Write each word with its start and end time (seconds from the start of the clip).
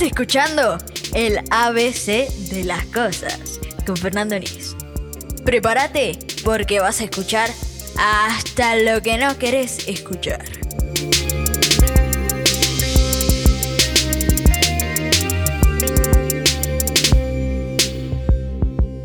Escuchando 0.00 0.78
el 1.12 1.38
ABC 1.50 2.28
de 2.50 2.62
las 2.64 2.84
cosas 2.86 3.60
con 3.84 3.96
Fernando 3.96 4.38
Nis. 4.38 4.76
Prepárate 5.44 6.16
porque 6.44 6.78
vas 6.78 7.00
a 7.00 7.04
escuchar 7.04 7.50
hasta 7.98 8.76
lo 8.76 9.02
que 9.02 9.18
no 9.18 9.36
querés 9.38 9.88
escuchar. 9.88 10.44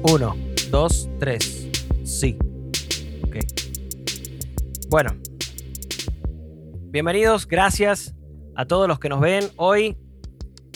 Uno, 0.04 0.38
dos, 0.70 1.10
tres. 1.20 1.70
Sí. 2.04 2.38
Ok. 3.23 3.38
Bueno. 4.89 5.16
Bienvenidos, 6.91 7.48
gracias 7.48 8.13
a 8.55 8.66
todos 8.66 8.88
los 8.88 8.99
que 8.99 9.09
nos 9.09 9.20
ven 9.21 9.49
hoy. 9.55 9.98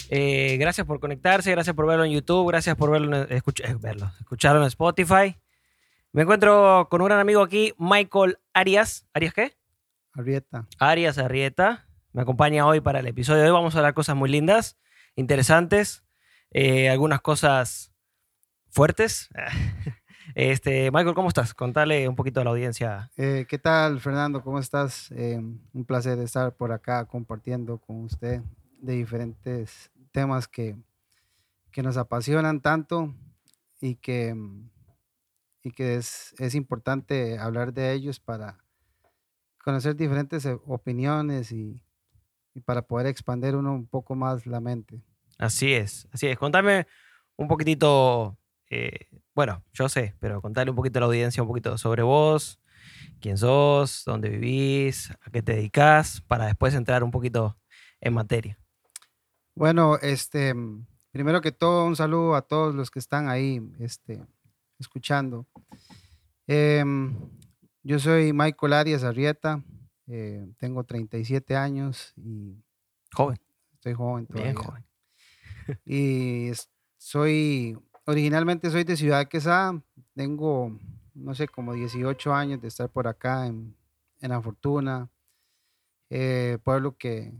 Eh, 0.09 0.57
gracias 0.57 0.87
por 0.87 0.99
conectarse, 0.99 1.51
gracias 1.51 1.75
por 1.75 1.85
verlo 1.87 2.05
en 2.05 2.11
YouTube, 2.11 2.47
gracias 2.47 2.75
por 2.75 2.91
verlo, 2.91 3.15
en- 3.23 3.27
escuch- 3.29 3.63
eh, 3.67 3.75
verlo, 3.79 4.11
escucharlo 4.19 4.61
en 4.61 4.67
Spotify. 4.67 5.37
Me 6.13 6.21
encuentro 6.21 6.87
con 6.89 7.01
un 7.01 7.07
gran 7.07 7.19
amigo 7.19 7.41
aquí, 7.41 7.73
Michael 7.77 8.37
Arias. 8.53 9.05
¿Arias 9.13 9.33
qué? 9.33 9.57
Arrieta. 10.13 10.65
Arias 10.79 11.17
Arrieta. 11.17 11.85
Me 12.13 12.21
acompaña 12.21 12.65
hoy 12.65 12.79
para 12.81 12.99
el 13.01 13.07
episodio 13.07 13.41
de 13.43 13.49
hoy. 13.49 13.53
Vamos 13.53 13.75
a 13.75 13.79
hablar 13.79 13.93
cosas 13.93 14.15
muy 14.15 14.29
lindas, 14.29 14.77
interesantes, 15.15 16.03
eh, 16.51 16.89
algunas 16.89 17.21
cosas 17.21 17.91
fuertes. 18.69 19.29
Este, 20.35 20.91
Michael, 20.91 21.15
¿cómo 21.15 21.29
estás? 21.29 21.53
Contale 21.55 22.07
un 22.07 22.15
poquito 22.15 22.41
a 22.41 22.43
la 22.43 22.51
audiencia. 22.51 23.09
Eh, 23.17 23.45
¿Qué 23.49 23.57
tal, 23.57 23.99
Fernando? 24.01 24.43
¿Cómo 24.43 24.59
estás? 24.59 25.09
Eh, 25.11 25.37
un 25.39 25.85
placer 25.85 26.19
estar 26.19 26.53
por 26.53 26.71
acá 26.73 27.05
compartiendo 27.05 27.79
con 27.79 28.03
usted 28.03 28.41
de 28.79 28.93
diferentes 28.93 29.89
temas 30.17 30.47
que, 30.47 30.75
que 31.71 31.83
nos 31.83 31.95
apasionan 31.95 32.59
tanto 32.59 33.13
y 33.79 33.97
que, 33.97 34.35
y 35.61 35.69
que 35.69 35.97
es, 35.97 36.33
es 36.39 36.55
importante 36.55 37.37
hablar 37.37 37.71
de 37.71 37.93
ellos 37.93 38.19
para 38.19 38.57
conocer 39.63 39.95
diferentes 39.95 40.43
eh, 40.47 40.57
opiniones 40.65 41.51
y, 41.51 41.83
y 42.55 42.61
para 42.61 42.81
poder 42.81 43.05
expandir 43.05 43.55
uno 43.55 43.75
un 43.75 43.85
poco 43.85 44.15
más 44.15 44.47
la 44.47 44.59
mente. 44.59 45.03
Así 45.37 45.75
es, 45.75 46.07
así 46.11 46.25
es. 46.25 46.39
Contame 46.39 46.87
un 47.35 47.47
poquitito, 47.47 48.39
eh, 48.71 49.09
bueno, 49.35 49.63
yo 49.71 49.87
sé, 49.87 50.15
pero 50.19 50.41
contale 50.41 50.71
un 50.71 50.75
poquito 50.75 50.97
a 50.97 51.01
la 51.01 51.05
audiencia 51.05 51.43
un 51.43 51.49
poquito 51.49 51.77
sobre 51.77 52.01
vos, 52.01 52.59
quién 53.21 53.37
sos, 53.37 54.01
dónde 54.03 54.29
vivís, 54.29 55.11
a 55.11 55.29
qué 55.29 55.43
te 55.43 55.53
dedicas, 55.53 56.21
para 56.21 56.47
después 56.47 56.73
entrar 56.73 57.03
un 57.03 57.11
poquito 57.11 57.59
en 58.01 58.15
materia. 58.15 58.57
Bueno, 59.57 59.97
este, 60.03 60.53
mm, 60.53 60.85
primero 61.11 61.41
que 61.41 61.51
todo, 61.51 61.85
un 61.85 61.95
saludo 61.95 62.35
a 62.35 62.43
todos 62.43 62.75
los 62.75 62.91
que 62.91 62.99
están 62.99 63.27
ahí, 63.27 63.59
este, 63.79 64.23
escuchando. 64.77 65.47
Em, 66.45 67.15
yo 67.81 67.97
soy 67.97 68.33
Michael 68.33 68.73
Arias 68.73 69.03
Arrieta, 69.03 69.63
eh, 70.05 70.47
tengo 70.59 70.83
37 70.83 71.55
años 71.55 72.13
y 72.17 72.55
Joven, 73.11 73.39
estoy 73.73 73.93
joven 73.95 74.27
bien 74.29 74.53
todavía. 74.53 74.61
joven. 74.63 74.85
Y 75.85 76.51
soy, 76.97 77.75
originalmente 78.05 78.69
soy 78.69 78.83
de 78.83 78.95
Ciudad 78.95 79.27
Quesada, 79.27 79.81
tengo, 80.13 80.77
no 81.15 81.33
sé, 81.33 81.47
como 81.47 81.73
18 81.73 82.31
años 82.31 82.61
de 82.61 82.67
estar 82.67 82.89
por 82.89 83.07
acá 83.07 83.47
en, 83.47 83.75
en 84.21 84.29
La 84.29 84.39
Fortuna, 84.39 85.09
eh, 86.11 86.59
pueblo 86.63 86.95
que, 86.95 87.33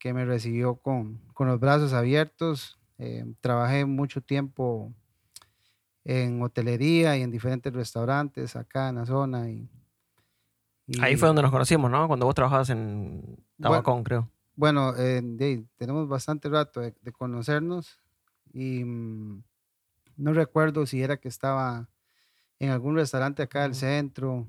que 0.00 0.12
me 0.14 0.24
recibió 0.24 0.74
con, 0.76 1.18
con 1.34 1.46
los 1.46 1.60
brazos 1.60 1.92
abiertos. 1.92 2.80
eh, 2.98 3.24
trabajé 3.40 3.84
mucho 3.84 4.20
tiempo 4.22 4.92
en 6.04 6.42
hotelería 6.42 7.16
y 7.16 7.22
en 7.22 7.30
diferentes 7.30 7.72
restaurantes 7.72 8.56
acá 8.56 8.88
en 8.88 8.96
la 8.96 9.06
zona. 9.06 9.48
Y, 9.50 9.68
Ahí 11.00 11.14
fue 11.16 11.28
donde 11.28 11.42
nos 11.42 11.52
conocimos, 11.52 11.88
¿no? 11.90 12.08
Cuando 12.08 12.26
vos 12.26 12.34
trabajabas 12.34 12.70
en 12.70 13.20
Bueno, 13.22 13.46
Tabacón, 13.60 14.02
creo. 14.02 14.28
Bueno, 14.56 14.96
eh, 14.96 15.20
de- 15.22 15.64
tenemos 15.76 16.08
bastante 16.08 16.48
rato 16.48 16.80
de, 16.80 16.94
de 17.00 17.12
conocernos 17.12 18.00
y 18.52 18.84
mm, 18.84 19.42
no 20.16 20.32
recuerdo 20.32 20.86
si 20.86 21.02
era 21.02 21.18
que 21.18 21.28
estaba 21.28 21.88
en 22.58 22.70
algún 22.70 22.96
restaurante 22.96 23.42
acá 23.42 23.62
del 23.62 23.74
centro, 23.74 24.46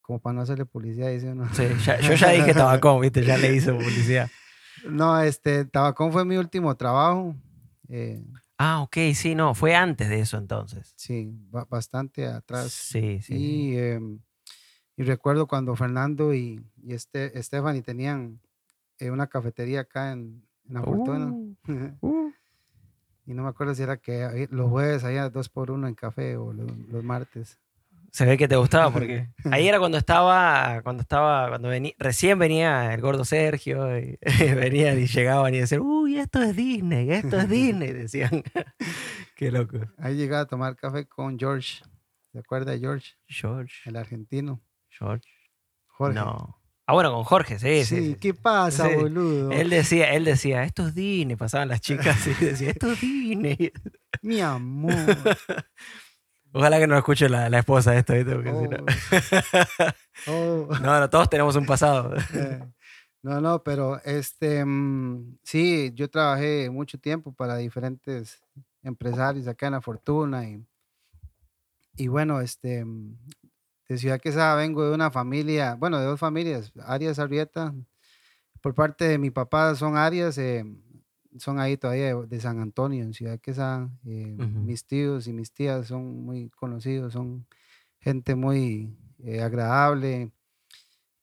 como 0.00 0.18
para 0.20 0.34
no 0.34 0.40
hacerle 0.42 0.64
publicidad, 0.66 1.08
dice 1.10 1.30
uno. 1.32 1.48
Sí, 1.54 1.64
ya- 1.84 2.00
yo 2.00 2.14
ya 2.14 2.30
dije 2.30 2.54
Tabacón, 2.54 3.00
¿viste? 3.00 3.24
Ya 3.24 3.36
le 3.36 3.52
hice 3.54 3.72
publicidad. 3.72 4.28
No, 4.88 5.20
este, 5.20 5.64
Tabacón 5.66 6.12
fue 6.12 6.24
mi 6.24 6.36
último 6.36 6.74
trabajo. 6.76 7.34
eh, 7.88 8.22
Ah, 8.58 8.82
ok, 8.82 8.96
sí, 9.14 9.34
no, 9.34 9.54
fue 9.54 9.74
antes 9.74 10.08
de 10.10 10.20
eso 10.20 10.36
entonces. 10.36 10.92
sí, 10.96 11.30
ba- 11.50 11.66
bastante 11.68 12.26
atrás. 12.26 12.70
Sí, 12.72 13.20
sí. 13.22 13.34
Y, 13.34 13.78
em, 13.78 14.20
y 14.96 15.02
recuerdo 15.02 15.46
cuando 15.46 15.74
Fernando 15.76 16.34
y, 16.34 16.62
y 16.82 16.92
este, 16.92 17.42
Stephanie 17.42 17.80
tenían 17.82 18.38
eh, 18.98 19.10
una 19.10 19.28
cafetería 19.28 19.80
acá 19.80 20.12
en, 20.12 20.42
en 20.68 20.74
La 20.74 20.82
Fortuna. 20.82 21.26
Uh, 21.28 21.56
uh. 22.06 22.32
Y 23.26 23.32
no 23.34 23.44
me 23.44 23.48
acuerdo 23.48 23.74
si 23.74 23.82
era 23.82 23.96
que 23.96 24.24
ahí- 24.24 24.48
los 24.50 24.68
jueves 24.70 25.04
había 25.04 25.30
dos 25.30 25.48
por 25.48 25.70
uno 25.70 25.86
en 25.88 25.94
café 25.94 26.36
o 26.36 26.52
los, 26.52 26.70
los 26.88 27.02
martes. 27.04 27.58
Se 28.12 28.24
ve 28.26 28.36
que 28.36 28.48
te 28.48 28.56
gustaba 28.56 28.90
porque 28.92 29.28
ahí 29.50 29.68
era 29.68 29.78
cuando 29.78 29.98
estaba, 29.98 30.80
cuando 30.82 31.02
estaba, 31.02 31.48
cuando 31.48 31.68
venía, 31.68 31.92
recién 31.98 32.38
venía 32.38 32.92
el 32.92 33.00
gordo 33.00 33.24
Sergio 33.24 33.96
y 33.98 34.18
venían 34.54 34.98
y 34.98 35.06
llegaban 35.06 35.54
y 35.54 35.60
decían, 35.60 35.80
uy, 35.82 36.18
esto 36.18 36.42
es 36.42 36.56
Disney, 36.56 37.10
esto 37.10 37.38
es 37.38 37.48
Disney, 37.48 37.92
decían. 37.92 38.42
Qué 39.36 39.50
loco. 39.50 39.78
Ahí 39.98 40.16
llegaba 40.16 40.42
a 40.42 40.46
tomar 40.46 40.76
café 40.76 41.06
con 41.06 41.38
George. 41.38 41.82
¿Se 42.32 42.38
acuerda 42.38 42.72
de 42.72 42.78
George? 42.80 43.14
George, 43.26 43.74
El 43.86 43.96
argentino. 43.96 44.60
George. 44.88 45.28
Jorge. 45.86 46.14
No. 46.14 46.56
Ah, 46.86 46.92
bueno, 46.92 47.12
con 47.12 47.22
Jorge, 47.22 47.58
sí, 47.60 47.84
sí. 47.84 47.96
Sí, 47.96 48.06
sí, 48.08 48.14
¿qué 48.16 48.34
pasa, 48.34 48.88
Sí. 48.88 48.96
boludo? 48.96 49.52
Él 49.52 49.70
decía, 49.70 50.12
él 50.12 50.24
decía, 50.24 50.64
esto 50.64 50.88
es 50.88 50.94
Disney, 50.94 51.36
pasaban 51.36 51.68
las 51.68 51.80
chicas 51.80 52.26
y 52.26 52.44
decía, 52.44 52.70
esto 52.70 52.90
es 52.92 53.00
Disney. 53.00 53.72
Mi 54.22 54.40
amor. 54.40 54.92
Ojalá 56.52 56.78
que 56.78 56.86
no 56.86 56.96
escuche 56.96 57.28
la, 57.28 57.48
la 57.48 57.58
esposa 57.60 57.96
esto, 57.96 58.12
¿viste? 58.14 58.34
Porque 58.34 58.50
si 58.50 58.68
no- 58.68 58.78
Oh. 60.26 60.66
Oh. 60.68 60.68
no, 60.82 61.00
no, 61.00 61.08
todos 61.10 61.30
tenemos 61.30 61.56
un 61.56 61.64
pasado. 61.66 62.14
Eh, 62.34 62.60
No, 63.22 63.40
no, 63.40 63.62
pero 63.62 64.00
este, 64.04 64.64
mm, 64.64 65.38
sí, 65.42 65.92
yo 65.94 66.08
trabajé 66.08 66.70
mucho 66.70 66.98
tiempo 66.98 67.32
para 67.34 67.56
diferentes 67.56 68.42
empresarios 68.82 69.46
acá 69.46 69.66
en 69.66 69.72
La 69.72 69.80
Fortuna 69.82 70.48
y, 70.48 70.64
y 71.96 72.08
bueno, 72.08 72.40
este, 72.40 72.82
mm, 72.84 73.16
de 73.88 73.98
Ciudad 73.98 74.20
Quesada 74.20 74.54
vengo 74.56 74.88
de 74.88 74.94
una 74.94 75.10
familia, 75.10 75.74
bueno, 75.74 75.98
de 75.98 76.06
dos 76.06 76.18
familias, 76.18 76.72
Arias 76.86 77.18
Arrieta, 77.18 77.74
por 78.62 78.74
parte 78.74 79.04
de 79.06 79.18
mi 79.18 79.30
papá 79.30 79.74
son 79.74 79.96
Arias, 79.98 80.38
eh, 80.38 80.64
son 81.38 81.58
ahí 81.60 81.76
todavía 81.76 82.14
de, 82.14 82.26
de 82.26 82.40
San 82.40 82.60
Antonio, 82.60 83.04
en 83.04 83.12
Ciudad 83.14 83.38
Quesada, 83.40 83.90
eh, 84.06 84.34
Ujú. 84.38 84.60
mis 84.60 84.84
tíos 84.86 85.26
y 85.28 85.32
mis 85.32 85.52
tías 85.52 85.86
son 85.88 86.24
muy 86.24 86.50
conocidos, 86.50 87.12
son 87.12 87.46
gente 88.00 88.34
muy 88.34 88.96
eh, 89.24 89.42
agradable, 89.42 90.32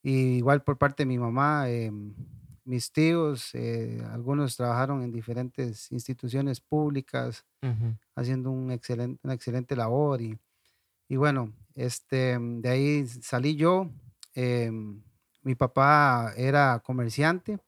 y 0.03 0.37
igual 0.37 0.63
por 0.63 0.77
parte 0.77 1.03
de 1.03 1.07
mi 1.07 1.17
mamá, 1.17 1.69
em, 1.69 2.13
mis 2.65 2.91
tíos, 2.91 3.53
eh, 3.55 4.01
algunos 4.11 4.55
trabajaron 4.57 5.03
en 5.03 5.11
diferentes 5.11 5.91
instituciones 5.91 6.59
públicas, 6.61 7.45
haciendo 8.15 8.51
un 8.51 8.71
excelente, 8.71 9.19
una 9.23 9.33
excelente 9.33 9.75
labor. 9.75 10.21
Y, 10.21 10.37
y 11.09 11.15
bueno, 11.17 11.53
este, 11.75 12.37
de 12.39 12.69
ahí 12.69 13.07
salí 13.07 13.55
yo. 13.55 13.91
mi 15.43 15.55
papá 15.55 16.33
era 16.35 16.79
comerciante 16.83 17.59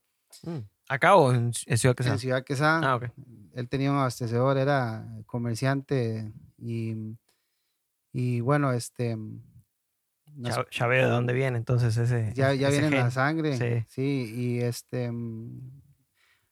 Mm. 0.45 0.63
¿Acá 0.89 1.15
o 1.15 1.31
en, 1.33 1.51
en 1.67 1.77
Ciudad 1.77 1.95
Quesada? 1.95 2.15
en 2.15 2.19
Ciudad 2.19 2.43
Quesada. 2.43 2.81
Ah, 2.91 2.95
ok. 2.97 3.05
Él 3.53 3.69
tenía 3.69 3.91
un 3.91 3.97
abastecedor, 3.97 4.57
era 4.57 5.05
comerciante 5.25 6.33
y, 6.57 7.15
y 8.11 8.41
bueno, 8.41 8.71
este... 8.73 9.17
Ya, 10.35 10.65
ya 10.71 10.87
veo 10.87 11.05
de 11.07 11.11
dónde 11.11 11.33
viene 11.33 11.57
entonces 11.57 11.97
ese. 11.97 12.31
ya, 12.35 12.53
ya 12.53 12.67
ese 12.69 12.79
viene 12.81 12.97
en 12.97 13.03
la 13.03 13.11
sangre. 13.11 13.57
Sí. 13.57 13.85
Sí. 13.89 14.33
y 14.35 14.59
este 14.59 15.11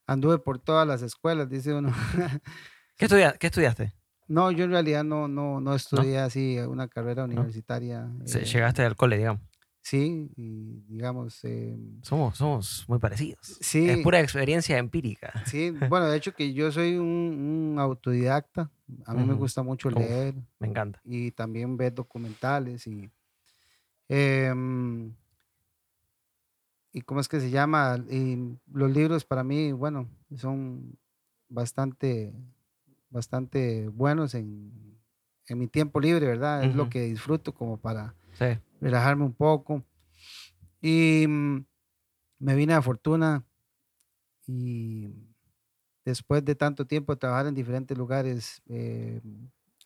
anduve 0.06 0.38
por 0.38 0.58
todas 0.58 0.86
las 0.86 1.02
escuelas, 1.02 1.48
dice 1.48 1.72
uno. 1.74 1.92
¿Qué, 2.96 3.06
estudia- 3.06 3.34
qué 3.38 3.46
estudiaste? 3.48 3.92
no, 4.26 4.50
yo 4.50 4.64
en 4.64 4.70
realidad 4.72 5.04
no, 5.04 5.26
no, 5.26 5.58
no 5.60 5.74
estudié 5.74 6.18
así 6.18 6.58
una 6.58 6.86
carrera 6.88 7.24
universitaria. 7.24 8.08
Se- 8.26 8.40
eh, 8.42 8.44
Llegaste 8.44 8.82
al 8.84 8.94
cole, 8.96 9.16
digamos. 9.16 9.40
Sí, 9.82 10.30
y 10.36 10.82
digamos, 10.86 11.42
eh, 11.44 11.76
Somos, 12.02 12.36
somos 12.36 12.84
muy 12.88 12.98
parecidos. 12.98 13.58
sí, 13.60 13.88
Es 13.90 13.98
pura 13.98 14.20
experiencia 14.20 14.76
empírica. 14.78 15.32
sí, 15.46 15.70
bueno, 15.70 16.06
de 16.06 16.16
hecho 16.16 16.34
que 16.34 16.52
yo 16.52 16.70
soy 16.70 16.96
un, 16.96 17.06
un 17.74 17.78
autodidacta, 17.78 18.70
a 19.06 19.14
mí 19.14 19.24
me 19.24 19.34
gusta 19.34 19.62
mucho 19.62 19.88
Uf. 19.88 19.96
leer 19.96 20.34
Me 20.60 20.68
encanta. 20.68 21.00
y 21.04 21.30
también 21.32 21.76
ver 21.76 21.94
documentales 21.94 22.86
y 22.86 23.10
em, 24.08 25.14
y 26.92 27.02
cómo 27.02 27.20
es 27.20 27.28
que 27.28 27.40
se 27.40 27.50
llama 27.50 27.98
y 28.10 28.58
los 28.72 28.90
libros 28.90 29.24
para 29.24 29.44
mí 29.44 29.72
bueno 29.72 30.08
son 30.36 30.98
bastante, 31.48 32.34
bastante 33.10 33.88
buenos 33.88 34.34
en, 34.34 34.98
en 35.46 35.58
mi 35.58 35.66
tiempo 35.68 36.00
libre, 36.00 36.26
¿verdad? 36.26 36.66
Es 36.66 36.74
lo 36.74 36.88
que 36.90 37.02
disfruto 37.02 37.54
como 37.54 37.78
para 37.78 38.14
Sí. 38.38 38.46
relajarme 38.80 39.24
un 39.24 39.34
poco. 39.34 39.84
Y 40.80 41.26
mm, 41.28 41.66
me 42.40 42.54
vine 42.54 42.74
a 42.74 42.82
Fortuna 42.82 43.44
y 44.46 45.08
después 46.04 46.44
de 46.44 46.54
tanto 46.54 46.86
tiempo 46.86 47.12
de 47.12 47.18
trabajar 47.18 47.46
en 47.46 47.54
diferentes 47.54 47.96
lugares, 47.96 48.62
eh, 48.68 49.20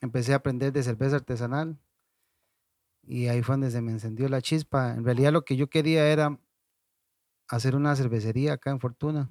empecé 0.01 0.33
a 0.33 0.37
aprender 0.37 0.71
de 0.73 0.83
cerveza 0.83 1.17
artesanal 1.17 1.77
y 3.05 3.27
ahí 3.27 3.41
fue 3.43 3.53
donde 3.53 3.71
se 3.71 3.81
me 3.81 3.91
encendió 3.91 4.29
la 4.29 4.41
chispa. 4.41 4.93
En 4.93 5.03
realidad 5.03 5.33
lo 5.33 5.43
que 5.43 5.55
yo 5.55 5.69
quería 5.69 6.07
era 6.07 6.39
hacer 7.47 7.75
una 7.75 7.95
cervecería 7.95 8.53
acá 8.53 8.71
en 8.71 8.79
Fortuna 8.81 9.29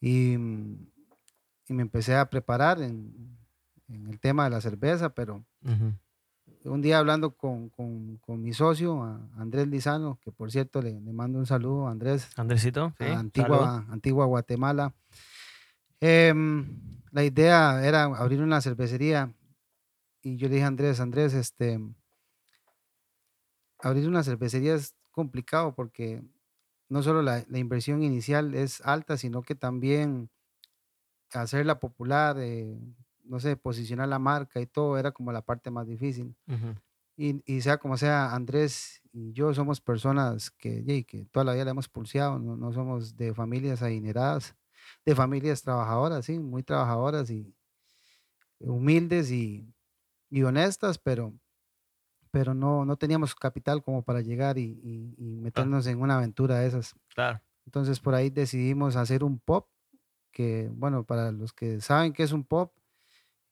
y, 0.00 0.36
mm, 0.38 0.90
y 1.68 1.74
me 1.74 1.82
empecé 1.82 2.14
a 2.16 2.28
preparar 2.30 2.80
en, 2.82 3.38
en 3.88 4.06
el 4.08 4.20
tema 4.20 4.44
de 4.44 4.50
la 4.50 4.60
cerveza, 4.60 5.14
pero. 5.14 5.44
Un 6.66 6.82
día 6.82 6.98
hablando 6.98 7.32
con, 7.36 7.68
con- 7.70 8.18
con 8.18 8.42
mi 8.42 8.52
socio, 8.52 9.02
Andrés 9.36 9.68
Lizano, 9.68 10.18
que 10.22 10.32
por 10.32 10.50
cierto 10.50 10.82
le, 10.82 11.00
le 11.00 11.12
mando 11.12 11.38
un 11.38 11.46
saludo 11.46 11.86
a 11.88 11.90
Andrés, 11.92 12.28
Andresito, 12.36 12.94
sí. 12.98 13.04
a. 13.04 13.14
Antigua, 13.14 13.86
Antigua 13.90 14.26
Guatemala. 14.26 14.94
Em, 16.00 17.00
la 17.10 17.24
idea 17.24 17.84
era 17.86 18.04
abrir 18.04 18.42
una 18.42 18.60
cervecería 18.60 19.34
y 20.22 20.36
yo 20.36 20.48
le 20.48 20.54
dije 20.56 20.64
a 20.64 20.68
Andrés, 20.68 21.00
Andrés, 21.00 21.34
este, 21.34 21.78
abrir 23.78 24.08
una 24.08 24.22
cervecería 24.22 24.74
es 24.74 24.94
complicado 25.10 25.74
porque 25.74 26.22
no 26.88 27.02
solo 27.02 27.22
la, 27.22 27.44
la 27.48 27.58
inversión 27.58 28.02
inicial 28.02 28.54
es 28.54 28.80
alta, 28.82 29.16
sino 29.16 29.42
que 29.42 29.54
también 29.54 30.30
hacerla 31.32 31.78
popular, 31.80 32.36
eh, 32.38 32.78
no 33.28 33.40
sé, 33.40 33.56
posicionar 33.56 34.08
la 34.08 34.18
marca 34.18 34.60
y 34.60 34.66
todo 34.66 34.98
era 34.98 35.12
como 35.12 35.32
la 35.32 35.42
parte 35.42 35.70
más 35.70 35.86
difícil. 35.86 36.34
Y, 37.18 37.42
y 37.46 37.60
sea 37.62 37.78
como 37.78 37.96
sea, 37.96 38.34
Andrés 38.34 39.00
y 39.12 39.32
yo 39.32 39.54
somos 39.54 39.80
personas 39.80 40.50
que, 40.50 40.82
yey, 40.84 41.04
que 41.04 41.24
toda 41.26 41.44
la 41.44 41.54
vida 41.54 41.64
la 41.64 41.70
hemos 41.70 41.88
pulseado, 41.88 42.38
no, 42.38 42.56
no 42.56 42.72
somos 42.72 43.16
de 43.16 43.32
familias 43.32 43.80
adineradas, 43.82 44.54
de 45.04 45.14
familias 45.14 45.62
trabajadoras, 45.62 46.26
sí, 46.26 46.38
muy 46.38 46.62
trabajadoras 46.62 47.30
y 47.30 47.54
humildes 48.58 49.30
y, 49.30 49.66
y 50.30 50.42
honestas, 50.42 50.98
pero, 50.98 51.32
pero 52.30 52.54
no, 52.54 52.84
no 52.84 52.96
teníamos 52.96 53.34
capital 53.34 53.82
como 53.82 54.02
para 54.02 54.20
llegar 54.20 54.58
y, 54.58 54.78
y- 54.82 55.14
y 55.18 55.36
meternos 55.36 55.86
en 55.86 56.00
una 56.00 56.16
aventura 56.16 56.58
de 56.58 56.66
esas. 56.68 56.94
Claro. 57.14 57.40
Entonces 57.64 58.00
por 58.00 58.14
ahí 58.14 58.30
decidimos 58.30 58.96
hacer 58.96 59.24
un 59.24 59.38
pop, 59.38 59.68
que 60.32 60.68
bueno, 60.72 61.04
para 61.04 61.32
los 61.32 61.52
que 61.52 61.80
saben 61.80 62.12
qué 62.12 62.22
es 62.22 62.32
un 62.32 62.44
pop, 62.44 62.72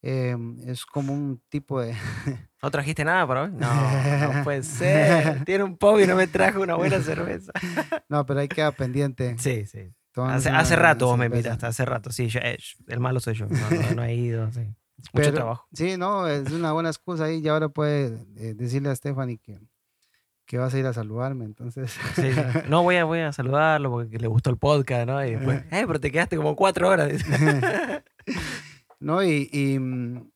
em, 0.07 0.59
es 0.69 0.85
como 0.85 1.13
un 1.13 1.41
tipo 1.49 1.81
de... 1.81 1.95
¿No 2.63 2.71
trajiste 2.71 3.05
nada 3.05 3.27
para 3.27 3.43
hoy? 3.45 3.51
No, 3.53 4.33
no 4.35 4.45
puede 4.45 4.63
ser. 4.63 5.45
Tiene 5.47 5.65
un 5.65 5.77
pop 5.77 5.99
y 6.01 6.07
no 6.07 6.15
me 6.17 6.27
trajo 6.27 6.61
una 6.61 6.75
buena 6.77 7.01
cerveza. 7.01 7.53
No, 8.09 8.25
pero 8.27 8.41
hay 8.41 8.49
que 8.49 8.57
quedar 8.57 8.75
pendiente. 8.75 9.37
Sí, 9.39 9.67
sí. 9.67 9.93
Hace, 10.17 10.49
hace 10.51 10.77
rato 10.77 11.07
vos 11.07 11.19
me 11.19 11.27
invitaste, 11.27 11.67
hace 11.67 11.85
rato. 11.85 12.13
Sí, 12.13 12.29
yo- 12.29 12.41
eh, 12.41 12.59
el 12.87 13.01
malo 13.01 13.19
soy 13.19 13.35
yo. 13.35 13.47
No, 13.47 13.59
no- 13.71 13.91
no 13.97 14.05
he 14.05 14.15
ido, 14.15 14.51
sí. 14.53 14.61
Mucho 14.61 15.11
Pero- 15.13 15.33
trabajo. 15.35 15.67
Sí, 15.73 15.97
no, 15.97 16.29
es 16.29 16.51
una 16.53 16.73
buena 16.73 16.91
excusa 16.91 17.25
ahí 17.25 17.39
y 17.43 17.49
ahora 17.49 17.69
puede 17.71 18.19
eh, 18.37 18.55
decirle 18.55 18.91
a 18.91 18.95
Stephanie 18.97 19.39
que, 19.39 19.59
que 20.47 20.59
vas 20.59 20.73
a 20.73 20.79
ir 20.79 20.87
a 20.87 20.93
saludarme, 20.93 21.45
entonces. 21.47 21.91
Sí, 22.15 22.33
sí. 22.33 22.41
No, 22.69 22.83
voy 22.85 22.97
a, 22.97 23.05
voy 23.05 23.21
a 23.21 23.33
saludarlo 23.33 23.91
porque 23.91 24.19
le 24.19 24.29
gustó 24.29 24.51
el 24.51 24.57
podcast, 24.59 25.07
¿no? 25.09 25.25
Y 25.25 25.33
después, 25.35 25.63
eh, 25.73 25.85
pero 25.87 25.99
te 25.99 26.13
quedaste 26.13 26.37
como 26.37 26.55
cuatro 26.55 26.89
horas. 26.89 27.11
No, 29.01 29.23
y, 29.25 29.49
y, 29.53 29.79
mm, 29.79 30.31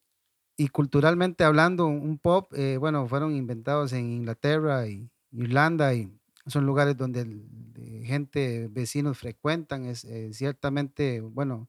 y 0.58 0.68
culturalmente 0.68 1.44
hablando, 1.44 1.86
un 1.86 2.18
pop, 2.18 2.52
eh, 2.54 2.76
bueno, 2.78 3.06
fueron 3.08 3.34
inventados 3.34 3.92
en 3.92 4.10
Inglaterra 4.10 4.86
y 4.88 5.10
Irlanda 5.32 5.94
y 5.94 6.10
son 6.46 6.66
lugares 6.66 6.96
donde 6.96 7.20
el- 7.22 8.04
gente, 8.04 8.68
vecinos 8.70 9.18
frecuentan, 9.18 9.84
es 9.84 10.04
eh, 10.04 10.32
ciertamente, 10.32 11.20
bueno, 11.20 11.68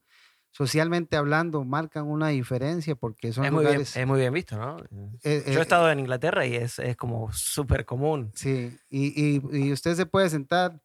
socialmente 0.51 1.17
hablando, 1.17 1.63
marcan 1.65 2.07
una 2.07 2.29
diferencia 2.29 2.95
porque 2.95 3.31
son 3.33 3.45
Es 3.45 3.51
muy, 3.51 3.63
bien, 3.65 3.73
lugares... 3.73 3.95
es 3.97 4.07
muy 4.07 4.19
bien 4.19 4.33
visto, 4.33 4.57
¿no? 4.57 4.77
eh, 5.23 5.43
Yo 5.51 5.59
he 5.59 5.61
estado 5.61 5.91
en 5.91 5.99
Inglaterra 5.99 6.45
y 6.45 6.55
es, 6.55 6.79
es 6.79 6.95
como 6.97 7.31
súper 7.33 7.85
común. 7.85 8.31
Sí, 8.33 8.77
y, 8.89 9.37
y, 9.37 9.41
y 9.51 9.71
usted 9.73 9.95
se 9.95 10.05
puede 10.05 10.29
sentar, 10.29 10.81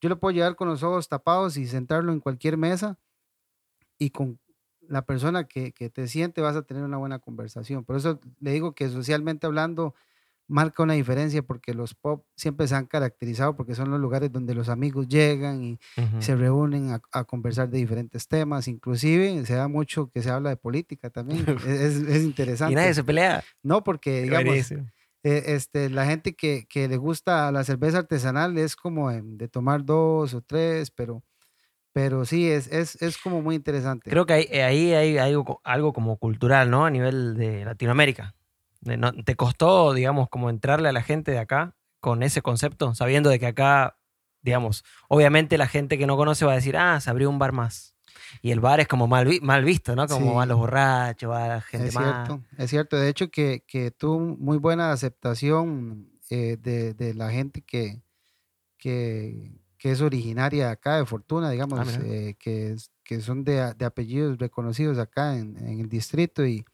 yo 0.00 0.08
lo 0.08 0.18
puedo 0.18 0.34
llevar 0.34 0.56
con 0.56 0.68
los 0.68 0.82
ojos 0.82 1.08
tapados 1.08 1.56
y 1.56 1.66
sentarlo 1.66 2.12
en 2.12 2.20
cualquier 2.20 2.56
mesa 2.56 2.98
y 3.98 4.10
con 4.10 4.38
la 4.88 5.02
persona 5.02 5.44
que, 5.44 5.72
que 5.72 5.90
te 5.90 6.06
siente 6.08 6.40
vas 6.40 6.56
a 6.56 6.62
tener 6.62 6.82
una 6.82 6.96
buena 6.98 7.18
conversación. 7.18 7.84
Por 7.84 7.96
eso 7.96 8.20
le 8.40 8.52
digo 8.52 8.74
que 8.74 8.88
socialmente 8.88 9.46
hablando 9.46 9.94
marca 10.46 10.82
una 10.82 10.92
diferencia 10.92 11.42
porque 11.42 11.72
los 11.72 11.94
pop 11.94 12.26
siempre 12.36 12.68
se 12.68 12.74
han 12.74 12.84
caracterizado 12.84 13.56
porque 13.56 13.74
son 13.74 13.90
los 13.90 13.98
lugares 13.98 14.30
donde 14.30 14.54
los 14.54 14.68
amigos 14.68 15.08
llegan 15.08 15.64
y 15.64 15.78
se 16.20 16.36
reúnen 16.36 16.90
a, 16.90 17.00
a 17.12 17.24
conversar 17.24 17.70
de 17.70 17.78
diferentes 17.78 18.28
temas, 18.28 18.68
inclusive 18.68 19.46
se 19.46 19.54
da 19.54 19.68
mucho 19.68 20.10
que 20.10 20.20
se 20.22 20.28
habla 20.30 20.50
de 20.50 20.56
política 20.58 21.08
también, 21.08 21.46
es, 21.66 21.96
es- 21.96 22.08
es 22.08 22.22
interesante. 22.24 22.72
Y 22.72 22.74
nadie 22.76 22.92
se 22.94 23.04
pelea. 23.04 23.42
No, 23.62 23.82
porque 23.82 24.20
digamos, 24.22 24.70
eh, 25.22 25.42
este, 25.46 25.88
la 25.88 26.04
gente 26.04 26.34
que, 26.34 26.66
que 26.68 26.88
le 26.88 26.98
gusta 26.98 27.50
la 27.50 27.64
cerveza 27.64 27.98
artesanal 28.00 28.58
es 28.58 28.76
como 28.76 29.10
de, 29.10 29.22
de 29.24 29.48
tomar 29.48 29.82
dos 29.86 30.34
o 30.34 30.42
tres, 30.42 30.90
pero, 30.90 31.22
pero 31.94 32.24
sí, 32.24 32.50
es, 32.50 32.66
es, 32.72 33.00
es 33.00 33.16
como 33.16 33.40
muy 33.40 33.54
interesante. 33.54 34.10
Creo 34.10 34.26
que 34.26 34.32
ahí, 34.34 34.46
ahí 34.60 34.92
hay 34.92 35.16
algo, 35.16 35.60
algo 35.62 35.92
como 35.92 36.16
cultural, 36.18 36.68
¿no? 36.68 36.84
A 36.84 36.90
nivel 36.90 37.36
de 37.36 37.64
Latinoamérica. 37.64 38.34
De 38.80 38.96
no- 38.96 39.12
¿Te 39.12 39.36
costó, 39.36 39.94
digamos, 39.94 40.28
como 40.28 40.50
entrarle 40.50 40.88
a 40.88 40.92
la 40.92 41.02
gente 41.02 41.30
de 41.30 41.38
acá 41.38 41.76
con 42.00 42.24
ese 42.24 42.42
concepto? 42.42 42.94
Sabiendo 42.96 43.30
de 43.30 43.38
que 43.38 43.46
acá, 43.46 43.96
digamos, 44.42 44.84
obviamente 45.08 45.56
la 45.56 45.68
gente 45.68 45.96
que 45.96 46.06
no 46.08 46.16
conoce 46.16 46.44
va 46.44 46.50
a 46.52 46.56
decir, 46.56 46.76
ah, 46.76 47.00
se 47.00 47.08
abrió 47.10 47.30
un 47.30 47.38
bar 47.38 47.52
más. 47.52 47.94
Y 48.42 48.50
el 48.50 48.58
bar 48.58 48.80
es 48.80 48.88
como 48.88 49.06
mal, 49.06 49.26
vi- 49.26 49.40
mal 49.40 49.64
visto, 49.64 49.94
¿no? 49.94 50.08
Como 50.08 50.30
Sí. 50.32 50.36
van 50.36 50.48
los 50.48 50.58
borrachos, 50.58 51.30
va 51.30 51.46
la 51.48 51.60
gente 51.60 51.88
es 51.88 51.94
más. 51.94 52.26
cierto, 52.26 52.42
es 52.58 52.70
cierto. 52.70 52.96
De 52.96 53.08
hecho, 53.08 53.30
que, 53.30 53.62
que 53.68 53.92
tuvo 53.92 54.18
muy 54.18 54.58
buena 54.58 54.90
aceptación 54.90 56.10
eh, 56.28 56.56
de, 56.60 56.92
de 56.94 57.14
la 57.14 57.30
gente 57.30 57.62
que, 57.62 58.02
que, 58.78 59.52
que 59.84 59.90
es 59.92 60.00
originaria 60.00 60.70
acá 60.70 60.96
de 60.96 61.04
Fortuna, 61.04 61.50
digamos, 61.50 61.78
Ah, 61.78 61.84
mira. 61.84 61.98
eh, 62.06 62.36
que, 62.38 62.74
que 63.04 63.20
son 63.20 63.44
de, 63.44 63.74
de 63.74 63.84
apellidos 63.84 64.38
reconocidos 64.38 64.96
acá 64.98 65.36
en, 65.36 65.58
en 65.58 65.80
el 65.80 65.90
distrito 65.90 66.46
y 66.46 66.64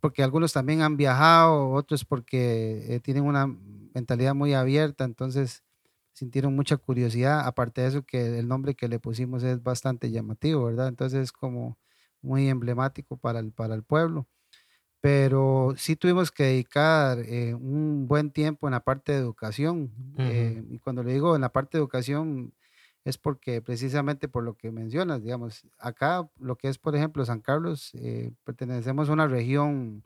porque 0.00 0.22
algunos 0.22 0.52
también 0.52 0.82
han 0.82 0.96
viajado, 0.96 1.70
otros 1.70 2.04
porque 2.04 2.94
eh, 2.94 3.00
tienen 3.00 3.24
una 3.24 3.46
mentalidad 3.46 4.34
muy 4.34 4.54
abierta, 4.54 5.04
entonces 5.04 5.62
sintieron 6.12 6.56
mucha 6.56 6.76
curiosidad, 6.78 7.46
aparte 7.46 7.82
de 7.82 7.88
eso 7.88 8.02
que 8.02 8.38
el 8.38 8.48
nombre 8.48 8.74
que 8.74 8.88
le 8.88 8.98
pusimos 8.98 9.42
es 9.42 9.62
bastante 9.62 10.10
llamativo, 10.10 10.64
¿verdad? 10.64 10.88
Entonces 10.88 11.20
es 11.24 11.32
como 11.32 11.78
muy 12.22 12.48
emblemático 12.48 13.16
para 13.18 13.40
el, 13.40 13.52
para 13.52 13.74
el 13.74 13.82
pueblo. 13.84 14.26
Pero 15.00 15.74
sí 15.78 15.96
tuvimos 15.96 16.30
que 16.30 16.44
dedicar 16.44 17.20
eh, 17.20 17.54
un 17.54 18.06
buen 18.06 18.30
tiempo 18.30 18.68
en 18.68 18.72
la 18.72 18.80
parte 18.84 19.12
de 19.12 19.18
educación. 19.18 19.92
eh, 20.18 20.62
y 20.68 20.78
cuando 20.78 21.02
le 21.02 21.12
digo 21.14 21.34
en 21.34 21.40
la 21.42 21.52
parte 21.52 21.78
de 21.78 21.82
educación 21.82 22.52
es 23.04 23.16
porque 23.16 23.62
precisamente 23.62 24.28
por 24.28 24.44
lo 24.44 24.56
que 24.56 24.70
mencionas, 24.70 25.22
digamos, 25.22 25.62
acá 25.78 26.28
lo 26.38 26.56
que 26.56 26.68
es, 26.68 26.76
por 26.78 26.94
ejemplo, 26.96 27.24
San 27.24 27.40
Carlos, 27.40 27.90
eh, 27.94 28.32
pertenecemos 28.44 29.08
a 29.08 29.12
una 29.14 29.26
región 29.26 30.04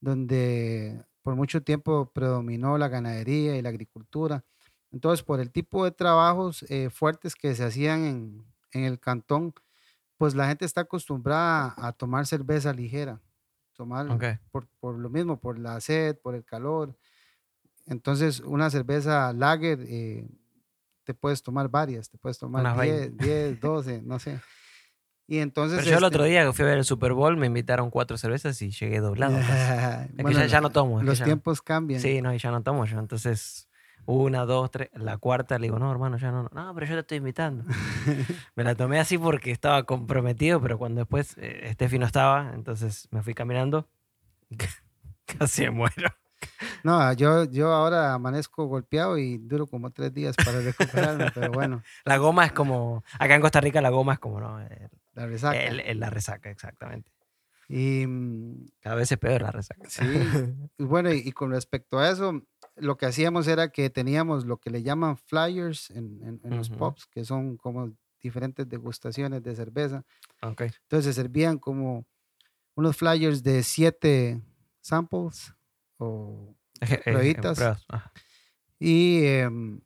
donde 0.00 1.04
por 1.22 1.36
mucho 1.36 1.62
tiempo 1.62 2.10
predominó 2.12 2.78
la 2.78 2.88
ganadería 2.88 3.56
y 3.56 3.62
la 3.62 3.70
agricultura. 3.70 4.44
Entonces, 4.92 5.24
por 5.24 5.40
el 5.40 5.50
tipo 5.52 5.84
de 5.84 5.90
trabajos 5.92 6.64
fuertes 6.92 7.34
que 7.34 7.54
se 7.54 7.64
hacían 7.64 8.04
en, 8.04 8.46
en 8.72 8.84
el 8.84 9.00
cantón, 9.00 9.54
pues 10.16 10.34
la 10.34 10.48
gente 10.48 10.64
está 10.64 10.82
acostumbrada 10.82 11.74
a 11.76 11.92
tomar 11.92 12.26
cerveza 12.26 12.72
ligera, 12.72 13.20
tomar 13.78 14.10
Ok. 14.10 14.24
por, 14.50 14.66
por 14.80 14.98
lo 14.98 15.08
mismo, 15.08 15.38
por 15.40 15.56
la 15.58 15.80
sed, 15.80 16.16
por 16.18 16.34
el 16.34 16.44
calor. 16.44 16.96
Entonces, 17.86 18.40
una 18.40 18.68
cerveza 18.70 19.32
lager, 19.32 19.78
eh, 19.88 20.28
te 21.04 21.14
puedes 21.14 21.42
tomar 21.42 21.68
varias, 21.70 22.10
te 22.10 22.18
puedes 22.18 22.38
tomar 22.38 22.62
Unas 22.62 22.82
10, 22.82 23.16
10, 23.16 23.60
12, 23.60 24.02
no 24.02 24.18
sé. 24.18 24.40
Y 25.28 25.38
entonces... 25.38 25.78
Pero 25.78 25.90
yo 25.92 25.98
el 25.98 26.04
otro 26.04 26.24
este, 26.24 26.30
día 26.32 26.44
que 26.44 26.52
fui 26.52 26.64
a 26.64 26.68
ver 26.68 26.78
el 26.78 26.84
Super 26.84 27.12
Bowl 27.12 27.36
me 27.36 27.46
invitaron 27.46 27.90
cuatro 27.90 28.18
cervezas 28.18 28.60
y 28.62 28.70
llegué 28.72 28.98
doblado. 29.00 29.38
casi. 29.38 29.52
Es 30.10 30.16
que 30.16 30.22
bueno, 30.22 30.40
ya, 30.40 30.46
ya 30.46 30.60
no 30.60 30.70
tomo. 30.70 30.98
es 30.98 31.04
que 31.04 31.06
los 31.06 31.18
ya- 31.18 31.24
tiempos 31.24 31.62
cambian. 31.62 32.00
Sí, 32.00 32.20
no, 32.20 32.34
y 32.34 32.38
ya 32.38 32.50
no 32.50 32.62
tomo 32.62 32.84
yo. 32.84 32.98
Entonces, 32.98 33.67
una, 34.10 34.46
dos, 34.46 34.70
tres, 34.70 34.88
la 34.94 35.18
cuarta 35.18 35.58
le 35.58 35.66
digo, 35.66 35.78
no, 35.78 35.90
hermano, 35.92 36.16
ya 36.16 36.30
no. 36.30 36.44
No, 36.44 36.48
No, 36.64 36.74
pero 36.74 36.86
yo 36.86 36.94
te 36.94 37.00
estoy 37.00 37.18
invitando. 37.18 37.64
me 38.56 38.64
la 38.64 38.74
tomé 38.74 38.98
así 38.98 39.18
porque 39.18 39.50
estaba 39.50 39.82
comprometido, 39.84 40.60
pero 40.62 40.78
cuando 40.78 41.00
después 41.00 41.34
eh, 41.38 41.68
Steffi 41.74 41.98
no 41.98 42.06
estaba, 42.06 42.52
entonces 42.54 43.06
me 43.10 43.22
fui 43.22 43.34
caminando 43.34 43.86
casi 45.38 45.62
me 45.64 45.70
muero. 45.70 46.08
No, 46.84 47.12
yo, 47.12 47.44
yo 47.44 47.72
ahora 47.72 48.14
amanezco 48.14 48.66
golpeado 48.66 49.18
y 49.18 49.38
duro 49.38 49.66
como 49.66 49.90
tres 49.90 50.14
días 50.14 50.36
para 50.36 50.60
recuperarme, 50.62 51.30
pero 51.34 51.52
bueno, 51.52 51.82
La 52.04 52.16
goma 52.16 52.46
es 52.46 52.52
como, 52.52 53.04
acá 53.18 53.34
en 53.34 53.40
Costa 53.40 53.60
Rica 53.60 53.80
la 53.82 53.90
goma 53.90 54.14
es 54.14 54.18
como, 54.20 54.40
¿no? 54.40 54.60
Eh, 54.62 54.88
La 55.14 55.26
resaca. 55.26 55.58
El- 55.60 55.80
el- 55.80 56.00
la 56.00 56.10
resaca, 56.10 56.48
exactamente. 56.50 57.10
Y 57.68 58.06
mm, 58.06 58.68
Cada 58.80 58.96
vez 58.96 59.12
es 59.12 59.18
peor 59.18 59.42
la 59.42 59.50
resaca. 59.50 59.82
sí, 59.90 60.06
bueno, 60.78 61.12
y, 61.12 61.18
y 61.18 61.32
con 61.32 61.50
respecto 61.50 61.98
a 61.98 62.08
eso, 62.10 62.40
lo 62.80 62.96
que 62.96 63.06
hacíamos 63.06 63.46
era 63.48 63.70
que 63.70 63.90
teníamos 63.90 64.46
lo 64.46 64.58
que 64.58 64.70
le 64.70 64.82
llaman 64.82 65.16
flyers 65.16 65.90
en, 65.90 66.22
en- 66.22 66.40
en 66.44 66.56
los 66.56 66.70
Ujú. 66.70 66.78
pubs, 66.78 67.06
que 67.06 67.24
son 67.24 67.56
como 67.56 67.92
diferentes 68.20 68.68
degustaciones 68.68 69.42
de 69.42 69.54
cerveza. 69.56 70.04
Ok. 70.42 70.62
Entonces 70.84 71.06
se 71.14 71.22
servían 71.22 71.58
como 71.58 72.06
unos 72.76 72.96
flyers 72.96 73.42
de 73.42 73.62
siete 73.62 74.42
samples 74.80 75.54
o 75.98 76.54
eh, 76.80 77.02
Pruebitas. 77.10 77.58
Y 78.78 79.24
em, 79.26 79.80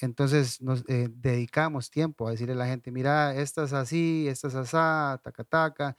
entonces 0.00 0.60
nos 0.62 0.84
eh, 0.88 1.08
dedicamos 1.10 1.90
tiempo 1.90 2.28
a 2.28 2.32
decirle 2.32 2.54
a 2.54 2.56
la 2.56 2.66
gente, 2.66 2.90
mira, 2.92 3.34
esta 3.36 3.64
es 3.64 3.72
así, 3.72 4.28
esta 4.28 4.48
es 4.48 4.54
asá, 4.54 5.20
taca 5.24 5.44
taca, 5.44 5.96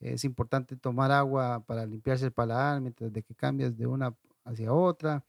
es 0.00 0.24
importante 0.24 0.76
tomar 0.76 1.10
agua 1.12 1.64
para 1.66 1.86
limpiarse 1.86 2.26
el 2.26 2.32
paladar 2.32 2.80
mientras 2.80 3.12
de 3.12 3.22
que 3.22 3.34
cambias 3.34 3.76
de 3.76 3.86
una 3.86 4.16
hacia 4.44 4.72
otra. 4.72 5.24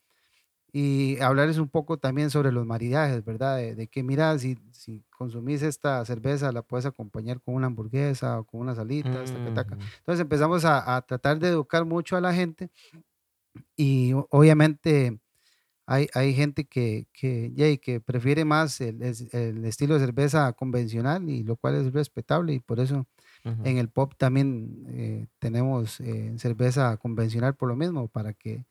Y 0.75 1.19
hablarles 1.21 1.59
un 1.59 1.69
poco 1.69 1.97
también 1.99 2.31
sobre 2.31 2.51
los 2.51 2.65
maridajes, 2.65 3.23
¿verdad? 3.23 3.57
De, 3.57 3.75
de 3.75 3.87
que, 3.87 4.01
mira, 4.01 4.37
si, 4.39 4.57
si 4.71 5.03
consumís 5.15 5.61
esta 5.61 6.03
cerveza, 6.03 6.51
la 6.51 6.63
puedes 6.63 6.87
acompañar 6.87 7.39
con 7.41 7.53
una 7.55 7.67
hamburguesa 7.67 8.39
o 8.39 8.43
con 8.45 8.61
unas 8.61 8.79
alitas, 8.79 9.31
taca, 9.31 9.51
taca. 9.51 9.75
Ujú. 9.75 9.85
Entonces 9.99 10.21
empezamos 10.21 10.65
a, 10.65 10.95
a 10.95 11.01
tratar 11.03 11.37
de 11.39 11.49
educar 11.49 11.85
mucho 11.85 12.17
a 12.17 12.21
la 12.21 12.33
gente 12.33 12.71
y 13.75 14.13
obviamente 14.29 15.19
hay, 15.87 16.07
hay 16.13 16.33
gente 16.33 16.65
que, 16.65 17.07
que, 17.13 17.51
yay, 17.55 17.77
que 17.77 18.01
prefiere 18.01 18.45
más 18.45 18.81
el, 18.81 19.01
el 19.31 19.65
estilo 19.65 19.95
de 19.95 20.01
cerveza 20.05 20.53
convencional 20.53 21.29
y 21.29 21.43
lo 21.43 21.57
cual 21.57 21.75
es 21.75 21.93
respetable 21.93 22.53
y 22.53 22.59
por 22.59 22.79
eso 22.79 23.05
en 23.45 23.77
el 23.77 23.89
pop 23.89 24.13
también 24.17 24.85
eh, 24.89 25.27
tenemos 25.39 25.99
eh, 25.99 26.33
cerveza 26.37 26.95
convencional 26.97 27.55
por 27.55 27.69
lo 27.69 27.75
mismo, 27.75 28.07
para 28.07 28.33
que, 28.33 28.65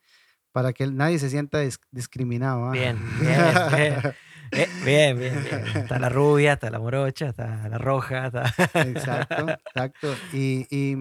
para 0.53 0.73
que 0.73 0.87
nadie 0.87 1.19
se 1.19 1.31
sienta 1.31 1.63
dis- 1.63 1.81
discriminado. 1.91 2.67
¿ah? 2.69 2.73
Bien, 2.73 2.99
bien, 3.21 3.41
bien. 3.75 4.15
Eh, 4.55 4.69
bien, 4.85 5.19
bien, 5.19 5.43
bien. 5.43 5.77
Está 5.83 5.99
la 5.99 6.11
rubia, 6.11 6.53
está 6.53 6.69
la 6.71 6.79
morocha, 6.79 7.29
está 7.31 7.69
la 7.69 7.79
roja. 7.79 8.27
Está... 8.27 8.43
Exacto, 8.83 9.49
exacto. 9.49 10.15
Y, 10.35 10.67
y, 10.71 10.95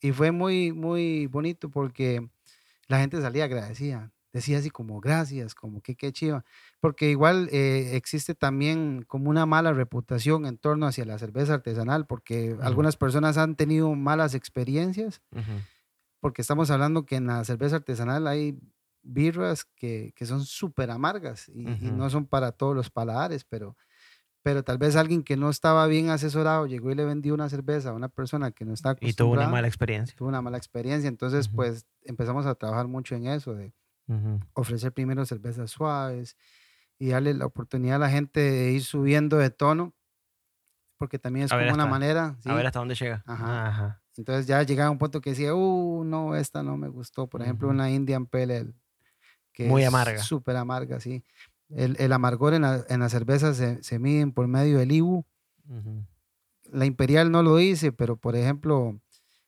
y 0.00 0.12
fue 0.12 0.32
muy, 0.32 0.72
muy 0.72 1.26
bonito 1.28 1.70
porque 1.70 2.28
la 2.88 2.98
gente 2.98 3.20
salía 3.20 3.44
agradecida. 3.44 4.10
Decía 4.32 4.58
así 4.58 4.68
como 4.70 5.00
gracias, 5.00 5.54
como 5.54 5.80
que 5.80 5.94
qué 5.94 6.12
chiva. 6.12 6.44
Porque 6.80 7.08
igual 7.08 7.48
eh, 7.52 7.92
existe 7.94 8.34
también 8.34 9.02
como 9.06 9.30
una 9.30 9.46
mala 9.46 9.72
reputación 9.72 10.44
en 10.44 10.58
torno 10.58 10.86
hacia 10.86 11.06
la 11.06 11.16
cerveza 11.18 11.54
artesanal, 11.54 12.06
porque 12.06 12.54
algunas 12.60 12.96
personas 12.96 13.38
han 13.38 13.54
tenido 13.54 13.94
malas 13.94 14.34
experiencias, 14.34 15.22
porque 16.20 16.42
estamos 16.42 16.70
hablando 16.70 17.06
que 17.06 17.16
en 17.16 17.28
la 17.28 17.44
cerveza 17.44 17.76
artesanal 17.76 18.26
hay 18.26 18.58
birras 19.06 19.64
que, 19.64 20.12
que 20.16 20.26
son 20.26 20.44
súper 20.44 20.90
amargas 20.90 21.48
y, 21.48 21.62
y 21.62 21.88
Ujú. 21.88 21.96
no 21.96 22.10
son 22.10 22.26
para 22.26 22.52
todos 22.52 22.74
los 22.74 22.90
paladares, 22.90 23.44
pero, 23.44 23.76
pero 24.42 24.62
tal 24.64 24.78
vez 24.78 24.96
alguien 24.96 25.22
que 25.22 25.36
no 25.36 25.50
estaba 25.50 25.86
bien 25.86 26.10
asesorado 26.10 26.66
llegó 26.66 26.90
y 26.90 26.94
le 26.94 27.04
vendió 27.04 27.34
una 27.34 27.48
cerveza 27.48 27.90
a 27.90 27.94
una 27.94 28.08
persona 28.08 28.50
que 28.50 28.64
no 28.64 28.74
está 28.74 28.90
Y 29.00 29.12
tuvo 29.12 29.32
una 29.32 29.42
acostumbrada, 29.42 29.50
mala 29.50 29.66
experiencia. 29.68 30.16
tuvo 30.16 30.28
una 30.28 30.42
mala 30.42 30.56
experiencia. 30.58 31.08
Entonces, 31.08 31.46
Ujú. 31.48 31.56
pues 31.56 31.86
empezamos 32.02 32.46
a 32.46 32.54
trabajar 32.54 32.86
mucho 32.88 33.14
en 33.14 33.26
eso, 33.26 33.54
de 33.54 33.72
Ujú. 34.08 34.40
ofrecer 34.54 34.92
primero 34.92 35.24
cervezas 35.26 35.70
suaves 35.70 36.36
y 36.98 37.08
darle 37.08 37.34
la 37.34 37.46
oportunidad 37.46 37.96
a 37.96 38.06
la 38.06 38.10
gente 38.10 38.40
de 38.40 38.72
ir 38.72 38.82
subiendo 38.84 39.36
de 39.36 39.50
tono, 39.50 39.94
porque 40.98 41.18
también 41.18 41.46
es 41.46 41.52
A 41.52 41.56
como 41.56 41.72
una 41.74 41.82
hasta- 41.84 41.90
manera. 41.90 42.24
A 42.44 42.54
ver 42.54 42.62
¿sí? 42.62 42.66
hasta 42.66 42.78
dónde 42.78 42.94
llega. 42.94 43.22
Ajá. 43.26 43.66
Ajá. 43.68 44.02
Entonces 44.16 44.46
ya 44.46 44.62
llegaba 44.62 44.90
un 44.90 44.96
punto 44.98 45.20
que 45.20 45.30
decía, 45.30 45.54
uh, 45.54 46.02
no, 46.04 46.36
esta 46.36 46.62
no 46.62 46.78
me 46.78 46.88
gustó. 46.88 47.26
Por 47.26 47.42
ejemplo, 47.42 47.68
una 47.68 47.90
Indian 47.90 48.24
Pale 48.26 48.56
Ale, 48.58 48.72
que 49.56 49.64
Muy 49.64 49.84
amarga. 49.84 50.22
Súper 50.22 50.54
amarga, 50.56 51.00
sí. 51.00 51.24
El, 51.70 51.96
el 51.98 52.12
amargor 52.12 52.52
en 52.52 52.62
la, 52.62 52.84
en 52.90 53.00
la 53.00 53.08
cerveza 53.08 53.54
se, 53.54 53.82
se 53.82 53.98
miden 53.98 54.32
por 54.32 54.46
medio 54.48 54.78
del 54.78 54.92
IBU. 54.92 55.24
Ujú. 55.68 56.06
La 56.70 56.84
Imperial 56.84 57.32
no 57.32 57.42
lo 57.42 57.56
dice, 57.56 57.90
pero 57.90 58.16
por 58.18 58.36
ejemplo, 58.36 59.00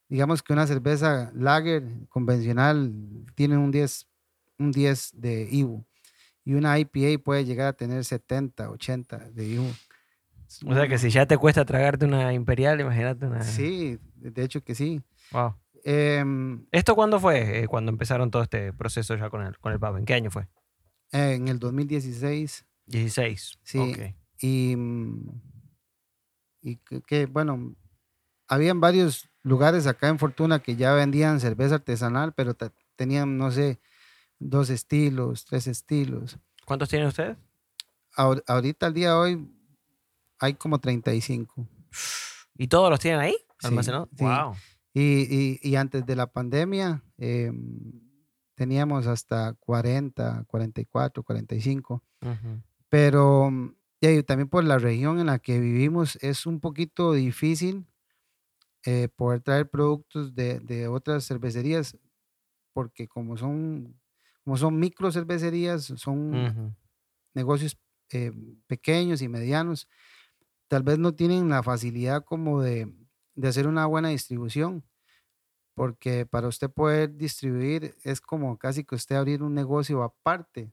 digamos 0.09 0.43
que 0.43 0.55
una 0.55 0.67
cerveza 0.67 1.31
lager 1.35 1.85
convencional 2.09 2.91
tiene 3.35 3.59
un 3.59 3.71
10, 3.71 4.07
un 4.59 4.73
10 4.73 5.11
de 5.13 5.47
IBU 5.51 5.85
y 6.43 6.55
una 6.55 6.79
IPA 6.79 7.23
puede 7.23 7.45
llegar 7.45 7.67
a 7.69 7.73
tener 7.75 8.03
70, 8.03 8.71
80 8.71 9.19
de 9.31 9.45
IBU. 9.45 9.71
O 10.67 10.75
sea 10.75 10.89
que 10.89 10.97
si 10.97 11.11
ya 11.11 11.27
te 11.27 11.37
cuesta 11.37 11.67
tragarte 11.67 12.07
una 12.07 12.33
imperial, 12.33 12.81
imagínate 12.81 13.27
una. 13.27 13.43
Sí, 13.43 13.99
de 14.15 14.43
hecho 14.43 14.65
que 14.65 14.75
sí. 14.75 15.03
Wow. 15.33 15.55
Em, 15.85 16.67
¿Esto 16.73 16.95
cuándo 16.95 17.19
fue? 17.21 17.61
Eh, 17.63 17.69
cuando 17.69 17.91
empezaron 17.91 18.31
todo 18.31 18.43
este 18.43 18.73
proceso 18.73 19.15
ya 19.17 19.31
con 19.31 19.43
el, 19.43 19.59
con 19.59 19.73
el 19.73 19.79
pub. 19.81 19.97
¿En 19.97 20.05
qué 20.05 20.15
año 20.15 20.31
fue? 20.31 20.49
en 21.11 21.49
el 21.49 21.59
2016 21.59 22.67
16. 22.87 23.59
Sí. 23.63 24.15
Y, 24.41 24.77
y 26.61 26.77
que, 26.77 27.01
que, 27.03 27.27
bueno, 27.27 27.75
habían 28.47 28.81
varios 28.81 29.29
lugares 29.43 29.87
acá 29.87 30.09
en 30.09 30.19
Fortuna 30.19 30.59
que 30.61 30.77
ya 30.77 30.93
vendían 30.95 31.41
cerveza 31.41 31.77
artesanal, 31.77 32.33
pero 32.35 32.55
tenían, 32.97 33.39
no 33.39 33.51
sé, 33.51 33.81
dos 34.39 34.71
estilos, 34.71 35.45
tres 35.45 35.67
estilos. 35.67 36.39
¿Cuántos 36.67 36.89
tienen 36.89 37.09
ustedes? 37.09 37.37
Ahor- 38.17 38.43
ahorita, 38.47 38.87
al 38.87 38.95
día 38.95 39.09
de 39.11 39.15
hoy, 39.15 39.55
hay 40.39 40.55
como 40.55 40.79
35. 40.79 41.67
¿Y 42.57 42.69
todos 42.69 42.91
los 42.91 43.01
tienen 43.01 43.21
ahí? 43.21 43.37
Sí, 43.61 43.67
¿Almacenados? 43.69 44.09
sí. 44.17 44.25
Wow. 44.25 44.55
Y, 44.99 45.59
y- 45.63 45.71
y 45.71 45.77
antes 45.77 46.05
de 46.07 46.17
la 46.17 46.27
pandemia, 46.33 47.05
em, 47.19 47.57
teníamos 48.55 49.07
hasta 49.07 49.55
40, 49.55 50.45
44, 50.49 51.23
45. 51.23 52.03
Ujú. 52.23 52.63
pero 52.91 53.51
mm, 53.51 53.77
y 54.01 54.23
también 54.25 54.49
por 54.49 54.65
la 54.65 54.79
región 54.79 55.21
en 55.21 55.27
la 55.27 55.39
que 55.41 55.61
vivimos 55.61 56.17
es 56.23 56.47
un 56.47 56.61
poquito 56.61 57.13
difícil 57.13 57.87
eh, 58.85 59.09
poder 59.15 59.43
traer 59.43 59.69
productos 59.71 60.35
de, 60.35 60.61
de 60.61 60.89
otras 60.89 61.27
cervecerías 61.27 61.97
porque 62.75 63.09
como 63.09 63.37
son 63.37 64.01
como 64.45 64.57
son 64.59 64.79
micro 64.81 65.13
cervecerías 65.13 65.85
son 65.97 66.55
negocios 67.35 67.79
eh, 68.13 68.33
pequeños 68.67 69.23
y 69.23 69.29
medianos 69.29 69.89
tal 70.69 70.83
vez 70.83 70.99
no 70.99 71.15
tienen 71.15 71.49
la 71.49 71.63
facilidad 71.63 72.25
como 72.25 72.63
de, 72.63 72.93
de 73.35 73.49
hacer 73.49 73.67
una 73.69 73.87
buena 73.87 74.11
distribución 74.11 74.85
porque 75.79 76.27
para 76.27 76.49
usted 76.49 76.71
poder 76.71 77.17
distribuir 77.17 77.95
es 78.05 78.21
como 78.21 78.59
casi 78.59 78.85
que 78.85 78.95
usted 78.97 79.17
abrir 79.17 79.43
un 79.43 79.55
negocio 79.55 80.03
aparte. 80.03 80.73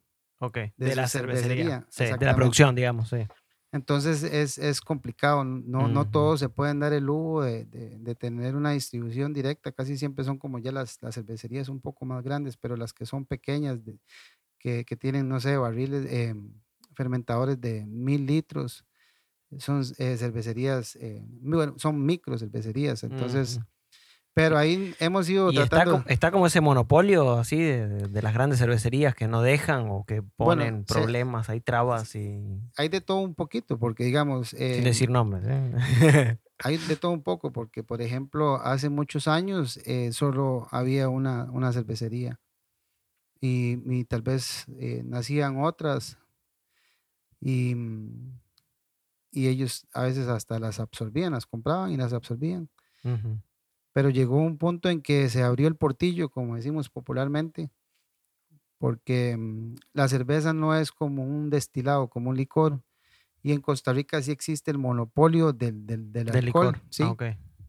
De, 0.77 0.89
de 0.89 0.95
la 0.95 1.07
cervecería. 1.07 1.63
cervecería, 1.63 1.87
Sí, 1.89 2.03
de 2.19 2.25
la 2.25 2.35
producción, 2.35 2.75
digamos, 2.75 3.09
sí. 3.09 3.27
Entonces 3.71 4.23
es, 4.23 4.57
es 4.57 4.79
complicado, 4.79 5.43
no, 5.43 5.89
no 5.89 6.05
todos 6.05 6.39
se 6.39 6.47
pueden 6.47 6.79
dar 6.79 6.93
el 6.93 7.03
lujo 7.05 7.41
de, 7.43 7.65
de- 7.65 7.97
de 7.99 8.15
tener 8.15 8.55
una 8.55 8.71
distribución 8.71 9.33
directa, 9.33 9.71
casi 9.73 9.97
siempre 9.97 10.23
son 10.23 10.37
como 10.37 10.59
ya 10.59 10.71
las, 10.71 11.01
las 11.01 11.15
cervecerías 11.15 11.67
un 11.67 11.81
poco 11.81 12.05
más 12.05 12.23
grandes, 12.23 12.55
pero 12.57 12.77
las 12.77 12.93
que 12.93 13.05
son 13.05 13.25
pequeñas, 13.25 13.79
que, 14.59 14.85
que 14.85 14.95
tienen, 14.97 15.29
no 15.29 15.39
sé, 15.39 15.57
barriles, 15.57 16.05
eh, 16.11 16.35
fermentadores 16.95 17.59
de 17.61 17.85
mil 17.85 18.25
litros, 18.25 18.85
son 19.59 19.83
eh, 19.99 20.17
cervecerías, 20.17 20.95
eh, 20.97 21.23
muy 21.41 21.57
bueno, 21.57 21.75
son 21.77 22.05
micro 22.05 22.37
cervecerías, 22.37 23.03
entonces, 23.03 23.57
Ujú. 23.57 23.65
Pero 24.35 24.57
ahí 24.59 24.93
hemos 24.99 25.27
ido 25.29 25.51
Y 25.51 25.57
está, 25.57 25.77
tratando, 25.77 26.03
co- 26.03 26.09
está 26.09 26.29
como 26.31 26.45
ese 26.45 26.61
monopolio 26.61 27.33
así 27.39 27.57
de, 27.57 27.87
de- 28.09 28.21
las 28.21 28.33
grandes 28.33 28.59
cervecerías 28.59 29.15
que 29.15 29.27
no 29.27 29.41
dejan 29.41 29.87
o 29.89 30.03
que 30.05 30.21
Bueno, 30.21 30.35
ponen 30.37 30.85
se- 30.85 30.93
problemas, 30.93 31.49
hay 31.49 31.61
trabas 31.61 32.13
y. 32.15 32.61
hay 32.77 32.89
de 32.89 33.01
todo 33.01 33.17
un 33.19 33.33
poquito, 33.33 33.79
porque 33.79 34.03
digamos... 34.03 34.49
sin 34.49 34.59
eh, 34.61 34.81
decir 34.83 35.09
nombres. 35.09 35.43
¿eh? 35.47 36.37
Hay 36.63 36.77
de 36.77 36.95
todo 36.95 37.11
un 37.11 37.21
poco, 37.21 37.51
porque 37.51 37.83
por 37.83 38.01
ejemplo, 38.01 38.55
hace 38.61 38.89
muchos 38.89 39.27
años 39.27 39.77
eh, 39.85 40.11
solo 40.13 40.67
había 40.71 41.09
una, 41.09 41.43
una 41.51 41.73
cervecería 41.73 42.39
y, 43.41 43.77
y 43.93 44.05
tal 44.05 44.21
vez 44.21 44.65
eh, 44.79 45.01
nacían 45.05 45.61
otras 45.61 46.17
y, 47.41 47.75
y 49.31 49.47
ellos 49.47 49.85
a 49.93 50.03
veces 50.03 50.27
hasta 50.27 50.59
las 50.59 50.79
absorbían, 50.79 51.33
las 51.33 51.45
compraban 51.45 51.91
y 51.91 51.97
las 51.97 52.13
absorbían. 52.13 52.69
Ujú. 53.03 53.39
Pero 53.95 54.11
llegó 54.11 54.37
un 54.37 54.59
punto 54.59 54.89
en 54.91 55.01
que 55.01 55.29
se 55.29 55.41
abrió 55.41 55.67
el 55.69 55.75
portillo, 55.77 56.29
como 56.29 56.55
decimos 56.57 56.91
popularmente, 56.91 57.71
porque 58.77 59.35
mm, 59.37 59.75
la 59.93 60.07
cerveza 60.07 60.53
no 60.53 60.75
es 60.75 60.91
como 60.91 61.23
un 61.23 61.49
destilado, 61.49 62.09
como 62.09 62.29
un 62.29 62.37
licor. 62.37 62.81
Y 63.43 63.53
en 63.53 63.61
Costa 63.61 63.93
Rica 63.93 64.21
sí 64.21 64.31
existe 64.31 64.71
el 64.71 64.79
monopolio 64.79 65.53
del, 65.53 65.87
del, 65.87 66.13
del 66.13 66.29
alcohol. 66.29 66.45
licor. 66.45 66.81
Sí, 66.91 67.03
Ah, 67.03 67.15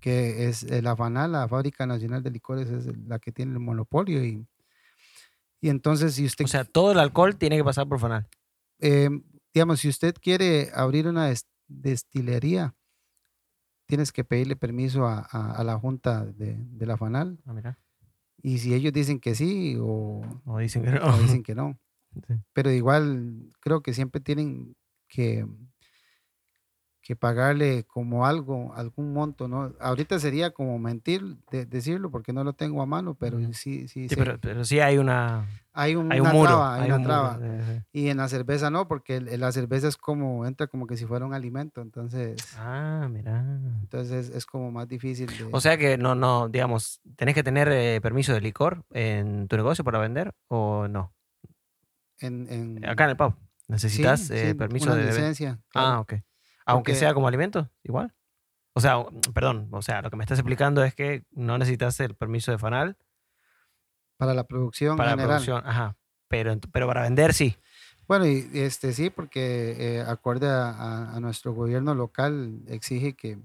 que 0.00 0.48
es 0.48 0.64
la 0.82 0.96
FANAL, 0.96 1.32
la 1.32 1.48
Fábrica 1.48 1.86
Nacional 1.86 2.22
de 2.22 2.30
Licores, 2.30 2.70
es 2.70 2.86
la 3.08 3.18
que 3.18 3.32
tiene 3.32 3.52
el 3.54 3.60
monopolio. 3.60 4.24
Y, 4.24 4.46
y 5.60 5.68
entonces, 5.68 6.14
si 6.14 6.26
usted, 6.26 6.44
O 6.44 6.48
sea, 6.48 6.64
todo 6.64 6.92
el 6.92 6.98
alcohol 6.98 7.36
tiene 7.36 7.56
que 7.56 7.64
pasar 7.64 7.88
por 7.88 7.98
Fanal. 7.98 8.28
eh, 8.78 9.08
digamos, 9.54 9.80
si 9.80 9.88
usted 9.88 10.14
quiere 10.20 10.70
abrir 10.74 11.08
una 11.08 11.26
des- 11.28 11.46
destilería, 11.66 12.75
tienes 13.86 14.12
que 14.12 14.24
pedirle 14.24 14.56
permiso 14.56 15.06
a, 15.06 15.26
a- 15.30 15.52
a 15.52 15.64
la 15.64 15.78
junta 15.78 16.24
de, 16.26 16.56
de 16.58 16.86
la 16.86 16.96
FANAL. 16.96 17.38
Ah, 17.46 17.52
mira. 17.52 17.78
Y 18.42 18.58
si 18.58 18.74
ellos 18.74 18.92
dicen 18.92 19.18
que 19.18 19.34
sí 19.34 19.76
o, 19.80 20.22
O 20.44 20.58
dicen 20.58 20.82
que 20.84 20.90
no. 20.92 21.04
o 21.06 21.18
dicen 21.18 21.42
que 21.42 21.54
no. 21.54 21.78
Sí. 22.26 22.34
Pero 22.54 22.70
igual 22.70 23.52
creo 23.60 23.82
que 23.82 23.92
siempre 23.92 24.22
tienen 24.22 24.74
que, 25.06 25.46
que 27.06 27.14
pagarle 27.14 27.84
como 27.84 28.26
algo, 28.26 28.74
algún 28.74 29.12
monto, 29.12 29.46
¿no? 29.46 29.72
Ahorita 29.78 30.18
sería 30.18 30.50
como 30.50 30.76
mentir 30.80 31.36
de- 31.52 31.64
decirlo 31.64 32.10
porque 32.10 32.32
no 32.32 32.42
lo 32.42 32.52
tengo 32.54 32.82
a 32.82 32.86
mano, 32.86 33.14
pero 33.14 33.38
sí, 33.52 33.86
sí, 33.86 34.08
Sí, 34.08 34.16
pero, 34.16 34.40
pero 34.40 34.64
sí 34.64 34.80
hay 34.80 34.98
una. 34.98 35.46
hay, 35.72 35.94
un- 35.94 36.10
Hay 36.10 36.18
una 36.18 36.30
un 36.30 36.36
muro. 36.36 36.48
traba, 36.48 36.74
hay 36.74 36.80
hay 36.82 36.86
una 36.88 36.96
un 36.96 37.02
traba. 37.04 37.38
sí, 37.38 37.44
sí. 37.74 37.82
Y 37.92 38.08
en 38.08 38.16
la 38.16 38.28
cerveza 38.28 38.70
no, 38.70 38.88
porque 38.88 39.20
la 39.20 39.52
cerveza 39.52 39.86
es 39.86 39.96
como, 39.96 40.46
entra 40.46 40.66
como 40.66 40.88
que 40.88 40.96
si 40.96 41.06
fuera 41.06 41.24
un 41.24 41.32
alimento, 41.32 41.80
entonces, 41.80 42.34
Ah, 42.58 43.06
mira. 43.08 43.38
entonces 43.82 44.30
es 44.30 44.44
como 44.44 44.72
más 44.72 44.88
difícil 44.88 45.28
de... 45.28 45.48
O 45.52 45.60
sea 45.60 45.78
que 45.78 45.96
no, 45.98 46.16
no, 46.16 46.48
digamos, 46.48 47.00
¿tenés 47.14 47.36
que 47.36 47.44
tener 47.44 47.68
eh, 47.70 48.00
permiso 48.02 48.32
de 48.32 48.40
licor 48.40 48.84
en 48.90 49.46
tu 49.46 49.56
negocio 49.56 49.84
para 49.84 50.00
vender 50.00 50.34
o 50.48 50.88
no? 50.88 51.12
en, 52.18 52.48
en- 52.50 52.84
Acá 52.84 53.04
en 53.04 53.10
el 53.10 53.16
pub. 53.16 53.34
¿Necesitas 53.68 54.20
sí, 54.22 54.32
eh, 54.34 54.54
permiso 54.56 54.86
una 54.86 54.96
de 54.96 55.06
licencia. 55.06 55.60
Ah, 55.72 56.00
ok. 56.00 56.14
Aunque 56.66 56.92
Porque- 56.92 56.98
sea 57.00 57.14
como 57.14 57.28
alimento, 57.28 57.70
igual. 57.84 58.12
O 58.74 58.80
sea, 58.80 58.96
perdón, 59.32 59.68
o 59.72 59.80
sea, 59.80 60.02
lo 60.02 60.10
que 60.10 60.16
me 60.16 60.24
estás 60.24 60.38
explicando 60.38 60.84
es 60.84 60.94
que 60.94 61.24
no 61.30 61.56
necesitas 61.56 61.98
el 62.00 62.14
permiso 62.14 62.50
de 62.52 62.58
FANAL 62.58 62.96
Para 64.18 64.34
la 64.34 64.44
producción 64.44 64.96
para 64.98 65.16
la 65.16 65.22
producción, 65.22 65.62
ajá. 65.66 65.96
Pero, 66.28 66.54
pero 66.72 66.86
para 66.86 67.02
vender 67.02 67.32
sí. 67.32 67.56
Bueno, 68.08 68.26
y 68.26 68.48
este 68.52 68.92
sí, 68.92 69.10
porque 69.10 69.76
eh, 69.78 70.00
acorde 70.02 70.46
a, 70.48 70.70
a- 70.70 71.16
a 71.16 71.20
nuestro 71.20 71.54
gobierno 71.54 71.94
local 71.94 72.60
exige 72.68 73.14
que, 73.14 73.38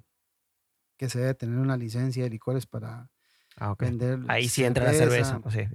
que 0.98 1.10
se 1.10 1.20
debe 1.20 1.34
tener 1.34 1.58
una 1.60 1.78
licencia 1.78 2.24
de 2.24 2.30
licores 2.30 2.66
para 2.66 3.10
Ah, 3.58 3.72
ok. 3.72 3.82
vender. 3.82 4.20
Ahí 4.28 4.48
sí 4.50 4.64
entra 4.66 4.84
la 4.86 4.94
cerveza. 4.94 5.40
sea, 5.50 5.70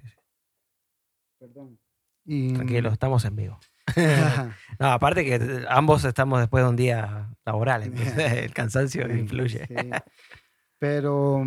Perdón. 1.38 1.78
Y, 2.24 2.52
tranquilo, 2.54 2.90
estamos 2.90 3.24
en 3.24 3.36
vivo. 3.36 3.58
No, 4.78 4.88
aparte 4.92 5.24
que 5.24 5.64
ambos 5.68 6.04
estamos 6.04 6.38
después 6.40 6.62
de 6.64 6.68
un 6.70 6.76
día 6.76 7.34
laboral, 7.46 7.84
entonces 7.84 8.32
el 8.44 8.52
cansancio 8.52 9.06
Sí, 9.08 9.12
influye. 9.20 9.66
sí. 9.66 9.90
Pero 10.78 11.42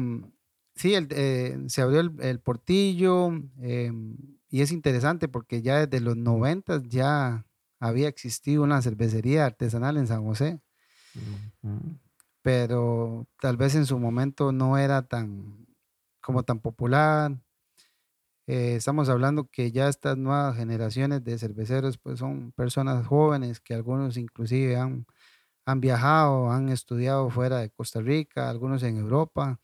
sí, 0.76 0.96
el- 0.96 1.08
eh, 1.12 1.58
se 1.68 1.82
abrió 1.82 2.00
el, 2.00 2.12
el 2.22 2.40
portillo 2.40 3.28
em, 3.62 4.18
y 4.50 4.62
es 4.62 4.72
interesante 4.72 5.28
porque 5.28 5.62
ya 5.62 5.86
desde 5.86 6.04
los 6.04 6.18
90 6.18 6.82
ya 6.88 7.46
había 7.80 8.08
existido 8.08 8.64
una 8.64 8.82
cervecería 8.82 9.46
artesanal 9.46 9.98
en 9.98 10.08
San 10.08 10.24
José, 10.26 10.60
pero 12.42 13.28
tal 13.42 13.58
vez 13.58 13.76
en 13.76 13.86
su 13.86 14.00
momento 14.00 14.52
no 14.52 14.78
era 14.78 15.04
tan 15.04 15.68
como 16.22 16.44
tan 16.44 16.60
popular. 16.60 17.38
Eh, 18.52 18.74
estamos 18.78 19.10
hablando 19.10 19.48
que 19.52 19.72
ya 19.72 19.88
estas 19.90 20.18
nuevas 20.18 20.56
generaciones 20.58 21.24
de 21.24 21.38
cerveceros 21.38 22.00
pues 22.00 22.18
son 22.18 22.52
personas 22.54 23.06
jóvenes 23.06 23.60
que 23.60 23.76
algunos 23.76 24.18
inclusive 24.18 24.76
han, 24.76 25.06
han 25.66 25.82
viajado, 25.82 26.52
han 26.52 26.70
estudiado 26.70 27.30
fuera 27.30 27.60
de 27.60 27.70
Costa 27.72 28.02
Rica, 28.02 28.50
algunos 28.50 28.84
en 28.84 28.98
Europa. 28.98 29.60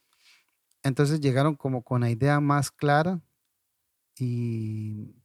Entonces 0.83 1.21
llegaron 1.21 1.55
como 1.55 1.83
con 1.83 2.01
la 2.01 2.11
idea 2.11 2.39
más 2.41 2.71
clara 2.71 3.21
y, 4.19 5.15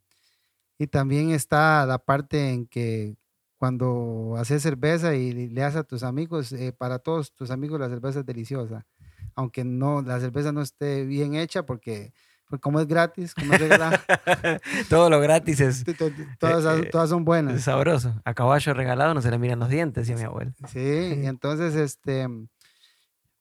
y 0.78 0.86
también 0.88 1.30
está 1.30 1.84
la 1.86 1.98
parte 1.98 2.50
en 2.52 2.66
que 2.66 3.16
cuando 3.58 4.36
haces 4.38 4.62
cerveza 4.62 5.14
y 5.14 5.32
le 5.50 5.60
das 5.60 5.76
a 5.76 5.84
tus 5.84 6.02
amigos, 6.02 6.52
eh, 6.52 6.72
para 6.72 6.98
todos 6.98 7.34
tus 7.34 7.50
amigos 7.50 7.78
la 7.80 7.88
cerveza 7.90 8.20
es 8.20 8.26
deliciosa, 8.26 8.86
aunque 9.34 9.64
no 9.64 10.02
la 10.02 10.18
cerveza 10.20 10.52
no 10.52 10.62
esté 10.62 11.04
bien 11.04 11.34
hecha 11.34 11.66
porque, 11.66 12.12
porque 12.50 12.60
como 12.60 12.80
es 12.80 12.86
gratis, 12.86 13.34
como 13.34 13.54
es 13.54 13.60
regalada, 13.60 14.02
Todo 14.90 15.08
lo 15.08 15.20
gratis 15.20 15.60
es, 15.60 15.84
to- 15.84 15.94
to- 15.94 16.10
todas, 16.38 16.80
eh, 16.80 16.88
todas 16.90 17.08
son 17.08 17.20
es 17.20 17.24
buenas. 17.24 17.62
sabroso. 17.62 18.20
A 18.24 18.34
caballo 18.34 18.74
regalado 18.74 19.14
no 19.14 19.22
se 19.22 19.30
le 19.30 19.38
miran 19.38 19.60
los 19.60 19.68
dientes, 19.70 20.06
decía 20.06 20.20
mi 20.20 20.26
abuelo. 20.28 20.52
Sí, 20.68 20.78
y 21.22 21.26
entonces, 21.26 21.74
este, 21.76 22.26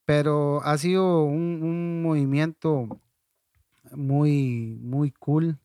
pero 0.04 0.62
ha 0.64 0.78
sido 0.78 1.24
un, 1.24 1.60
un 1.62 2.02
movimiento 2.02 3.00
muy, 3.92 4.78
muy 4.80 5.10
cool. 5.12 5.58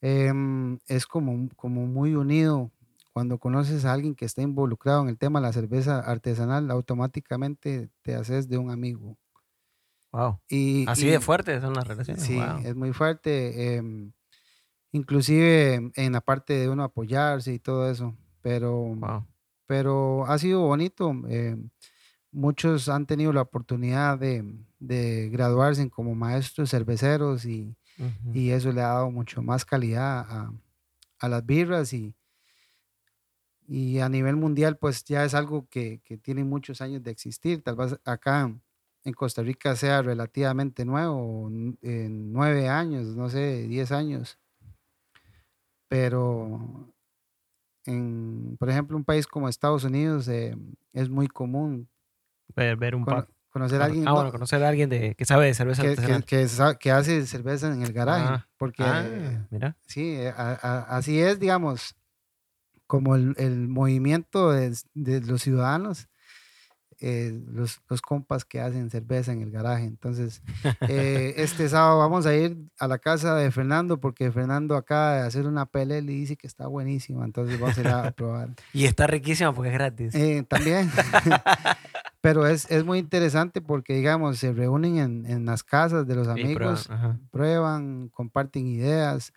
Em, 0.00 0.78
es 0.86 1.06
como, 1.06 1.48
como 1.56 1.86
muy 1.86 2.14
unido. 2.14 2.70
Cuando 3.12 3.38
conoces 3.38 3.84
a 3.84 3.92
alguien 3.92 4.14
que 4.14 4.24
está 4.24 4.40
involucrado 4.40 5.02
en 5.02 5.08
el 5.08 5.18
tema 5.18 5.40
de 5.40 5.46
la 5.46 5.52
cerveza 5.52 5.98
artesanal, 5.98 6.70
automáticamente 6.70 7.90
te 8.02 8.14
haces 8.14 8.48
de 8.48 8.56
un 8.56 8.70
amigo. 8.70 9.16
Wow. 10.12 10.40
Y, 10.48 10.86
Así 10.88 11.06
y- 11.06 11.10
de 11.10 11.20
fuertes 11.20 11.60
son 11.62 11.74
las 11.74 11.86
relaciones. 11.86 12.22
Sí, 12.24 12.36
Wow. 12.36 12.58
es 12.64 12.74
muy 12.76 12.92
fuerte. 12.92 13.76
em, 13.76 14.12
inclusive 14.92 15.92
en 15.94 16.12
la 16.12 16.20
parte 16.20 16.54
de 16.54 16.68
uno 16.68 16.82
apoyarse 16.84 17.52
y 17.54 17.58
todo 17.60 17.90
eso. 17.90 18.16
Pero, 18.42 18.72
Wow. 18.96 19.26
pero 19.66 20.26
ha 20.26 20.38
sido 20.38 20.62
bonito. 20.62 21.12
eh, 21.28 21.56
muchos 22.32 22.88
han 22.88 23.06
tenido 23.06 23.32
la 23.32 23.42
oportunidad 23.42 24.18
de, 24.18 24.44
de 24.78 25.28
graduarse 25.30 25.88
como 25.90 26.14
maestros 26.14 26.70
cerveceros 26.70 27.44
y, 27.44 27.76
y 28.32 28.50
eso 28.50 28.72
le 28.72 28.80
ha 28.82 28.88
dado 28.88 29.10
mucho 29.10 29.42
más 29.42 29.64
calidad 29.64 30.20
a, 30.30 30.52
a 31.18 31.28
las 31.28 31.44
birras 31.44 31.92
y, 31.92 32.14
y 33.66 33.98
a 34.00 34.08
nivel 34.08 34.36
mundial 34.36 34.76
pues 34.78 35.04
ya 35.04 35.24
es 35.24 35.34
algo 35.34 35.68
que, 35.68 36.00
que 36.04 36.16
tiene 36.18 36.44
muchos 36.44 36.80
años 36.80 37.02
de 37.02 37.10
existir. 37.10 37.62
Tal 37.62 37.76
vez 37.76 37.98
acá 38.04 38.52
en 39.04 39.12
Costa 39.14 39.42
Rica 39.42 39.74
sea 39.76 40.02
relativamente 40.02 40.84
nuevo, 40.84 41.48
en 41.50 42.32
nueve 42.32 42.68
años, 42.68 43.16
no 43.16 43.28
sé, 43.28 43.66
diez 43.68 43.92
años. 43.92 44.38
Pero 45.88 46.92
en, 47.86 48.56
por 48.58 48.70
ejemplo, 48.70 48.96
un 48.96 49.04
país 49.04 49.26
como 49.26 49.48
Estados 49.48 49.84
Unidos 49.84 50.28
eh, 50.28 50.56
es 50.92 51.08
muy 51.08 51.26
común 51.28 51.88
ver, 52.54 52.76
ver 52.76 52.94
un 52.94 53.04
par. 53.04 53.28
conocer 53.48 53.82
a 53.82 53.86
alguien 53.86 54.04
Ah, 54.06 54.10
no, 54.10 54.14
bueno, 54.16 54.30
conocer 54.32 54.62
a 54.62 54.68
alguien 54.68 54.88
de, 54.88 55.14
que 55.14 55.24
sabe 55.24 55.46
de 55.46 55.54
cerveza 55.54 55.82
que, 55.82 55.96
que- 55.96 56.22
que 56.26 56.46
que 56.78 56.90
hace 56.92 57.26
cerveza 57.26 57.72
en 57.72 57.82
el 57.82 57.92
garaje. 57.92 58.24
Ah, 58.24 58.48
porque 58.56 58.82
Ah, 58.84 59.04
eh, 59.08 59.46
mira. 59.50 59.76
Sí, 59.86 60.14
eh, 60.14 60.28
a- 60.28 60.58
a- 60.62 60.96
así 60.96 61.20
es, 61.20 61.40
digamos, 61.40 61.96
como 62.86 63.16
el, 63.16 63.34
el 63.38 63.68
movimiento 63.68 64.50
de, 64.52 64.76
de 64.94 65.20
los 65.22 65.42
ciudadanos, 65.42 66.08
eh, 67.00 67.32
los, 67.46 67.80
los 67.88 68.02
compas 68.02 68.44
que 68.44 68.60
hacen 68.60 68.90
cerveza 68.90 69.32
en 69.32 69.40
el 69.40 69.50
garaje. 69.50 69.84
Entonces, 69.84 70.42
eh, 70.88 71.34
este 71.36 71.68
sábado 71.68 71.98
vamos 71.98 72.26
a 72.26 72.34
ir 72.34 72.58
a 72.78 72.86
la 72.86 72.98
casa 72.98 73.34
de 73.36 73.50
Fernando 73.50 73.98
porque 73.98 74.30
Fernando 74.30 74.76
acaba 74.76 75.14
de 75.14 75.20
hacer 75.22 75.46
una 75.46 75.66
PLL 75.66 76.10
y 76.10 76.20
dice 76.20 76.36
que 76.36 76.46
está 76.46 76.66
buenísima, 76.66 77.24
entonces 77.24 77.58
vamos 77.58 77.78
a 77.78 77.80
ir 77.80 77.88
a 77.88 78.10
probar. 78.12 78.50
Y 78.72 78.84
está 78.84 79.06
riquísima 79.06 79.52
porque 79.52 79.70
es 79.70 79.74
gratis. 79.74 80.14
Eh, 80.14 80.44
también. 80.48 80.90
Pero 82.20 82.46
es, 82.46 82.70
es 82.70 82.84
muy 82.84 82.98
interesante 82.98 83.62
porque, 83.62 83.94
digamos, 83.94 84.38
se 84.38 84.52
reúnen 84.52 84.98
en, 84.98 85.26
en 85.26 85.46
las 85.46 85.64
casas 85.64 86.06
de 86.06 86.14
los 86.14 86.26
prueban, 86.26 86.44
amigos, 86.44 86.90
ajá. 86.90 87.18
prueban, 87.30 88.08
comparten 88.10 88.66
ideas, 88.66 89.32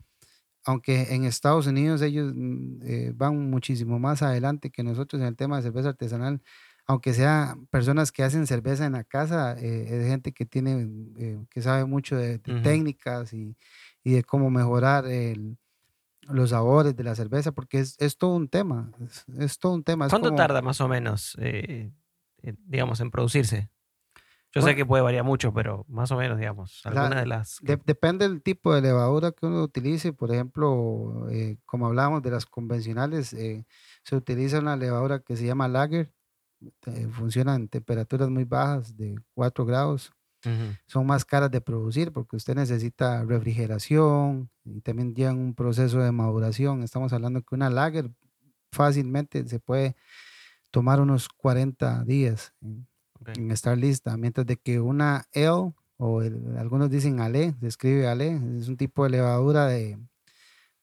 aunque 0.66 1.14
en 1.14 1.26
Estados 1.26 1.68
Unidos 1.68 2.02
ellos 2.02 2.34
mm, 2.36 2.80
eh, 2.84 3.14
van 3.16 3.50
muchísimo 3.50 4.00
más 4.00 4.22
adelante 4.22 4.70
que 4.70 4.84
nosotros 4.84 5.22
en 5.22 5.28
el 5.28 5.36
tema 5.36 5.58
de 5.58 5.64
cerveza 5.64 5.90
artesanal, 5.90 6.42
aunque 6.86 7.14
sea 7.14 7.56
personas 7.70 8.12
que 8.12 8.24
hacen 8.24 8.46
cerveza 8.48 8.86
en 8.86 8.94
la 8.94 9.04
casa, 9.04 9.54
eh, 9.60 9.88
es 9.90 10.08
gente 10.08 10.32
que 10.34 10.46
tiene, 10.46 10.88
eh, 11.18 11.46
que 11.50 11.62
sabe 11.62 11.86
mucho 11.86 12.16
de, 12.18 12.40
técnicas 12.62 13.34
y, 13.34 13.56
y 14.04 14.14
de 14.14 14.24
cómo 14.24 14.50
mejorar 14.50 15.06
el- 15.06 15.58
los 16.24 16.52
sabores 16.52 16.96
de 16.96 17.04
la 17.04 17.16
cerveza, 17.16 17.52
porque 17.52 17.80
es, 17.80 17.96
es 18.00 18.18
todo 18.18 18.36
un 18.36 18.48
tema, 18.48 18.92
es, 19.04 19.26
es 19.40 19.60
todo 19.60 19.74
un 19.74 19.84
tema. 19.84 20.08
¿Cuánto 20.10 20.30
como- 20.30 20.38
tarda 20.38 20.62
más 20.62 20.80
o 20.82 20.88
menos, 20.88 21.38
eh, 21.40 21.92
digamos, 22.42 23.00
en 23.02 23.12
producirse? 23.12 23.70
Yo 24.56 24.62
sé 24.62 24.76
que 24.76 24.86
puede 24.86 25.02
variar 25.02 25.24
mucho, 25.26 25.52
pero 25.52 25.84
más 25.90 26.12
o 26.12 26.18
menos, 26.18 26.38
digamos, 26.38 26.82
La- 26.86 26.92
alguna 27.06 27.22
de 27.22 27.26
las... 27.26 27.58
De- 27.62 27.78
depende 27.84 28.28
del 28.30 28.44
tipo 28.44 28.74
de 28.76 28.82
levadura 28.82 29.32
que 29.32 29.48
uno 29.48 29.64
utilice. 29.64 30.14
Por 30.14 30.32
ejemplo, 30.32 31.28
como 31.66 31.88
hablábamos 31.88 32.22
de 32.22 32.30
las 32.30 32.46
convencionales, 32.46 33.30
se 33.30 34.16
utiliza 34.16 34.60
una 34.60 34.76
levadura 34.78 35.20
que 35.20 35.36
se 35.36 35.46
llama 35.48 35.68
lager. 35.68 36.14
Eh, 36.88 37.08
funciona 37.12 37.56
en 37.56 37.68
temperaturas 37.68 38.30
muy 38.30 38.44
bajas, 38.46 38.96
de 38.98 39.16
4 39.34 39.66
grados. 39.66 40.12
Son 40.88 41.06
más 41.06 41.24
caras 41.24 41.50
de 41.52 41.62
producir 41.62 42.12
porque 42.12 42.36
usted 42.36 42.56
necesita 42.56 43.24
refrigeración 43.24 44.50
y 44.66 44.82
también 44.82 45.16
llevan 45.16 45.38
un 45.40 45.56
proceso 45.56 46.00
de 46.00 46.12
maduración. 46.12 46.84
Estamos 46.84 47.14
hablando 47.14 47.42
que 47.42 47.56
una 47.56 47.70
lager 47.70 48.12
fácilmente 48.72 49.48
se 49.48 49.60
puede 49.60 49.96
tomar 50.72 51.00
unos 51.02 51.30
40 51.30 52.04
días 52.04 52.54
en, 52.62 52.88
estar 53.52 53.78
lista, 53.78 54.18
mientras 54.18 54.46
de 54.46 54.58
que 54.58 54.82
una 54.82 55.26
ale 55.34 55.74
o 55.98 56.22
el- 56.22 56.58
algunos 56.58 56.90
dicen 56.90 57.22
ale, 57.22 57.56
se 57.62 57.68
escribe 57.68 58.08
ale, 58.08 58.36
es 58.60 58.68
un 58.68 58.76
tipo 58.78 59.04
de 59.06 59.12
levadura 59.12 59.68
de, 59.68 59.98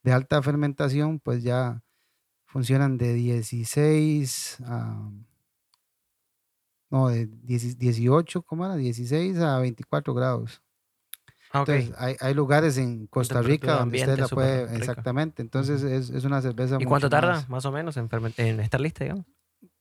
de 0.03 0.13
alta 0.13 0.43
fermentación, 0.43 1.21
pues 1.21 1.43
ya 1.43 1.83
funcionan 2.47 2.97
de 2.99 3.13
16 3.15 4.59
a 4.65 5.11
no, 6.91 7.09
de 7.09 7.27
10 7.27 7.79
18, 7.79 8.43
¿cómo 8.43 8.65
era? 8.67 8.77
16 8.77 9.39
a 9.39 9.59
24 9.61 10.13
grados. 10.15 10.63
Ah. 11.53 11.61
Entonces, 11.67 11.93
hay, 11.99 12.17
hay 12.21 12.35
lugares 12.35 12.79
en 12.79 13.07
Costa 13.09 13.43
Rica 13.43 13.75
donde 13.79 13.99
usted 14.01 14.19
la 14.19 14.29
puede, 14.29 14.77
exactamente. 14.77 15.43
Entonces, 15.43 15.83
es, 15.83 16.11
es 16.11 16.25
una 16.25 16.41
cerveza 16.43 16.75
¿Y 16.77 16.79
mucho 16.79 16.89
cuánto 16.89 17.11
tarda, 17.11 17.33
más- 17.33 17.49
más 17.49 17.65
o 17.65 17.73
menos, 17.73 17.97
en, 17.97 18.09
en 18.37 18.61
estar 18.61 18.81
lista, 18.81 19.05
digamos? 19.05 19.27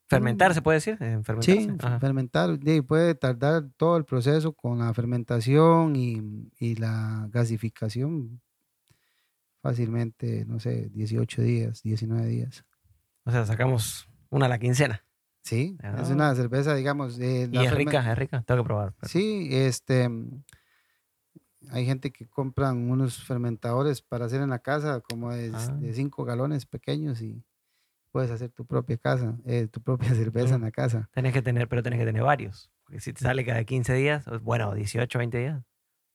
¿Fermentar 0.08 0.56
se 0.56 0.64
puede 0.64 0.78
decir? 0.78 0.98
¿En? 1.02 1.24
Sí, 1.42 1.70
Ajá. 1.80 2.00
fermentar, 2.00 2.58
y 2.66 2.82
puede 2.82 3.14
tardar 3.14 3.70
todo 3.78 3.96
el 3.98 4.06
proceso 4.06 4.54
con 4.54 4.80
la 4.80 4.92
fermentación 4.96 5.96
y, 5.96 6.50
y 6.58 6.76
la 6.78 7.28
gasificación 7.30 8.42
fácilmente, 9.62 10.46
no 10.46 10.60
sé, 10.60 10.90
18 10.94 11.42
días, 11.42 11.84
19 11.84 12.26
días. 12.28 12.64
O 13.26 13.32
sea, 13.32 13.46
sacamos 13.46 14.08
una 14.30 14.46
a 14.48 14.50
la 14.50 14.58
quincena. 14.58 15.04
Sí, 15.50 15.78
es 15.82 16.10
Ah. 16.10 16.14
una 16.14 16.36
cerveza, 16.36 16.76
digamos, 16.76 17.18
eh, 17.20 17.50
Y 17.52 17.58
es 17.58 17.74
rica, 17.74 18.12
es 18.12 18.18
rica. 18.18 18.44
Tengo 18.44 18.62
que 18.62 18.68
probar. 18.68 18.94
pero- 19.00 19.10
Sí, 19.10 19.50
este, 19.52 20.08
mm, 20.08 20.44
hay 21.72 21.86
gente 21.86 22.12
que 22.12 22.28
compran 22.28 22.90
unos 22.90 23.24
fermentadores 23.24 24.02
para 24.02 24.26
hacer 24.26 24.42
en 24.42 24.50
la 24.50 24.60
casa, 24.60 25.02
como 25.02 25.32
de, 25.32 25.52
Ah. 25.54 25.78
5 25.94 26.24
galones 26.24 26.66
pequeños 26.66 27.22
y 27.22 27.44
puedes 28.12 28.32
hacer 28.32 28.50
tu 28.52 28.66
propia 28.66 28.98
casa, 28.98 29.38
eh, 29.46 29.68
tu 29.68 29.82
propia 29.82 30.10
cerveza 30.32 30.56
en 30.56 30.62
la 30.62 30.72
casa. 30.72 31.10
Tenés 31.14 31.34
que 31.34 31.42
tener, 31.42 31.68
pero 31.68 31.82
tenés 31.84 32.00
que 32.00 32.06
tener 32.06 32.24
varios. 32.24 32.70
Porque 32.84 33.00
si 33.02 33.14
te 33.14 33.22
sale 33.22 33.46
cada 33.46 33.64
15 33.64 33.94
días, 33.94 34.26
bueno, 34.44 34.74
18, 34.74 35.20
20 35.20 35.38
días, 35.40 35.62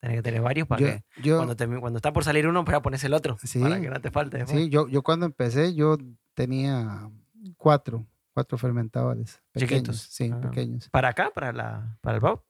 tenés 0.01 0.19
que 0.19 0.23
tener 0.23 0.43
varios 0.43 0.67
para 0.69 0.81
Yo, 0.81 0.87
que 0.87 1.05
yo- 1.23 1.37
cuando, 1.39 1.57
termi- 1.57 1.81
cuando 1.81 1.99
está 1.99 2.13
por 2.13 2.25
salir 2.25 2.47
uno, 2.47 2.65
pues 2.65 2.75
ya 2.77 2.83
pones 2.83 3.03
el 3.05 3.15
otro. 3.15 3.37
Sí, 3.43 3.61
Para 3.61 3.81
que 3.81 3.91
no 3.91 4.01
te 4.01 4.11
falte 4.11 4.39
después. 4.39 4.57
sí, 4.65 4.69
yo, 4.71 4.87
yo 4.89 5.03
cuando 5.03 5.27
empecé, 5.27 5.75
yo 5.75 5.97
tenía 6.35 7.11
cuatro, 7.57 8.07
cuatro 8.35 8.59
fermentadores. 8.59 9.41
Pequeños, 9.53 9.71
Chiquitos. 9.71 9.97
Sí, 10.11 10.31
Ah. 10.33 10.41
pequeños. 10.41 10.91
¿Para 10.91 11.09
acá? 11.11 11.31
¿Para, 11.35 11.53
la, 11.53 11.97
para 12.03 12.17
el 12.17 12.21
pop? 12.21 12.45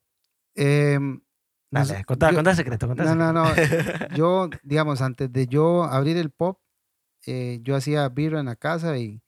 Em, 0.57 1.21
nos- 1.71 1.89
Dale, 1.89 2.05
contá, 2.05 2.31
yo- 2.31 2.37
contá 2.37 2.51
el 2.51 2.57
secreto. 2.57 2.89
contá 2.89 3.15
No, 3.15 3.33
no, 3.33 3.47
secreto. 3.55 4.09
no. 4.11 4.17
Yo, 4.17 4.49
digamos, 4.63 5.03
antes 5.03 5.33
de 5.33 5.47
yo 5.47 5.85
abrir 5.85 6.17
el 6.17 6.31
pop, 6.31 6.59
eh, 7.27 7.59
yo 7.63 7.77
hacía 7.77 8.09
birra 8.09 8.41
en 8.41 8.47
la 8.47 8.57
casa 8.57 8.97
y, 8.99 9.23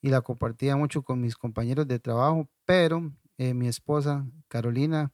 y 0.00 0.08
la 0.10 0.20
compartía 0.20 0.76
mucho 0.76 1.02
con 1.02 1.20
mis 1.20 1.36
compañeros 1.36 1.86
de 1.88 1.98
trabajo, 1.98 2.48
pero 2.64 3.10
eh, 3.38 3.54
mi 3.54 3.68
esposa, 3.68 4.24
Carolina, 4.48 5.12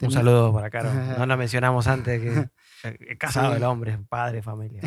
Un 0.00 0.10
saludo 0.10 0.52
para 0.52 0.70
Caro. 0.70 0.90
No 1.18 1.26
la 1.26 1.36
mencionamos 1.36 1.86
antes 1.86 2.20
que 2.20 2.50
eh, 2.84 3.16
casado 3.18 3.50
Sí. 3.52 3.56
el 3.58 3.64
hombre, 3.64 3.98
padre, 4.08 4.42
familia. 4.42 4.82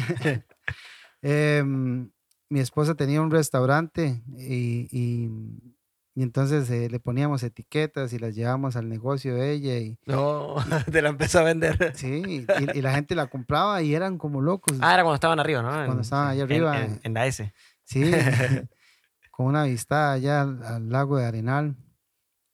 em, 1.21 2.09
mi 2.49 2.59
esposa 2.59 2.95
tenía 2.95 3.21
un 3.21 3.31
restaurante 3.31 4.21
y, 4.37 4.87
y- 4.91 5.75
y 6.15 6.23
entonces 6.23 6.67
eh, 6.71 6.89
le 6.89 6.99
poníamos 6.99 7.43
etiquetas 7.43 8.11
y 8.11 8.17
las 8.17 8.33
llevábamos 8.33 8.75
al 8.75 8.89
negocio 8.89 9.35
de 9.35 9.51
ella 9.51 9.77
y 9.77 9.99
No, 10.07 10.55
te 10.91 11.01
la 11.03 11.09
empezó 11.09 11.39
a 11.39 11.43
vender. 11.43 11.93
sí, 11.95 12.47
y, 12.59 12.77
y 12.77 12.81
la 12.81 12.93
gente 12.95 13.13
la 13.13 13.27
compraba 13.27 13.83
y 13.83 13.93
eran 13.93 14.17
como 14.17 14.41
locos. 14.41 14.75
Ah, 14.81 14.93
era 14.95 15.03
cuando 15.03 15.15
estaban 15.15 15.39
arriba, 15.39 15.61
¿no? 15.61 15.69
Cuando 15.69 15.93
En- 15.93 15.99
estaban 15.99 16.27
allá 16.29 16.43
arriba, 16.43 16.83
En, 16.85 16.99
en 17.03 17.13
la 17.13 17.27
S. 17.27 17.53
Sí, 17.83 18.01
con 19.31 19.45
una 19.45 19.63
vista 19.65 20.11
allá 20.13 20.41
al, 20.41 20.63
al 20.63 20.89
lago 20.89 21.17
de 21.17 21.25
Arenal. 21.25 21.75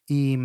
Y, 0.08 0.38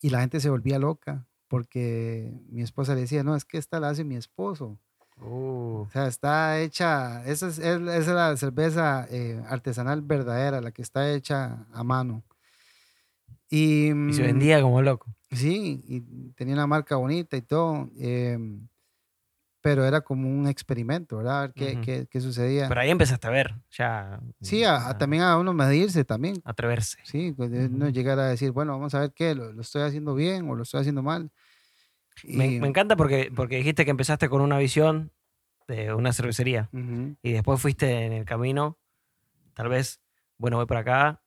y 0.00 0.10
la 0.10 0.20
gente 0.20 0.38
se 0.38 0.48
volvía 0.50 0.78
loca 0.78 1.26
porque 1.48 2.32
mi 2.48 2.62
esposa 2.62 2.94
le 2.94 3.00
decía, 3.02 3.24
no, 3.24 3.34
es 3.34 3.44
que 3.44 3.58
esta 3.58 3.80
la 3.80 3.88
hace 3.88 4.04
mi 4.04 4.14
esposo. 4.16 4.78
Uh, 5.24 5.82
O 5.86 5.90
sea, 5.92 6.06
está 6.06 6.60
hecha, 6.60 7.24
esa 7.26 7.48
es, 7.48 7.58
es- 7.58 7.80
esa 7.80 7.96
es 7.98 8.06
la 8.08 8.36
cerveza 8.36 9.06
eh, 9.10 9.42
artesanal 9.48 10.02
verdadera, 10.02 10.60
la 10.60 10.72
que 10.72 10.82
está 10.82 11.10
hecha 11.12 11.66
a 11.72 11.84
mano. 11.84 12.22
Y, 13.50 13.86
y 13.88 14.12
se 14.12 14.22
mm, 14.22 14.24
vendía 14.24 14.62
como 14.62 14.80
loco. 14.82 15.14
Sí, 15.30 15.82
y 15.86 16.00
tenía 16.32 16.54
una 16.54 16.66
marca 16.66 16.96
bonita 16.96 17.36
y 17.36 17.42
todo. 17.42 17.88
em, 17.98 18.68
pero 19.64 19.84
era 19.84 20.00
como 20.00 20.28
un 20.28 20.48
experimento, 20.48 21.18
¿verdad? 21.18 21.38
A 21.38 21.40
ver 21.42 21.52
qué, 21.52 21.72
Ujú. 21.74 21.80
qué- 21.82 22.06
qué 22.10 22.20
sucedía. 22.20 22.68
Pero 22.68 22.80
ahí 22.80 22.90
empezaste 22.90 23.28
a 23.28 23.30
ver, 23.30 23.54
ya. 23.70 24.20
Sí, 24.40 24.64
a- 24.64 24.88
a 24.88 24.98
también 24.98 25.22
a 25.22 25.38
uno 25.38 25.52
medirse 25.54 26.04
también. 26.04 26.42
Atreverse. 26.44 26.98
Sí, 27.04 27.32
pues, 27.36 27.48
de 27.52 27.68
no 27.68 27.84
Ujú. 27.84 27.92
llegar 27.94 28.18
a 28.18 28.26
decir, 28.26 28.50
bueno, 28.50 28.72
vamos 28.72 28.92
a 28.94 29.00
ver 29.00 29.12
qué, 29.12 29.36
lo, 29.36 29.52
lo 29.52 29.60
estoy 29.60 29.82
haciendo 29.82 30.16
bien 30.16 30.48
o 30.50 30.56
lo 30.56 30.64
estoy 30.64 30.80
haciendo 30.80 31.02
mal. 31.04 31.30
Me, 32.24 32.46
Y- 32.46 32.60
me 32.60 32.68
encanta 32.68 32.96
porque, 32.96 33.32
porque 33.34 33.56
dijiste 33.56 33.84
que 33.84 33.90
empezaste 33.90 34.28
con 34.28 34.40
una 34.42 34.58
visión 34.58 35.12
de 35.68 35.94
una 35.94 36.12
cervecería 36.12 36.68
y 37.22 37.32
después 37.32 37.60
fuiste 37.60 38.04
en 38.04 38.12
el 38.12 38.24
camino, 38.24 38.78
tal 39.54 39.68
vez, 39.68 40.00
bueno, 40.38 40.56
voy 40.56 40.66
para 40.66 40.80
acá 40.80 41.22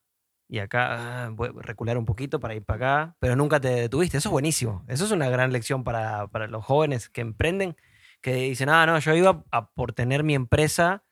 y 0.48 0.60
acá 0.60 1.26
ah, 1.26 1.30
voy 1.32 1.50
a 1.50 1.62
recular 1.62 1.98
un 1.98 2.06
poquito 2.06 2.40
para 2.40 2.54
ir 2.54 2.64
para 2.64 2.76
acá, 3.04 3.16
pero 3.20 3.36
nunca 3.36 3.60
te 3.60 3.70
detuviste. 3.70 4.18
Eso 4.18 4.30
es 4.30 4.32
buenísimo. 4.32 4.84
Eso 4.88 5.06
es 5.06 5.12
una 5.12 5.30
gran 5.30 5.52
lección 5.52 5.84
para, 5.84 6.28
para 6.28 6.48
los 6.48 6.64
jóvenes 6.64 7.10
que 7.10 7.22
emprenden, 7.22 7.76
que 8.22 8.36
dicen, 8.36 8.70
ah, 8.70 8.86
no, 8.86 9.00
yo 9.00 9.16
iba 9.16 9.44
a 9.52 9.70
por 9.72 9.94
tener 9.94 10.24
mi 10.24 10.36
empresa 10.36 11.04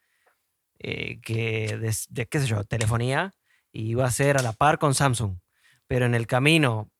eh, 0.80 1.20
que 1.22 1.78
de, 1.78 1.96
de, 2.10 2.26
qué 2.28 2.40
sé 2.40 2.46
yo, 2.46 2.64
telefonía, 2.64 3.34
y 3.72 3.90
iba 3.90 4.06
a 4.06 4.12
ser 4.12 4.38
a 4.38 4.44
la 4.44 4.54
par 4.54 4.78
con 4.78 4.94
Samsung. 4.94 5.38
Pero 5.88 6.06
en 6.06 6.14
el 6.14 6.28
camino 6.28 6.92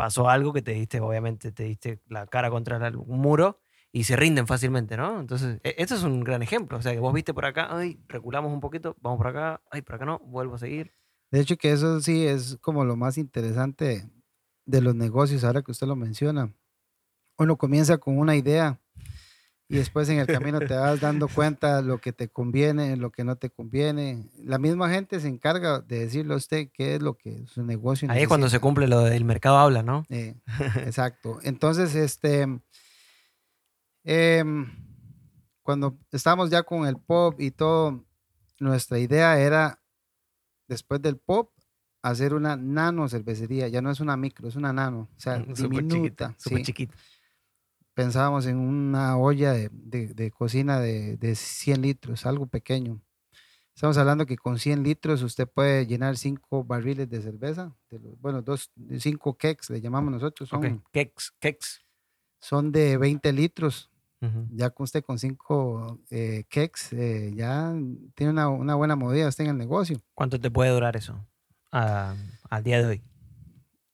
pasó 0.00 0.30
algo 0.30 0.54
que 0.54 0.62
te 0.62 0.72
diste, 0.72 0.98
obviamente, 0.98 1.52
te 1.52 1.64
diste 1.64 2.00
la 2.08 2.26
cara 2.26 2.48
contra 2.48 2.78
un 2.96 3.20
muro 3.20 3.60
y 3.92 4.04
se 4.04 4.16
rinden 4.16 4.46
fácilmente, 4.46 4.96
¿no? 4.96 5.20
Entonces, 5.20 5.60
e- 5.62 5.74
esto 5.76 5.94
es 5.94 6.02
un 6.04 6.24
gran 6.24 6.42
ejemplo. 6.42 6.78
O 6.78 6.82
sea, 6.82 6.94
que 6.94 7.00
vos 7.00 7.12
viste 7.12 7.34
por 7.34 7.44
acá, 7.44 7.68
ay, 7.70 8.00
reculamos 8.08 8.50
un 8.50 8.60
poquito, 8.60 8.96
vamos 9.02 9.18
por 9.18 9.26
acá, 9.26 9.60
ay, 9.70 9.82
por 9.82 9.96
acá 9.96 10.06
no, 10.06 10.18
vuelvo 10.20 10.54
a 10.54 10.58
seguir. 10.58 10.94
De 11.30 11.40
hecho, 11.40 11.58
que 11.58 11.70
eso 11.72 12.00
sí 12.00 12.26
es 12.26 12.56
como 12.62 12.86
lo 12.86 12.96
más 12.96 13.18
interesante 13.18 14.10
de 14.64 14.80
los 14.80 14.94
negocios, 14.94 15.44
ahora 15.44 15.60
que 15.60 15.70
usted 15.72 15.86
lo 15.86 15.96
menciona. 15.96 16.54
Uno 17.38 17.58
comienza 17.58 17.98
con 17.98 18.18
una 18.18 18.36
idea 18.36 18.80
y 19.70 19.76
después 19.76 20.08
en 20.08 20.18
el 20.18 20.26
camino 20.26 20.58
te 20.58 20.74
vas 20.74 21.00
dando 21.00 21.28
cuenta 21.28 21.80
lo 21.80 21.98
que 21.98 22.12
te 22.12 22.28
conviene, 22.28 22.96
lo 22.96 23.12
que 23.12 23.22
no 23.22 23.36
te 23.36 23.50
conviene. 23.50 24.28
La 24.42 24.58
misma 24.58 24.90
gente 24.90 25.20
se 25.20 25.28
encarga 25.28 25.78
de 25.78 26.00
decirle 26.00 26.34
a 26.34 26.38
usted 26.38 26.70
qué 26.74 26.96
es 26.96 27.02
lo 27.02 27.16
que 27.16 27.46
su 27.46 27.62
negocio 27.62 28.10
Ahí 28.10 28.22
es 28.22 28.28
cuando 28.28 28.48
se 28.48 28.58
cumple 28.58 28.88
lo 28.88 28.98
del 29.02 29.24
mercado 29.24 29.58
habla, 29.58 29.84
¿no? 29.84 30.04
Eh, 30.10 30.34
exacto. 30.84 31.38
Entonces, 31.44 31.94
este, 31.94 32.48
em, 34.02 34.66
cuando 35.62 35.96
estábamos 36.10 36.50
ya 36.50 36.64
con 36.64 36.84
el 36.88 36.96
pop 36.96 37.40
y 37.40 37.52
todo, 37.52 38.04
nuestra 38.58 38.98
idea 38.98 39.38
era, 39.38 39.80
después 40.66 41.00
del 41.00 41.16
pop, 41.16 41.52
hacer 42.02 42.34
una 42.34 42.56
nano 42.56 43.08
cervecería. 43.08 43.68
Ya 43.68 43.82
no 43.82 43.92
es 43.92 44.00
una 44.00 44.16
micro, 44.16 44.48
es 44.48 44.56
una 44.56 44.72
nano. 44.72 45.08
O 45.16 45.20
sea, 45.20 45.36
Súper 45.54 45.54
chiquita, 45.56 45.94
diminuta. 45.94 46.34
súper 46.38 46.58
sí. 46.58 46.64
chiquita. 46.64 46.96
Pensábamos 48.04 48.46
en 48.46 48.56
una 48.56 49.18
olla 49.18 49.52
de, 49.52 49.68
de- 49.72 50.14
de 50.14 50.30
cocina 50.30 50.80
de, 50.80 51.18
de 51.18 51.34
100 51.34 51.82
litros, 51.82 52.24
algo 52.24 52.46
pequeño. 52.46 52.98
Estamos 53.74 53.98
hablando 53.98 54.24
que 54.24 54.38
con 54.38 54.58
100 54.58 54.82
litros 54.82 55.20
usted 55.22 55.46
puede 55.46 55.86
llenar 55.86 56.16
cinco 56.16 56.64
barriles 56.64 57.10
de 57.10 57.20
cerveza. 57.20 57.76
los- 57.90 58.18
bueno, 58.18 58.40
dos, 58.40 58.70
cinco 59.00 59.36
kegs 59.36 59.68
le 59.68 59.82
llamamos 59.82 60.12
nosotros. 60.12 60.48
Son, 60.48 60.64
Ok, 60.64 60.82
Kex, 60.92 61.32
kex. 61.38 61.84
son 62.40 62.72
de 62.72 62.96
20 62.96 63.34
litros. 63.34 63.90
Ujú. 64.22 64.46
Ya 64.50 64.70
con 64.70 64.84
usted 64.84 65.04
con 65.04 65.18
cinco 65.18 66.00
eh, 66.08 66.44
kegs, 66.48 66.94
eh, 66.94 67.32
ya 67.34 67.74
tiene 68.14 68.32
una, 68.32 68.48
una 68.48 68.76
buena 68.76 68.96
movida 68.96 69.28
usted 69.28 69.44
en 69.44 69.50
el 69.50 69.58
negocio. 69.58 70.00
¿Cuánto 70.14 70.40
te 70.40 70.50
puede 70.50 70.70
durar 70.70 70.96
eso 70.96 71.22
a- 71.70 72.14
al 72.48 72.62
día 72.64 72.78
de 72.78 72.86
hoy? 72.86 73.02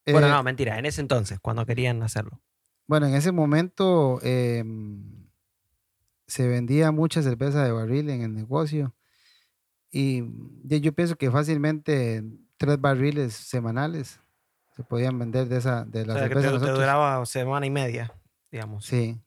Bueno, 0.06 0.28
Eh, 0.28 0.30
no, 0.30 0.42
mentira, 0.44 0.78
en 0.78 0.86
ese 0.86 1.00
entonces, 1.00 1.40
cuando 1.40 1.66
querían 1.66 2.00
hacerlo. 2.04 2.40
Bueno, 2.86 3.06
en 3.06 3.14
ese 3.14 3.32
momento 3.32 4.20
em, 4.22 5.26
se 6.26 6.46
vendía 6.48 6.92
mucha 6.92 7.22
cerveza 7.22 7.64
de 7.64 7.72
barril 7.72 8.10
en 8.10 8.22
el 8.22 8.34
negocio 8.34 8.94
y 9.90 10.22
yo, 10.64 10.76
yo 10.78 10.92
pienso 10.92 11.16
que 11.16 11.30
fácilmente 11.30 12.22
tres 12.56 12.80
barriles 12.80 13.34
semanales 13.34 14.20
se 14.74 14.82
podían 14.84 15.18
vender 15.18 15.48
de 15.48 15.56
esa 15.58 15.84
de 15.84 16.04
la 16.06 16.14
O 16.14 16.18
sea, 16.18 16.28
que 16.28 16.34
te, 16.34 16.42
te 16.42 16.70
duraba 16.70 17.24
semana 17.26 17.66
y 17.66 17.70
media, 17.70 18.12
digamos. 18.50 18.84
Sí. 18.84 19.20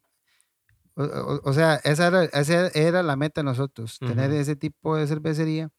O, 0.96 1.04
o- 1.04 1.42
o 1.50 1.54
sea, 1.54 1.76
esa 1.84 2.08
era, 2.08 2.24
esa 2.26 2.68
era 2.68 3.04
la 3.04 3.16
meta 3.16 3.42
de 3.42 3.46
nosotros, 3.46 4.00
tener 4.00 4.32
ese 4.32 4.56
tipo 4.56 4.96
de 4.96 5.08
cervecería 5.08 5.72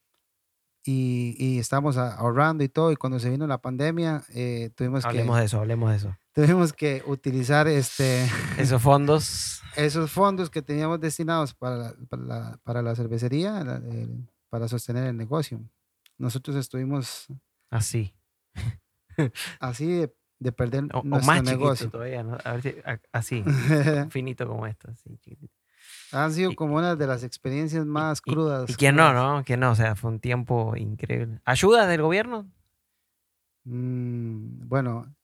y, 0.82 1.36
y 1.38 1.58
estamos 1.58 1.96
ahorrando 1.98 2.64
y 2.64 2.68
todo 2.68 2.90
y 2.90 2.96
cuando 2.96 3.18
se 3.18 3.28
vino 3.30 3.46
la 3.46 3.58
pandemia 3.58 4.24
eh, 4.30 4.70
tuvimos, 4.74 5.02
que, 5.04 5.08
Hablemos 5.08 5.38
de 5.38 5.44
eso, 5.44 5.58
hablemos 5.60 5.90
de 5.90 5.96
eso. 5.96 6.16
Tuvimos 6.32 6.72
que 6.72 7.02
utilizar 7.06 7.66
este... 7.68 8.24
Esos 8.58 8.80
fondos, 8.82 9.62
esos 9.76 10.10
fondos 10.10 10.50
que 10.50 10.62
teníamos 10.62 11.00
destinados 11.00 11.54
para 11.54 11.76
la, 11.76 11.94
para 12.08 12.22
la, 12.22 12.58
para 12.62 12.82
la 12.82 12.94
cervecería, 12.94 13.62
la- 13.64 13.76
el- 13.76 14.28
para 14.48 14.66
sostener 14.68 15.06
el 15.06 15.16
negocio. 15.16 15.60
Nosotros 16.18 16.56
estuvimos 16.56 17.26
así. 17.70 18.14
así 19.60 19.86
de, 19.86 20.14
de 20.38 20.52
perder 20.52 20.84
O, 20.92 21.00
o 21.00 21.02
nuestro 21.04 21.26
más 21.26 21.38
chiquito 21.40 21.58
negocio. 21.58 21.90
todavía, 21.90 22.22
¿no? 22.22 22.36
A 22.44 22.52
ver 22.52 22.62
si- 22.62 22.74
a- 22.84 23.00
así, 23.12 23.44
finito 24.10 24.46
como 24.46 24.66
esto. 24.66 24.90
Así, 24.90 25.16
chiquitito. 25.18 25.54
Han 26.12 26.32
sido 26.32 26.50
Y- 26.52 26.54
como 26.56 26.76
una 26.76 26.96
de 26.96 27.06
las 27.06 27.22
experiencias 27.22 27.86
más 27.86 28.20
Y- 28.24 28.30
crudas. 28.32 28.68
Y 28.70 28.74
quién 28.74 28.96
no, 28.96 29.08
crudas. 29.08 29.14
¿no? 29.38 29.44
Quién 29.44 29.60
no, 29.60 29.70
o 29.70 29.74
sea, 29.74 29.94
fue 29.96 30.10
un 30.10 30.20
tiempo 30.20 30.74
increíble. 30.76 31.40
¿Ayudas 31.44 31.88
del 31.88 32.02
gobierno? 32.02 32.50
Mm, 33.64 34.68
bueno, 34.68 35.14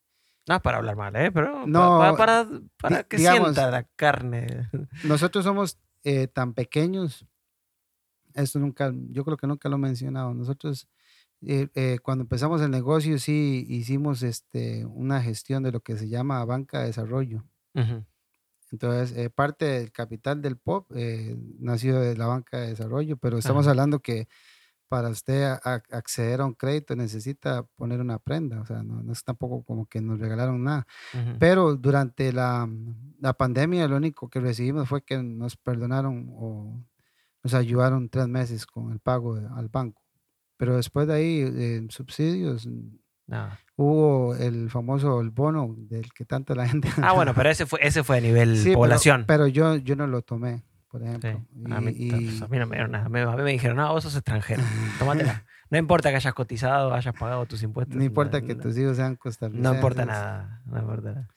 No 0.49 0.61
para 0.63 0.79
hablar 0.79 0.97
mal, 0.97 1.15
¿eh? 1.17 1.33
Pero 1.33 1.67
No, 1.67 1.99
pa- 1.99 2.17
para, 2.17 2.49
para 2.81 3.03
que 3.03 3.17
digamos- 3.17 3.55
sienta 3.55 3.71
la 3.71 3.83
carne. 3.97 4.69
nosotros 5.05 5.45
somos 5.45 5.79
eh, 6.05 6.29
tan 6.29 6.55
pequeños. 6.55 7.27
Esto 8.35 8.59
nunca, 8.59 8.93
yo 9.11 9.25
creo 9.25 9.37
que 9.37 9.47
nunca 9.47 9.69
lo 9.69 9.77
he 9.77 9.79
mencionado. 9.81 10.35
Nosotros, 10.35 10.89
eh, 11.43 11.69
eh, 11.75 11.99
cuando 12.03 12.23
empezamos 12.23 12.61
el 12.63 12.71
negocio, 12.71 13.19
sí 13.19 13.65
hicimos 13.69 14.23
este, 14.23 14.85
una 14.85 15.21
gestión 15.23 15.63
de 15.63 15.73
lo 15.73 15.81
que 15.81 15.97
se 15.97 16.09
llama 16.09 16.45
banca 16.45 16.81
de 16.81 16.87
desarrollo. 16.87 17.45
Entonces, 18.73 19.31
parte 19.31 19.65
del 19.65 19.93
capital 19.93 20.43
del 20.43 20.57
POP 20.57 20.91
nació 21.61 22.01
de 22.01 22.17
la 22.17 22.27
banca 22.27 22.59
de 22.59 22.69
desarrollo, 22.69 23.17
pero 23.17 23.39
estamos 23.39 23.67
hablando 23.69 24.01
que 24.01 24.29
para 24.89 25.09
usted 25.09 25.43
a- 25.45 25.61
a- 25.65 25.83
acceder 25.97 26.41
a 26.41 26.45
un 26.47 26.55
crédito 26.55 26.95
necesita 26.97 27.63
poner 27.77 28.01
una 28.01 28.19
prenda, 28.19 28.61
o 28.61 28.67
sea, 28.67 28.83
no, 28.83 29.03
no 29.03 29.13
es 29.13 29.23
tampoco 29.25 29.63
como 29.65 29.87
que 29.87 30.01
nos 30.01 30.19
regalaron 30.19 30.63
nada. 30.65 30.87
Ujú. 31.15 31.39
Pero 31.39 31.75
durante 31.77 32.33
la, 32.33 32.69
la 33.21 33.33
pandemia 33.35 33.89
lo 33.89 33.97
único 33.97 34.29
que 34.29 34.41
recibimos 34.41 34.89
fue 34.89 35.03
que 35.03 35.23
nos 35.23 35.57
perdonaron 35.57 36.29
o 36.33 36.83
nos 37.43 37.55
ayudaron 37.55 38.09
tres 38.09 38.29
meses 38.29 38.67
con 38.67 38.93
el 38.93 39.01
pago 39.01 39.35
de- 39.37 39.47
al 39.57 39.69
banco. 39.69 40.03
Pero 40.57 40.77
después 40.77 41.07
de 41.07 41.15
ahí, 41.15 41.41
eh, 41.45 41.87
subsidios, 41.91 42.67
mm, 42.67 42.97
Nada. 43.29 43.59
hubo 43.77 44.35
el 44.37 44.71
famoso 44.71 45.21
el 45.21 45.31
bono 45.31 45.75
del 45.77 46.13
que 46.13 46.25
tanto 46.25 46.55
la 46.55 46.67
gente... 46.69 46.89
Ah, 47.11 47.13
bueno, 47.13 47.35
pero 47.35 47.51
ese 47.51 47.67
fue, 47.67 47.79
ese 47.83 48.03
fue 48.05 48.19
a 48.19 48.21
nivel 48.21 48.57
Sí, 48.57 48.65
pero- 48.71 48.79
población. 48.79 49.25
Pero, 49.27 49.47
yo, 49.49 49.77
yo 49.77 49.97
no 49.97 50.07
lo 50.07 50.23
tomé, 50.23 50.63
por 50.91 51.01
Sí. 51.03 51.07
ejemplo. 51.09 51.31
A, 51.77 51.81
mí, 51.81 51.93
Y- 51.97 52.11
a 52.43 52.47
mí 52.49 52.59
no 52.59 52.67
me 52.67 52.77
dieron 52.77 52.91
nada. 52.93 53.07
A 53.07 53.09
mí, 53.09 53.21
a 53.21 53.27
mí 53.37 53.43
me 53.43 53.53
dijeron, 53.53 53.77
no, 53.77 53.93
vos 53.93 54.03
sos 54.05 54.15
extranjero. 54.17 54.63
Tómatela. 54.99 55.45
No 55.69 55.79
importa 55.79 56.11
que 56.11 56.17
hayas 56.17 56.33
cotizado, 56.33 56.95
hayas 56.95 57.13
pagado 57.17 57.45
tus 57.47 57.61
impuestos. 57.65 57.97
no 57.97 58.05
importa 58.05 58.41
no- 58.41 58.47
que 58.47 58.55
no- 58.55 58.63
tus 58.63 58.79
hijos 58.79 58.97
sean 58.97 59.17
costarricenses. 59.17 59.69
No 59.69 59.75
importa 59.75 60.05
nada. 60.07 60.63
No 60.65 60.79
importa 60.79 61.09
nada. 61.11 61.29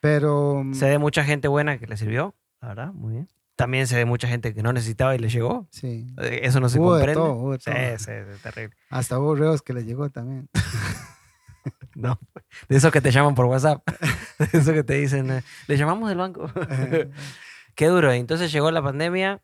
Pero 0.00 0.64
Sé 0.72 0.86
de 0.86 0.98
mucha 0.98 1.22
gente 1.22 1.46
buena 1.46 1.78
que 1.78 1.86
le 1.86 1.96
sirvió, 1.96 2.34
la 2.60 2.68
verdad, 2.68 2.92
muy 2.92 3.12
bien. 3.12 3.28
También 3.54 3.86
sé 3.86 3.96
de 3.96 4.06
mucha 4.06 4.26
gente 4.26 4.54
que 4.54 4.62
no 4.64 4.72
necesitaba 4.72 5.14
y 5.14 5.18
le 5.20 5.28
llegó. 5.28 5.68
sí, 5.70 6.06
Eh, 6.20 6.40
Eso 6.42 6.58
no 6.58 6.68
se 6.68 6.80
Hubo 6.80 6.94
de 6.96 7.00
comprende. 7.04 7.20
todo, 7.22 7.32
hubo 7.34 7.52
de 7.52 7.58
sí, 7.60 7.64
todo. 7.70 7.98
sí, 7.98 8.10
es 8.10 8.42
terrible. 8.42 8.74
hasta 8.90 9.18
hubo 9.20 9.36
reos 9.36 9.62
que 9.62 9.72
le 9.72 9.84
llegó 9.84 10.10
también. 10.10 10.48
No, 11.94 12.18
de 12.68 12.76
esos 12.76 12.90
que 12.92 13.00
te 13.00 13.10
llaman 13.10 13.34
por 13.34 13.44
WhatsApp. 13.46 13.82
De 14.38 14.58
esos 14.58 14.72
que 14.72 14.82
te 14.82 14.94
dicen, 14.94 15.30
eh, 15.30 15.42
le 15.66 15.76
llamamos 15.76 16.08
del 16.08 16.16
banco. 16.18 16.50
Qué 17.74 17.86
duro. 17.86 18.12
Entonces 18.12 18.52
llegó 18.52 18.70
la 18.70 18.82
pandemia 18.82 19.42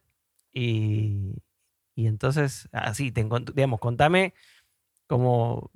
y, 0.53 1.43
y 1.95 2.07
entonces, 2.07 2.69
así, 2.73 3.13
te 3.13 3.27
digamos, 3.55 3.81
contame 3.81 4.35
como, 5.07 5.71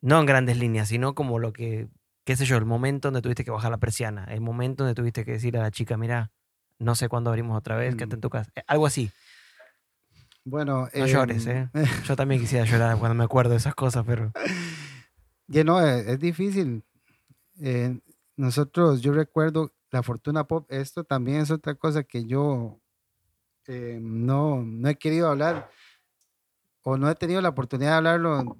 no 0.00 0.20
en 0.20 0.26
grandes 0.26 0.58
líneas, 0.58 0.88
sino 0.88 1.14
como 1.14 1.38
lo 1.38 1.52
que, 1.52 1.88
qué 2.24 2.36
sé 2.36 2.44
yo, 2.44 2.56
el 2.56 2.64
momento 2.64 3.08
donde 3.08 3.22
tuviste 3.22 3.44
que 3.44 3.50
bajar 3.50 3.70
la 3.70 3.78
persiana, 3.78 4.24
el 4.24 4.40
momento 4.40 4.84
donde 4.84 4.94
tuviste 4.94 5.24
que 5.24 5.32
decir 5.32 5.56
a 5.58 5.62
la 5.62 5.70
chica, 5.70 5.96
mira, 5.96 6.30
no 6.78 6.94
sé 6.94 7.08
cuándo 7.08 7.30
abrimos 7.30 7.56
otra 7.58 7.76
vez, 7.76 7.94
quédate 7.96 8.14
en 8.14 8.18
Mm. 8.18 8.22
tu 8.22 8.30
casa. 8.30 8.50
Eh, 8.54 8.62
Algo 8.66 8.86
así. 8.86 9.10
Bueno, 10.44 10.88
No 10.94 11.06
llores, 11.06 11.46
em, 11.46 11.56
¿eh? 11.56 11.70
Yo 12.06 12.14
también 12.16 12.40
quisiera 12.40 12.64
llorar 12.64 12.98
cuando 12.98 13.14
me 13.14 13.24
acuerdo 13.24 13.50
de 13.52 13.56
esas 13.56 13.74
cosas, 13.74 14.04
pero... 14.06 14.32
Ya 15.48 15.64
no, 15.64 15.80
es, 15.80 16.06
es 16.06 16.20
difícil. 16.20 16.84
Eh, 17.60 17.98
nosotros, 18.36 19.00
yo 19.00 19.12
recuerdo 19.12 19.72
la 19.96 20.02
Fortuna 20.02 20.44
Pop, 20.46 20.70
esto 20.70 21.04
también 21.04 21.38
es 21.40 21.50
otra 21.50 21.74
cosa 21.74 22.04
que 22.04 22.26
yo 22.26 22.80
eh, 23.66 23.98
no, 24.00 24.62
no 24.62 24.88
he 24.88 24.96
querido 24.96 25.28
hablar 25.28 25.70
o 26.82 26.98
no 26.98 27.10
he 27.10 27.14
tenido 27.14 27.40
la 27.40 27.48
oportunidad 27.48 27.92
de 27.92 27.96
hablarlo 27.96 28.58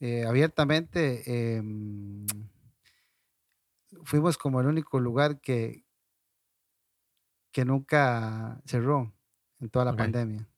eh, 0.00 0.24
abiertamente. 0.26 1.56
em, 1.56 2.26
fuimos 4.04 4.36
como 4.36 4.60
el 4.60 4.66
único 4.66 4.98
lugar 4.98 5.40
que, 5.40 5.84
que 7.52 7.64
nunca 7.64 8.60
cerró 8.66 9.14
en 9.60 9.70
toda 9.70 9.84
la 9.84 9.96
pandemia. 9.96 10.51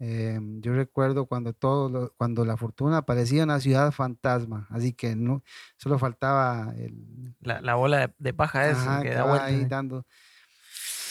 Em, 0.00 0.60
yo 0.60 0.74
recuerdo 0.74 1.26
cuando 1.26 1.52
todo 1.52 1.88
lo- 1.90 2.12
cuando 2.16 2.44
la 2.44 2.56
fortuna 2.56 3.02
parecía 3.02 3.42
una 3.44 3.58
ciudad 3.58 3.90
fantasma, 3.90 4.68
así 4.70 4.92
que 4.92 5.16
no 5.16 5.42
solo 5.76 5.98
faltaba 5.98 6.72
el 6.76 7.34
La, 7.40 7.60
la 7.60 7.74
bola 7.74 8.06
de, 8.06 8.14
de 8.18 8.32
paja 8.32 8.68
es 8.70 8.76
ajá, 8.78 9.02
que 9.02 9.08
que 9.08 9.14
da 9.16 9.24
vueltas. 9.24 9.48
ahí 9.48 9.62
¿eh? 9.62 9.66
dando. 9.68 10.06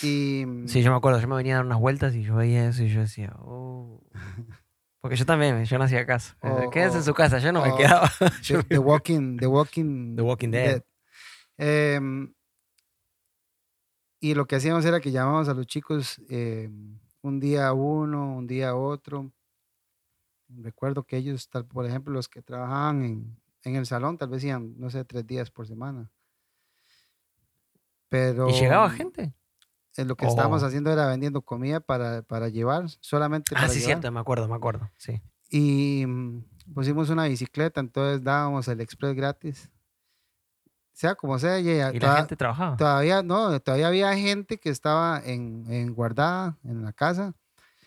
Y 0.02 0.45
Sí, 0.67 0.82
yo 0.84 0.91
me 0.91 0.97
acuerdo, 0.97 1.19
yo 1.19 1.28
me 1.28 1.36
venía 1.36 1.56
a 1.56 1.58
dar 1.58 1.65
unas 1.65 1.80
vueltas 1.80 2.13
y 2.15 2.23
yo 2.23 2.36
veía 2.36 2.69
eso 2.69 2.84
y 2.84 2.89
yo 2.89 3.02
decía, 3.02 3.36
oh. 3.39 4.04
Porque 5.02 5.15
yo 5.15 5.26
también, 5.26 5.63
yo 5.65 5.78
no 5.78 5.84
hacía 5.84 6.06
caso. 6.06 6.36
Me 6.41 6.50
decía, 6.52 6.67
O- 6.67 6.69
Quédese 6.71 6.95
en 6.97 7.02
o- 7.02 7.06
su 7.06 7.13
casa, 7.13 7.39
yo 7.39 7.52
no 7.52 7.62
me 7.63 7.71
o- 7.71 7.76
quedaba. 7.76 8.10
The, 8.47 8.63
The 8.63 8.78
Walking, 8.80 9.38
The 9.38 9.47
Walking, 9.47 10.15
The 10.15 10.21
Walking 10.21 10.52
Dead. 10.52 10.84
Em, 11.58 12.34
y 14.19 14.34
lo 14.34 14.45
que 14.47 14.56
hacíamos 14.56 14.86
era 14.86 15.00
que 15.00 15.12
llamábamos 15.12 15.50
a 15.50 15.54
los 15.54 15.65
chicos 15.67 16.21
em, 16.30 17.00
un 17.28 17.40
día 17.40 17.74
uno, 17.74 18.36
un 18.38 18.48
día 18.48 18.76
otro. 18.76 19.32
Recuerdo 20.50 21.04
que 21.04 21.18
ellos, 21.18 21.50
tal, 21.50 21.66
por 21.66 21.86
ejemplo, 21.86 22.13
los 22.13 22.28
que 22.30 22.42
trabajaban 22.42 23.04
en, 23.04 23.42
en 23.63 23.76
el 23.76 23.86
salón, 23.86 24.18
tal 24.18 24.30
vez 24.30 24.44
iban, 24.44 24.76
no 24.80 24.90
sé, 24.90 25.04
tres 25.04 25.28
días 25.28 25.52
por 25.52 25.68
semana. 25.68 26.10
Pero 28.10 28.50
¿Y 28.50 28.54
llegaba 28.54 28.90
gente? 28.90 29.34
eh, 29.98 30.06
lo 30.06 30.16
que 30.16 30.26
estábamos 30.26 30.63
Oh. 30.63 30.68
haciendo 30.68 30.92
era 30.92 31.08
vendiendo 31.08 31.42
comida 31.42 31.80
para, 31.82 32.22
para 32.22 32.48
llevar, 32.50 32.88
solamente 33.02 33.54
Ah, 33.56 33.62
para 33.62 33.68
sí, 33.70 33.80
llevar. 33.80 33.96
cierto, 33.96 34.12
me 34.12 34.20
acuerdo, 34.20 34.48
me 34.48 34.56
acuerdo. 34.56 34.90
Sí. 34.98 35.22
Y 35.50 36.06
mm, 36.08 36.44
pusimos 36.74 37.10
una 37.10 37.26
bicicleta, 37.28 37.82
entonces 37.82 38.24
dábamos 38.24 38.68
el 38.70 38.80
express 38.80 39.16
gratis. 39.16 39.70
Sea 40.98 41.14
como 41.14 41.38
sea, 41.38 41.60
ya- 41.60 41.92
Y 41.92 42.00
la 42.00 42.00
toda- 42.00 42.18
gente 42.18 42.36
trabajaba. 42.36 42.76
todavía 42.76 43.22
no, 43.22 43.60
todavía 43.60 43.88
había 43.90 44.16
gente 44.18 44.58
que 44.58 44.70
estaba 44.72 45.22
en, 45.24 45.64
en 45.72 45.94
guardada 45.94 46.58
en 46.64 46.82
la 46.84 46.92
casa, 46.92 47.36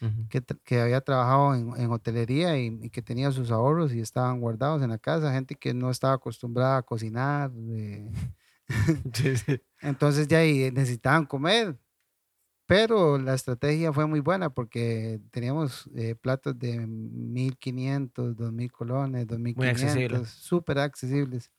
Ujú. 0.01 0.29
que, 0.29 0.41
tra- 0.47 0.61
que 0.63 0.81
había 0.81 1.01
trabajado 1.01 1.57
en, 1.57 1.73
en 1.77 1.91
hotelería 1.91 2.57
y, 2.57 2.67
y 2.81 2.89
que 2.91 3.03
tenía 3.03 3.33
sus 3.33 3.51
ahorros 3.51 3.93
y 3.93 4.01
estaban 4.01 4.39
guardados 4.41 4.81
en 4.83 4.91
la 4.91 4.99
casa, 4.99 5.33
gente 5.33 5.57
que 5.57 5.75
no 5.75 5.91
estaba 5.91 6.15
acostumbrada 6.15 6.77
a 6.77 6.83
cocinar. 6.83 7.51
eh, 7.57 8.09
Sí, 9.13 9.37
sí. 9.37 9.61
entonces 9.81 10.29
ya 10.29 10.39
necesitaban 10.71 11.27
comer. 11.27 11.77
Pero 12.67 13.19
la 13.19 13.35
estrategia 13.35 13.93
fue 13.93 14.07
muy 14.07 14.21
buena 14.21 14.51
porque 14.51 15.21
teníamos 15.33 15.91
eh, 15.97 16.15
platos 16.15 16.57
de 16.57 16.79
1500, 16.87 18.37
2000 18.37 18.71
colones, 18.71 19.23
accesible. 19.23 19.49
2500, 20.19 20.29
súper 20.29 20.79
accesibles. 20.79 21.51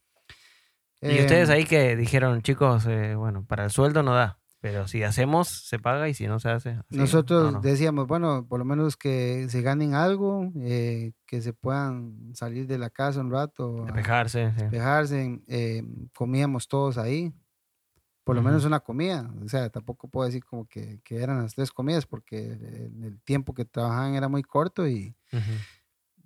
Y 1.02 1.20
ustedes 1.22 1.50
Em, 1.50 1.56
ahí 1.56 1.66
que 1.66 1.96
dijeron, 1.96 2.42
chicos, 2.42 2.86
eh, 2.88 3.16
bueno, 3.16 3.44
para 3.46 3.64
el 3.66 3.72
sueldo 3.72 4.04
no 4.04 4.14
da, 4.14 4.40
pero 4.60 4.88
si 4.88 5.02
hacemos, 5.04 5.48
se 5.48 5.80
paga 5.80 6.08
y 6.10 6.14
si 6.14 6.28
no 6.28 6.40
se 6.40 6.50
hace. 6.50 6.70
así, 6.72 6.78
¿no? 6.92 7.02
Nosotros 7.02 7.46
No, 7.46 7.52
no. 7.54 7.62
decíamos, 7.62 8.06
bueno, 8.08 8.46
por 8.48 8.60
lo 8.60 8.66
menos 8.66 8.98
que 8.98 9.48
se 9.50 9.62
ganen 9.62 9.96
algo, 9.96 10.52
eh, 10.58 11.14
que 11.26 11.42
se 11.42 11.54
puedan 11.54 12.36
salir 12.36 12.68
de 12.68 12.78
la 12.78 12.90
casa 12.92 13.22
un 13.22 13.32
rato, 13.32 13.82
a 13.84 13.86
Despejarse, 13.86 14.52
sí. 14.52 14.62
despejarse. 14.62 15.42
eh, 15.48 15.84
comíamos 16.14 16.68
todos 16.68 16.98
ahí, 17.00 17.34
por 18.24 18.36
lo 18.36 18.44
menos 18.44 18.64
una 18.66 18.80
comida. 18.80 19.34
O 19.44 19.50
sea, 19.50 19.70
tampoco 19.72 20.08
puedo 20.08 20.28
decir 20.28 20.46
como 20.46 20.68
que, 20.68 21.02
que 21.04 21.18
eran 21.24 21.42
las 21.42 21.56
tres 21.56 21.72
comidas 21.72 22.06
porque 22.06 22.52
el, 22.54 23.04
el 23.04 23.22
tiempo 23.24 23.54
que 23.56 23.66
trabajaban 23.66 24.14
era 24.14 24.28
muy 24.30 24.44
corto, 24.44 24.88
y, 24.88 25.16
Ujú. 25.34 25.42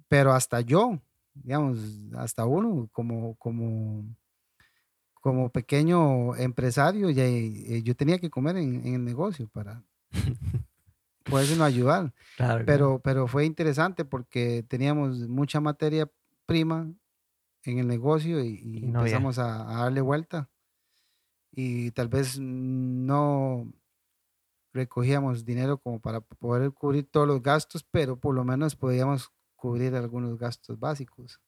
pero 0.10 0.34
hasta 0.34 0.60
yo, 0.60 1.00
digamos, 1.34 1.78
hasta 2.18 2.46
uno 2.46 2.90
como, 2.92 3.36
como, 3.36 4.04
como 5.26 5.50
pequeño 5.50 6.36
empresario, 6.36 7.10
ya, 7.10 7.26
eh, 7.26 7.82
yo 7.82 7.96
tenía 7.96 8.20
que 8.20 8.30
comer 8.30 8.58
en, 8.58 8.86
en 8.86 8.94
el 8.94 9.04
negocio 9.04 9.48
para 9.48 9.84
poderse 11.24 11.60
ayudar. 11.64 12.14
Claro, 12.38 12.64
claro. 12.64 12.66
Pero, 12.66 13.00
pero 13.04 13.28
fue 13.28 13.46
interesante 13.46 14.06
porque 14.06 14.64
teníamos 14.68 15.18
mucha 15.28 15.60
materia 15.60 16.12
prima 16.46 16.94
en 17.64 17.80
el 17.80 17.88
negocio 17.88 18.40
y, 18.44 18.60
y 18.62 18.78
Y 18.84 18.86
no 18.86 19.00
empezamos 19.00 19.40
a, 19.40 19.68
a 19.80 19.84
darle 19.86 20.02
vuelta. 20.02 20.48
Y 21.52 21.90
tal 21.92 22.08
vez 22.08 22.38
no 22.40 23.74
recogíamos 24.74 25.44
dinero 25.44 25.80
como 25.80 26.00
para 26.00 26.22
poder 26.22 26.72
cubrir 26.72 27.10
todos 27.10 27.28
los 27.28 27.42
gastos, 27.42 27.84
pero 27.84 28.20
por 28.20 28.36
lo 28.36 28.44
menos 28.44 28.76
podíamos 28.76 29.32
cubrir 29.56 29.96
algunos 29.96 30.38
gastos 30.38 30.78
básicos. 30.80 31.40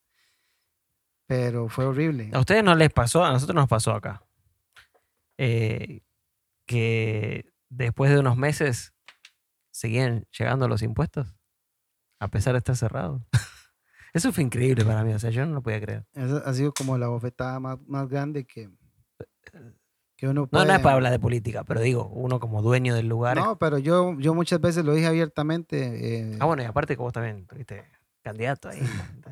Pero 1.27 1.67
fue 1.69 1.85
horrible. 1.85 2.29
¿A 2.33 2.39
ustedes 2.39 2.63
no 2.63 2.73
les 2.75 2.89
pasó? 2.91 3.23
A 3.23 3.31
nosotros 3.31 3.55
nos 3.55 3.67
pasó 3.67 3.91
acá. 3.91 4.23
Eh, 5.37 6.01
que 6.65 7.51
después 7.69 8.11
de 8.11 8.19
unos 8.19 8.37
meses 8.37 8.93
seguían 9.71 10.25
llegando 10.37 10.67
los 10.67 10.81
impuestos, 10.81 11.35
a 12.19 12.27
pesar 12.29 12.53
de 12.53 12.59
estar 12.59 12.75
cerrado. 12.75 13.25
Eso 14.13 14.31
fue 14.33 14.43
increíble 14.43 14.83
para 14.83 15.03
mí, 15.03 15.13
o 15.13 15.19
sea, 15.19 15.29
yo 15.29 15.45
no 15.45 15.53
lo 15.53 15.61
podía 15.61 15.79
creer. 15.81 16.05
Ha 16.15 16.53
sido 16.53 16.73
como 16.73 16.97
la 16.97 17.07
bofetada 17.07 17.59
más, 17.59 17.77
más 17.87 18.07
grande 18.07 18.45
que, 18.45 18.69
que 20.15 20.27
uno 20.27 20.41
No, 20.41 20.47
puede... 20.47 20.65
no 20.65 20.73
es 20.73 20.79
para 20.79 20.95
hablar 20.95 21.11
de 21.11 21.19
política, 21.19 21.63
pero 21.63 21.81
digo, 21.81 22.07
uno 22.07 22.39
como 22.39 22.61
dueño 22.63 22.95
del 22.95 23.07
lugar. 23.07 23.37
No, 23.37 23.59
pero 23.59 23.77
yo, 23.77 24.17
yo 24.17 24.33
muchas 24.33 24.59
veces 24.59 24.83
lo 24.85 24.93
dije 24.93 25.05
abiertamente. 25.07 26.21
eh, 26.31 26.37
Ah, 26.39 26.45
bueno, 26.45 26.63
y 26.63 26.65
aparte 26.65 26.95
que 26.95 27.01
vos 27.01 27.13
también 27.13 27.45
tuviste 27.45 27.83
candidato 28.27 28.69
ahí. 28.69 28.81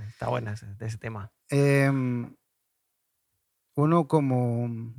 Está 0.07 0.29
buena 0.29 0.53
ese, 0.53 0.67
ese 0.79 0.97
tema. 0.97 1.31
em, 1.49 2.33
uno 3.75 4.07
como, 4.07 4.93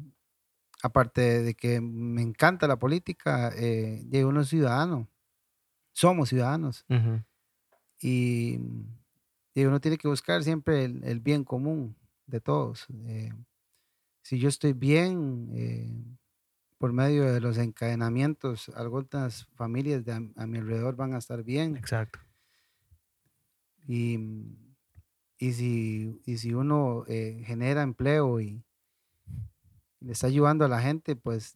aparte 0.83 1.43
de 1.43 1.55
que 1.55 1.81
me 1.81 2.23
encanta 2.23 2.69
la 2.69 2.79
política, 2.79 3.51
eh, 3.57 4.03
de 4.05 4.25
uno 4.25 4.43
es 4.43 4.49
ciudadano, 4.49 5.09
somos 5.93 6.29
ciudadanos 6.29 6.85
y, 8.01 8.59
y 9.55 9.65
uno 9.65 9.81
tiene 9.81 9.97
que 9.97 10.09
buscar 10.09 10.43
siempre 10.45 10.85
el, 10.85 11.03
el 11.05 11.21
bien 11.21 11.45
común 11.45 11.97
de 12.27 12.41
todos. 12.41 12.87
eh, 13.07 13.33
si 14.23 14.39
yo 14.39 14.49
estoy 14.49 14.73
bien, 14.73 15.49
eh, 15.55 15.89
por 16.79 16.93
medio 16.93 17.33
de 17.33 17.41
los 17.41 17.57
encadenamientos, 17.59 18.69
algunas 18.75 19.47
familias 19.55 20.05
de 20.05 20.13
a, 20.13 20.21
a 20.37 20.47
mi 20.47 20.59
alrededor 20.59 20.97
van 20.97 21.15
a 21.15 21.19
estar 21.19 21.43
bien. 21.45 21.77
Exacto. 21.77 22.19
Y, 23.89 24.19
y, 25.39 25.53
si, 25.53 26.21
y 26.25 26.39
si 26.39 26.55
uno 26.55 27.05
eh, 27.09 27.43
genera 27.45 27.83
empleo 27.83 28.41
y 28.41 28.63
le 30.01 30.13
está 30.13 30.27
ayudando 30.27 30.65
a 30.65 30.69
la 30.69 30.81
gente, 30.81 31.17
pues 31.17 31.55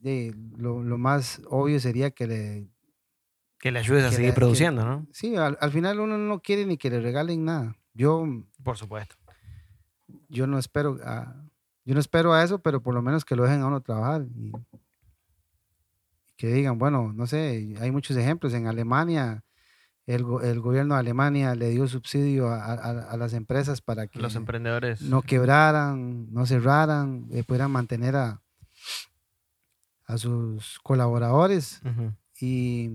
lo, 0.57 0.83
lo 0.83 0.99
más 0.99 1.41
obvio 1.49 1.79
sería 1.81 2.11
que 2.11 2.27
le... 2.27 2.69
Que 3.59 3.71
le 3.71 3.79
ayudes 3.81 4.05
a 4.05 4.11
seguir 4.11 4.29
le- 4.29 4.33
que- 4.33 4.37
produciendo, 4.41 4.85
¿no? 4.85 5.07
Sí, 5.13 5.37
al, 5.37 5.59
al 5.61 5.71
final 5.71 6.01
uno 6.01 6.17
no 6.17 6.41
quiere 6.41 6.65
ni 6.65 6.77
que 6.79 6.89
le 6.91 7.01
regalen 7.01 7.45
nada. 7.45 7.77
Yo, 7.93 8.25
Por 8.63 8.77
supuesto. 8.79 9.17
yo 10.29 10.47
no 10.47 10.59
espero 10.59 10.99
a, 11.05 11.45
yo 11.85 11.95
no 11.95 12.01
espero 12.01 12.33
a 12.33 12.43
eso, 12.43 12.61
pero 12.61 12.83
por 12.83 12.95
lo 12.95 13.03
menos 13.03 13.25
que 13.25 13.37
lo 13.37 13.43
dejen 13.45 13.61
a 13.61 13.67
uno 13.67 13.83
trabajar 13.83 14.27
y 14.35 14.53
que 16.37 16.47
digan, 16.49 16.79
bueno, 16.79 17.13
no 17.13 17.27
sé, 17.27 17.77
hay 17.81 17.91
muchos 17.91 18.17
ejemplos. 18.17 18.55
En 18.55 18.67
Alemania, 18.67 19.45
el, 20.15 20.25
el 20.43 20.61
gobierno 20.61 20.95
de 20.95 21.01
Alemania 21.01 21.55
le 21.55 21.69
dio 21.71 21.87
subsidio 21.89 22.49
a, 22.49 22.65
a- 22.65 23.11
a 23.13 23.17
las 23.17 23.33
empresas 23.33 23.81
para 23.81 24.07
que 24.07 24.19
Los 24.21 24.35
emprendedores. 24.37 25.03
no 25.03 25.23
quebraran, 25.23 26.33
no 26.33 26.47
cerraran, 26.47 27.27
eh, 27.31 27.45
pudieran 27.45 27.71
mantener 27.71 28.17
a, 28.17 28.43
a 30.07 30.19
sus 30.19 30.79
colaboradores 30.83 31.81
y, 32.41 32.91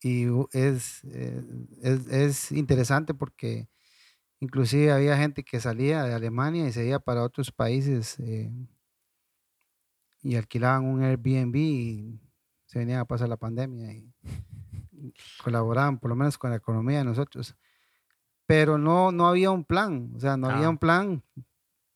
y 0.00 0.28
u- 0.28 0.48
es, 0.52 1.02
eh, 1.04 1.42
es, 1.82 2.06
es 2.08 2.52
interesante 2.52 3.14
porque 3.14 3.68
inclusive 4.40 4.92
había 4.92 5.16
gente 5.16 5.42
que 5.42 5.58
salía 5.60 6.04
de 6.04 6.14
Alemania 6.14 6.66
y 6.68 6.72
se 6.72 6.86
iba 6.86 6.98
para 7.00 7.22
otros 7.24 7.50
países 7.50 8.18
eh, 8.20 8.50
y 10.22 10.36
alquilaban 10.36 10.84
un 10.84 11.02
Airbnb 11.02 11.56
y 11.56 12.20
se 12.66 12.78
venían 12.78 13.00
a 13.00 13.04
pasar 13.04 13.28
la 13.28 13.36
pandemia 13.36 13.92
y 13.92 14.12
colaboraban 15.42 15.98
por 15.98 16.10
lo 16.10 16.16
menos 16.16 16.38
con 16.38 16.50
la 16.50 16.56
economía 16.56 16.98
de 16.98 17.04
nosotros. 17.04 17.56
Pero 18.46 18.78
no, 18.78 19.10
no 19.12 19.26
había 19.26 19.50
un 19.50 19.64
plan, 19.64 20.12
o 20.14 20.20
sea, 20.20 20.36
no 20.36 20.48
había 20.48 20.66
Ah. 20.66 20.70
un 20.70 20.78
plan. 20.78 21.22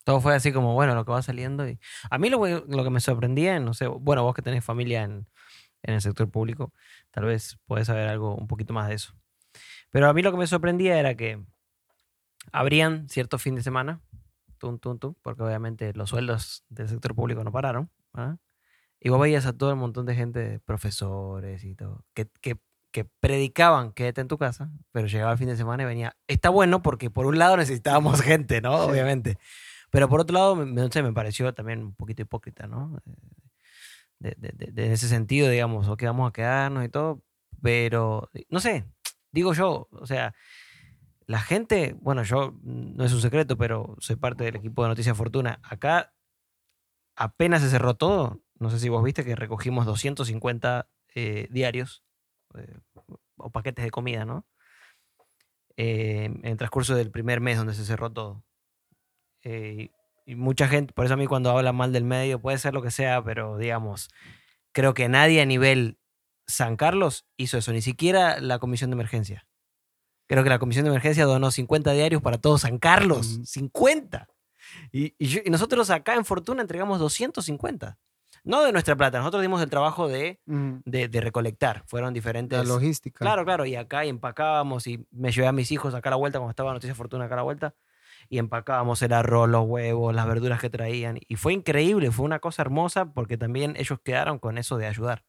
Todo 0.05 0.21
fue 0.21 0.35
así 0.35 0.53
como, 0.53 0.75
bueno, 0.75 0.95
lo 0.95 1.05
que 1.05 1.13
va 1.13 1.23
saliendo. 1.23 1.69
Y... 1.69 1.79
A 2.11 2.19
mí 2.19 2.31
lo, 2.31 2.43
que- 2.43 2.65
lo 2.67 2.83
que 2.83 2.91
me 2.91 3.01
sorprendía, 3.01 3.61
no 3.61 3.75
sé, 3.75 3.87
bueno, 3.87 4.23
vos 4.25 4.35
que 4.35 4.43
tenés 4.43 4.65
familia 4.65 5.03
en, 5.05 5.29
en 5.83 5.95
el 5.95 6.01
sector 6.01 6.29
público, 6.31 6.73
tal 7.11 7.25
vez 7.25 7.59
podés 7.67 7.87
saber 7.87 8.09
algo 8.09 8.35
un 8.35 8.49
poquito 8.49 8.73
más 8.73 8.89
de 8.89 8.95
eso. 8.95 9.15
Pero 9.91 10.09
a 10.09 10.13
mí 10.13 10.23
lo 10.23 10.33
que 10.33 10.39
me 10.39 10.47
sorprendía 10.47 10.99
era 10.99 11.15
que 11.15 11.45
abrían 12.53 13.09
cierto 13.09 13.39
fin 13.39 13.55
de 13.55 13.63
semana, 13.63 14.01
tum, 14.59 14.79
tum, 14.79 14.99
tum, 14.99 15.15
porque 15.23 15.43
obviamente 15.43 15.93
los 15.95 16.11
sueldos 16.11 16.65
del 16.69 16.89
sector 16.89 17.15
público 17.15 17.45
no 17.45 17.53
pararon. 17.53 17.91
¿ah? 18.15 18.37
Y 19.01 19.09
vos 19.09 19.21
veías 19.21 19.47
a 19.47 19.53
todo 19.57 19.71
el 19.71 19.77
montón 19.77 20.07
de 20.07 20.15
gente, 20.15 20.61
profesores 20.61 21.65
y 21.65 21.75
todo, 21.75 22.05
que, 22.15 22.29
que, 22.41 22.59
que 22.93 23.05
predicaban 23.05 23.93
quédate 23.93 24.21
en 24.21 24.29
tu 24.29 24.37
casa, 24.39 24.71
pero 24.93 25.07
llegaba 25.07 25.33
el 25.33 25.39
fin 25.39 25.49
de 25.49 25.57
semana 25.57 25.83
y 25.85 25.87
venía. 25.87 26.17
Está 26.29 26.51
bueno 26.51 26.83
porque 26.83 27.09
por 27.11 27.27
un 27.27 27.39
lado 27.39 27.57
necesitábamos 27.57 28.21
gente, 28.23 28.61
¿no? 28.61 28.85
Sí. 28.85 28.91
Obviamente. 28.91 29.39
Pero 29.91 30.09
por 30.09 30.21
otro 30.21 30.35
lado, 30.35 30.55
me, 30.57 30.67
no 30.67 30.91
sé, 30.93 31.03
me 31.03 31.13
pareció 31.13 31.53
también 31.55 31.83
un 31.83 31.95
poquito 31.95 32.23
hipócrita, 32.23 32.67
¿no? 32.67 32.99
De, 34.19 34.35
de- 34.39 34.53
de- 34.55 34.73
de- 34.73 34.87
en 34.87 34.93
ese 34.93 35.09
sentido, 35.09 35.49
digamos, 35.49 35.89
ok, 35.89 36.03
vamos 36.05 36.29
a 36.29 36.33
quedarnos 36.33 36.85
y 36.85 36.89
todo, 36.91 37.23
pero 37.63 38.29
no 38.51 38.61
sé, 38.61 38.85
digo 39.33 39.55
yo, 39.55 39.89
o 39.93 40.07
sea, 40.07 40.35
la 41.27 41.41
gente, 41.41 41.97
bueno, 42.01 42.23
yo 42.23 42.53
mm, 42.63 42.97
no 42.97 43.05
es 43.05 43.13
un 43.15 43.21
secreto, 43.23 43.57
pero 43.57 43.97
soy 43.99 44.17
parte 44.17 44.45
del 44.45 44.57
equipo 44.57 44.83
de 44.83 44.89
Noticias 44.91 45.17
Fortuna. 45.17 45.59
Acá 45.63 46.13
apenas 47.17 47.63
se 47.63 47.71
cerró 47.71 47.95
todo. 47.95 48.41
No 48.61 48.71
sé 48.71 48.79
si 48.79 48.89
vos 48.89 49.03
viste 49.03 49.25
que 49.25 49.35
recogimos 49.35 49.87
250 49.87 50.89
eh, 51.15 51.49
diarios 51.51 52.05
eh, 52.55 52.79
o 53.37 53.51
paquetes 53.51 53.85
de 53.85 53.91
comida, 53.91 54.25
¿no? 54.25 54.47
Eh, 55.77 56.25
en 56.27 56.45
el 56.45 56.57
transcurso 56.59 56.95
del 56.95 57.11
primer 57.11 57.41
mes 57.41 57.57
donde 57.57 57.75
se 57.75 57.85
cerró 57.85 58.13
todo. 58.13 58.45
Y 59.43 60.35
mucha 60.37 60.69
gente, 60.69 60.93
por 60.93 61.07
eso 61.07 61.15
a 61.15 61.17
mí 61.17 61.27
cuando 61.27 61.51
habla 61.51 61.73
mal 61.73 61.93
del 61.93 62.05
medio, 62.05 62.41
puede 62.41 62.59
ser 62.59 62.75
lo 62.75 62.83
que 62.83 62.91
sea, 62.91 63.25
pero 63.25 63.57
digamos, 63.57 64.09
creo 64.73 64.95
que 64.95 65.09
nadie 65.09 65.41
a 65.41 65.47
nivel 65.47 65.99
San 66.47 66.77
Carlos 66.77 67.27
hizo 67.37 67.59
eso, 67.59 67.73
ni 67.73 67.81
siquiera 67.83 68.41
la 68.41 68.59
comisión 68.59 68.91
de 68.91 68.95
emergencia. 68.95 69.47
Creo 70.29 70.45
que 70.45 70.51
la 70.51 70.59
comisión 70.59 70.85
de 70.85 70.91
emergencia 70.91 71.25
donó 71.25 71.51
50 71.51 71.93
diarios 71.93 72.23
para 72.23 72.39
todo 72.39 72.59
San 72.59 72.79
Carlos. 72.79 73.35
Ujú. 73.37 73.47
50. 73.47 74.29
Y, 74.93 75.15
y 75.19 75.27
yo- 75.27 75.41
y 75.45 75.51
nosotros 75.51 75.91
acá 75.91 76.15
en 76.15 76.25
Fortuna 76.25 76.63
entregamos 76.63 77.01
250. 77.01 77.99
No 78.45 78.63
de 78.65 78.73
nuestra 78.73 78.97
plata, 78.97 79.19
nosotros 79.19 79.43
dimos 79.43 79.61
el 79.63 79.69
trabajo 79.71 80.09
de, 80.09 80.41
de, 80.47 81.09
de 81.09 81.21
recolectar. 81.21 81.83
Fueron 81.87 82.15
diferentes. 82.15 82.59
La 82.59 82.65
logística. 82.65 83.19
Claro, 83.25 83.45
claro. 83.45 83.67
Y 83.67 83.77
acá 83.77 84.05
y 84.05 84.09
empacábamos 84.09 84.87
y 84.87 85.07
me 85.11 85.31
llevé 85.31 85.47
a 85.47 85.53
mis 85.53 85.71
hijos 85.73 85.95
acá 85.95 86.09
a 86.09 86.13
la 86.13 86.17
vuelta 86.17 86.39
cuando 86.39 86.51
estaba 86.51 86.73
Noticias 86.73 86.97
Fortuna 86.97 87.25
acá 87.27 87.35
a 87.35 87.37
la 87.37 87.43
vuelta. 87.43 87.75
Y 88.29 88.39
empacábamos 88.39 89.03
el 89.03 89.13
arroz, 89.13 89.49
los 89.49 89.67
huevos, 89.67 90.15
las 90.15 90.27
verduras 90.27 90.61
que 90.61 90.71
traían. 90.71 91.19
Y 91.29 91.37
fue 91.37 91.53
increíble, 91.53 92.11
fue 92.11 92.25
una 92.25 92.39
cosa 92.39 92.63
hermosa 92.63 93.13
porque 93.13 93.37
también 93.37 93.75
ellos 93.77 93.99
quedaron 94.03 94.39
con 94.39 94.57
eso 94.57 94.79
de 94.79 94.87
ayudar. 94.87 95.25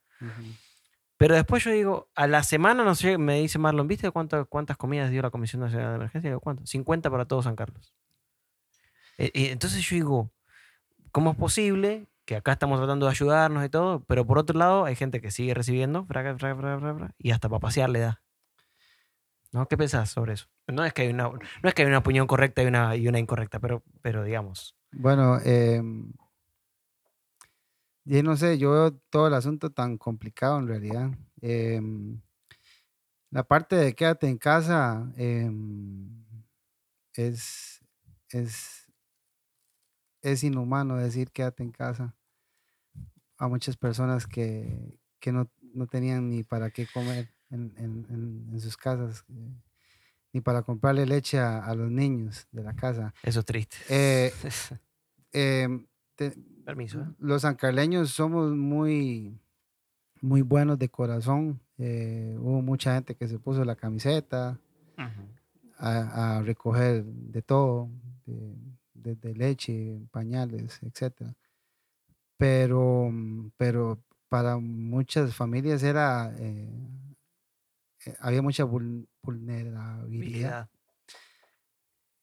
Pero 1.17 1.35
después 1.35 1.63
yo 1.63 1.71
digo, 1.71 2.09
a 2.15 2.27
la 2.27 2.43
semana, 2.43 2.83
no 2.83 2.95
sé, 2.95 3.17
me 3.17 3.39
dice 3.41 3.59
Marlon, 3.59 3.87
¿viste 3.87 4.09
cuánto- 4.11 4.45
cuántas 4.47 4.77
comidas 4.77 5.09
dio 5.11 5.21
la 5.21 5.29
Comisión 5.31 5.61
Nacional 5.61 5.89
de 5.89 5.95
Emergencia? 5.95 6.29
Digo, 6.29 6.39
¿cuánto? 6.41 6.65
50 6.65 7.09
para 7.11 7.25
todo 7.25 7.41
San 7.43 7.55
Carlos. 7.55 7.93
Y 9.17 9.47
entonces 9.47 9.81
yo 9.87 9.95
digo, 9.95 10.31
¿cómo 11.11 11.31
es 11.31 11.37
posible 11.37 12.07
que 12.31 12.37
acá 12.37 12.53
estamos 12.53 12.79
tratando 12.79 13.07
de 13.07 13.11
ayudarnos 13.11 13.65
y 13.65 13.67
todo, 13.67 14.05
pero 14.05 14.25
por 14.25 14.37
otro 14.37 14.57
lado 14.57 14.85
hay 14.85 14.95
gente 14.95 15.19
que 15.19 15.31
sigue 15.31 15.53
recibiendo, 15.53 16.07
y 17.17 17.31
hasta 17.31 17.49
para 17.49 17.59
pasear 17.59 17.89
le 17.89 17.99
da? 17.99 18.23
¿No? 19.51 19.67
¿Qué 19.67 19.75
pensás 19.75 20.11
sobre 20.11 20.31
eso? 20.31 20.47
No 20.65 20.85
es 20.85 20.93
que 20.93 21.01
hay 21.01 21.09
una, 21.09 21.23
no 21.27 21.39
es 21.61 21.73
que 21.73 21.81
hay 21.81 21.89
una 21.89 21.97
opinión 21.97 22.27
correcta 22.27 22.63
y 22.63 22.67
una, 22.67 22.95
y 22.95 23.05
una 23.09 23.19
incorrecta, 23.19 23.59
pero, 23.59 23.83
pero 24.01 24.23
digamos. 24.23 24.77
Bueno, 24.93 25.41
em, 25.43 26.13
yo 28.05 28.23
no 28.23 28.37
sé, 28.37 28.57
yo 28.57 28.71
veo 28.71 28.93
todo 29.09 29.27
el 29.27 29.33
asunto 29.33 29.69
tan 29.69 29.97
complicado 29.97 30.57
en 30.59 30.67
realidad. 30.69 31.11
Em, 31.41 32.21
la 33.29 33.43
parte 33.43 33.75
de 33.75 33.93
quédate 33.93 34.29
en 34.29 34.37
casa 34.37 35.11
em, 35.17 36.23
es, 37.13 37.81
es, 38.29 38.89
es 40.21 40.43
inhumano 40.45 40.95
decir 40.95 41.29
quédate 41.31 41.63
en 41.63 41.73
casa 41.73 42.15
a 43.41 43.47
muchas 43.47 43.75
personas 43.75 44.27
que, 44.27 44.99
que 45.19 45.31
no, 45.31 45.49
no 45.73 45.87
tenían 45.87 46.29
ni 46.29 46.43
para 46.43 46.69
qué 46.69 46.85
comer 46.93 47.27
en, 47.49 47.73
en- 47.77 48.59
sus 48.59 48.77
casas, 48.77 49.25
eh, 49.29 49.55
ni 50.33 50.41
para 50.41 50.61
comprarle 50.61 51.05
leche 51.07 51.39
a, 51.39 51.65
a 51.65 51.73
los 51.73 51.89
niños 51.89 52.47
de 52.51 52.63
la 52.63 52.75
casa. 52.75 53.13
Eso 53.23 53.39
es 53.39 53.45
triste. 53.45 53.77
Eh, 53.89 54.31
em, 55.33 55.87
te- 56.15 56.35
Permiso. 56.65 57.01
¿eh? 57.01 57.05
los 57.17 57.41
sancarleños 57.41 58.11
somos 58.11 58.51
muy, 58.51 59.39
muy 60.21 60.43
buenos 60.43 60.77
de 60.77 60.89
corazón. 60.89 61.59
eh, 61.79 62.35
hubo 62.39 62.61
mucha 62.61 62.93
gente 62.93 63.15
que 63.15 63.27
se 63.27 63.39
puso 63.39 63.65
la 63.65 63.75
camiseta 63.75 64.59
a, 65.79 66.37
a 66.37 66.41
recoger 66.43 67.03
de 67.03 67.41
todo, 67.41 67.89
de- 68.27 68.55
desde 68.93 69.33
leche, 69.33 69.99
pañales, 70.11 70.79
etcétera. 70.83 71.33
Pero, 72.41 73.07
mm, 73.11 73.51
pero 73.55 74.01
para 74.27 74.57
muchas 74.57 75.35
familias 75.35 75.83
era, 75.83 76.33
eh, 76.39 76.67
eh, 78.07 78.15
había 78.19 78.41
mucha 78.41 78.63
vul- 78.65 79.05
vulnerabilidad 79.21 80.67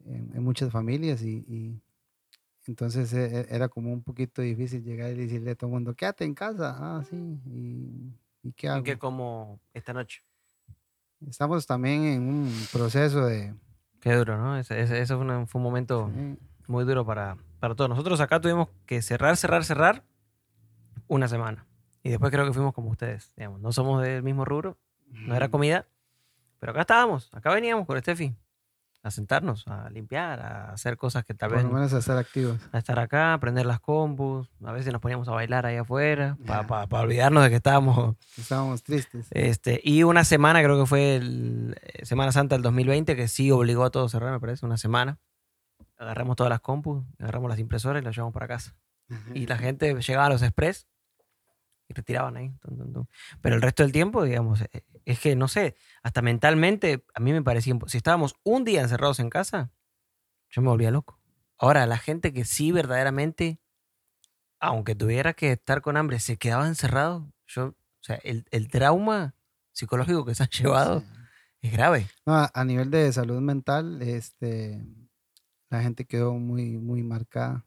en, 0.04 0.32
en 0.34 0.42
muchas 0.42 0.72
familias 0.72 1.22
y, 1.22 1.44
y 1.46 1.82
entonces 2.66 3.12
e- 3.12 3.42
e- 3.42 3.46
era 3.48 3.68
como 3.68 3.92
un 3.92 4.02
poquito 4.02 4.42
difícil 4.42 4.82
llegar 4.82 5.12
y 5.12 5.18
decirle 5.18 5.52
a 5.52 5.54
todo 5.54 5.68
el 5.68 5.74
mundo, 5.74 5.94
quédate 5.94 6.24
en 6.24 6.34
casa. 6.34 6.74
Ah, 6.76 7.04
sí. 7.08 7.16
¿Y, 7.46 8.12
y 8.42 8.52
qué 8.54 8.66
¿Y 8.66 8.70
hago? 8.70 8.82
qué 8.82 8.98
como 8.98 9.60
esta 9.72 9.92
noche? 9.92 10.22
Estamos 11.28 11.64
también 11.64 12.02
en 12.04 12.22
un 12.28 12.52
proceso 12.72 13.24
de... 13.26 13.54
Qué 14.00 14.14
duro, 14.14 14.36
¿no? 14.36 14.56
Ese, 14.58 14.80
ese- 14.80 15.00
ese 15.00 15.14
fue, 15.14 15.24
una- 15.24 15.46
fue 15.46 15.60
un 15.60 15.64
momento 15.64 16.10
muy 16.66 16.84
duro 16.84 17.04
para, 17.06 17.36
para 17.58 17.74
todos. 17.74 17.90
Nosotros 17.90 18.20
acá 18.20 18.40
tuvimos 18.40 18.68
que 18.86 19.02
cerrar, 19.02 19.36
cerrar, 19.36 19.64
cerrar 19.64 20.04
una 21.06 21.28
semana. 21.28 21.66
Y 22.02 22.10
después 22.10 22.30
creo 22.30 22.46
que 22.46 22.52
fuimos 22.52 22.74
como 22.74 22.90
ustedes, 22.90 23.32
digamos. 23.36 23.60
No 23.60 23.72
somos 23.72 24.02
del 24.02 24.22
mismo 24.22 24.44
rubro, 24.44 24.78
no 25.10 25.34
era 25.34 25.48
comida, 25.48 25.86
pero 26.58 26.72
acá 26.72 26.82
estábamos, 26.82 27.30
acá 27.32 27.52
veníamos 27.52 27.86
con 27.86 27.98
Steffi 27.98 28.34
a 29.02 29.08
a 29.08 29.10
sentarnos, 29.10 29.66
a 29.66 29.88
limpiar, 29.90 30.40
a 30.40 30.72
hacer 30.72 30.96
cosas 30.96 31.24
que 31.24 31.34
tal 31.34 31.48
Por 31.50 31.58
vez 31.58 31.66
lo 31.66 31.72
menos 31.72 31.92
a 31.94 31.98
estar 31.98 32.18
activos. 32.18 32.60
a 32.72 32.78
estar 32.78 32.98
acá, 32.98 33.34
a 33.34 33.40
prender 33.40 33.64
las 33.64 33.80
compus, 33.80 34.50
a 34.64 34.72
veces 34.72 34.92
nos 34.92 35.00
poníamos 35.00 35.28
a 35.28 35.32
bailar 35.32 35.66
ahí 35.66 35.76
afuera 35.76 36.36
para 36.46 37.02
olvidarnos 37.02 37.42
de 37.44 37.50
que 37.50 37.56
estábamos 37.56 38.16
Estábamos 38.36 38.82
tristes. 38.82 39.26
este, 39.30 39.80
y 39.82 40.02
una 40.02 40.24
semana, 40.24 40.62
creo 40.62 40.78
que 40.78 40.86
fue 40.86 41.16
el, 41.16 41.76
eh, 41.82 42.04
Semana 42.04 42.32
Santa 42.32 42.54
del 42.54 42.62
2020, 42.62 43.16
que 43.16 43.28
sí 43.28 43.50
obligó 43.50 43.84
a 43.84 43.90
todos 43.90 44.12
a 44.12 44.18
cerrar, 44.18 44.32
me 44.32 44.40
parece, 44.40 44.66
una 44.66 44.76
semana. 44.76 45.18
Agarramos 45.98 46.36
todas 46.36 46.50
las 46.50 46.60
compus, 46.60 47.04
agarramos 47.18 47.50
las 47.50 47.58
impresoras 47.58 48.00
y 48.00 48.04
las 48.04 48.14
llevamos 48.14 48.32
para 48.32 48.48
casa. 48.48 48.76
Y 49.34 49.46
la 49.46 49.56
gente 49.56 49.94
llegaba 49.94 50.26
a 50.26 50.28
los 50.30 50.42
express 50.42 50.86
y 51.88 51.94
retiraban 51.94 52.36
ahí. 52.36 52.52
tum, 52.60 52.76
tum, 52.76 52.92
tum. 52.92 53.06
Pero 53.40 53.56
el 53.56 53.62
resto 53.62 53.82
del 53.82 53.92
tiempo, 53.92 54.22
digamos, 54.22 54.60
eh, 54.60 54.84
es 55.06 55.18
que 55.18 55.34
no 55.34 55.48
sé, 55.48 55.76
hasta 56.02 56.20
mentalmente 56.20 57.04
a 57.14 57.20
mí 57.20 57.32
me 57.32 57.42
parecía, 57.42 57.74
si 57.86 57.96
estábamos 57.96 58.36
un 58.44 58.64
día 58.64 58.82
encerrados 58.82 59.18
en 59.20 59.30
casa, 59.30 59.70
yo 60.50 60.62
me 60.62 60.68
volvía 60.68 60.90
loco. 60.90 61.18
Ahora, 61.58 61.86
la 61.86 61.98
gente 61.98 62.32
que 62.32 62.44
sí 62.44 62.70
verdaderamente, 62.70 63.58
aunque 64.60 64.94
tuviera 64.94 65.32
que 65.32 65.52
estar 65.52 65.80
con 65.80 65.96
hambre, 65.96 66.20
se 66.20 66.36
quedaba 66.36 66.66
encerrado, 66.68 67.32
yo, 67.46 67.68
o 67.68 68.02
sea, 68.02 68.16
el, 68.22 68.46
el 68.50 68.68
trauma 68.68 69.34
psicológico 69.72 70.24
que 70.24 70.34
se 70.34 70.42
han 70.44 70.50
llevado 70.52 71.02
es 71.62 71.72
grave. 71.72 72.06
No, 72.26 72.34
a, 72.34 72.50
a 72.52 72.64
nivel 72.64 72.90
de 72.90 73.12
salud 73.12 73.40
mental, 73.40 74.02
este, 74.02 74.84
la 75.70 75.82
gente 75.82 76.04
quedó 76.04 76.34
muy, 76.34 76.78
muy 76.78 77.02
marcada. 77.02 77.64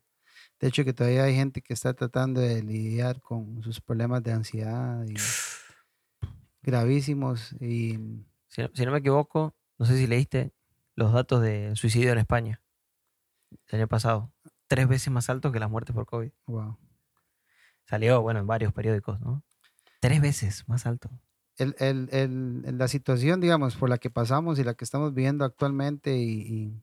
De 0.59 0.67
hecho, 0.67 0.83
que 0.85 0.93
todavía 0.93 1.23
hay 1.23 1.35
gente 1.35 1.61
que 1.61 1.73
está 1.73 1.93
tratando 1.93 2.39
de 2.41 2.61
lidiar 2.63 3.21
con 3.21 3.61
sus 3.63 3.81
problemas 3.81 4.23
de 4.23 4.31
ansiedad 4.33 5.03
y 5.07 5.15
gravísimos. 6.61 7.53
Y 7.59 7.97
Si 8.47 8.61
no, 8.61 8.69
si 8.73 8.85
no 8.85 8.91
me 8.91 8.99
equivoco, 8.99 9.55
no 9.77 9.85
sé 9.85 9.97
si 9.97 10.07
leíste 10.07 10.51
los 10.95 11.13
datos 11.13 11.41
de 11.41 11.75
suicidio 11.75 12.11
en 12.11 12.19
España 12.19 12.61
el 13.67 13.79
año 13.79 13.87
pasado. 13.87 14.31
Tres 14.67 14.87
veces 14.87 15.11
más 15.11 15.29
altos 15.29 15.51
que 15.51 15.59
las 15.59 15.69
muertes 15.69 15.93
por 15.93 16.05
COVID. 16.05 16.31
wow. 16.45 16.77
Salió, 17.85 18.21
bueno, 18.21 18.39
en 18.39 18.47
varios 18.47 18.71
periódicos, 18.71 19.19
¿no? 19.19 19.43
Tres 19.99 20.21
veces 20.21 20.63
más 20.67 20.85
alto. 20.85 21.09
El, 21.57 21.75
el- 21.79 22.07
el- 22.13 22.63
el- 22.65 22.77
la 22.77 22.87
situación, 22.87 23.41
digamos, 23.41 23.75
por 23.75 23.89
la 23.89 23.97
que 23.97 24.09
pasamos 24.09 24.59
y 24.59 24.63
la 24.63 24.73
que 24.75 24.85
estamos 24.85 25.13
viviendo 25.13 25.43
actualmente 25.43 26.15
y, 26.17 26.41
y- 26.41 26.81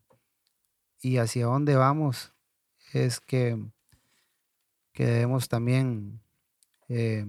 y 1.02 1.18
hacia 1.18 1.46
dónde 1.46 1.76
vamos 1.76 2.32
es 2.92 3.20
que, 3.20 3.58
que 4.92 5.04
debemos 5.06 5.48
también 5.48 6.20
eh, 6.88 7.24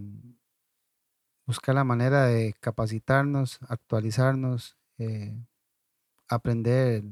buscar 1.45 1.76
la 1.76 1.84
manera 1.84 2.26
de 2.28 2.53
capacitarnos, 2.59 3.59
actualizarnos, 3.67 4.78
eh, 4.97 5.36
aprender 6.30 7.03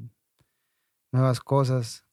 nuevas 1.12 1.40
cosas, 1.40 2.04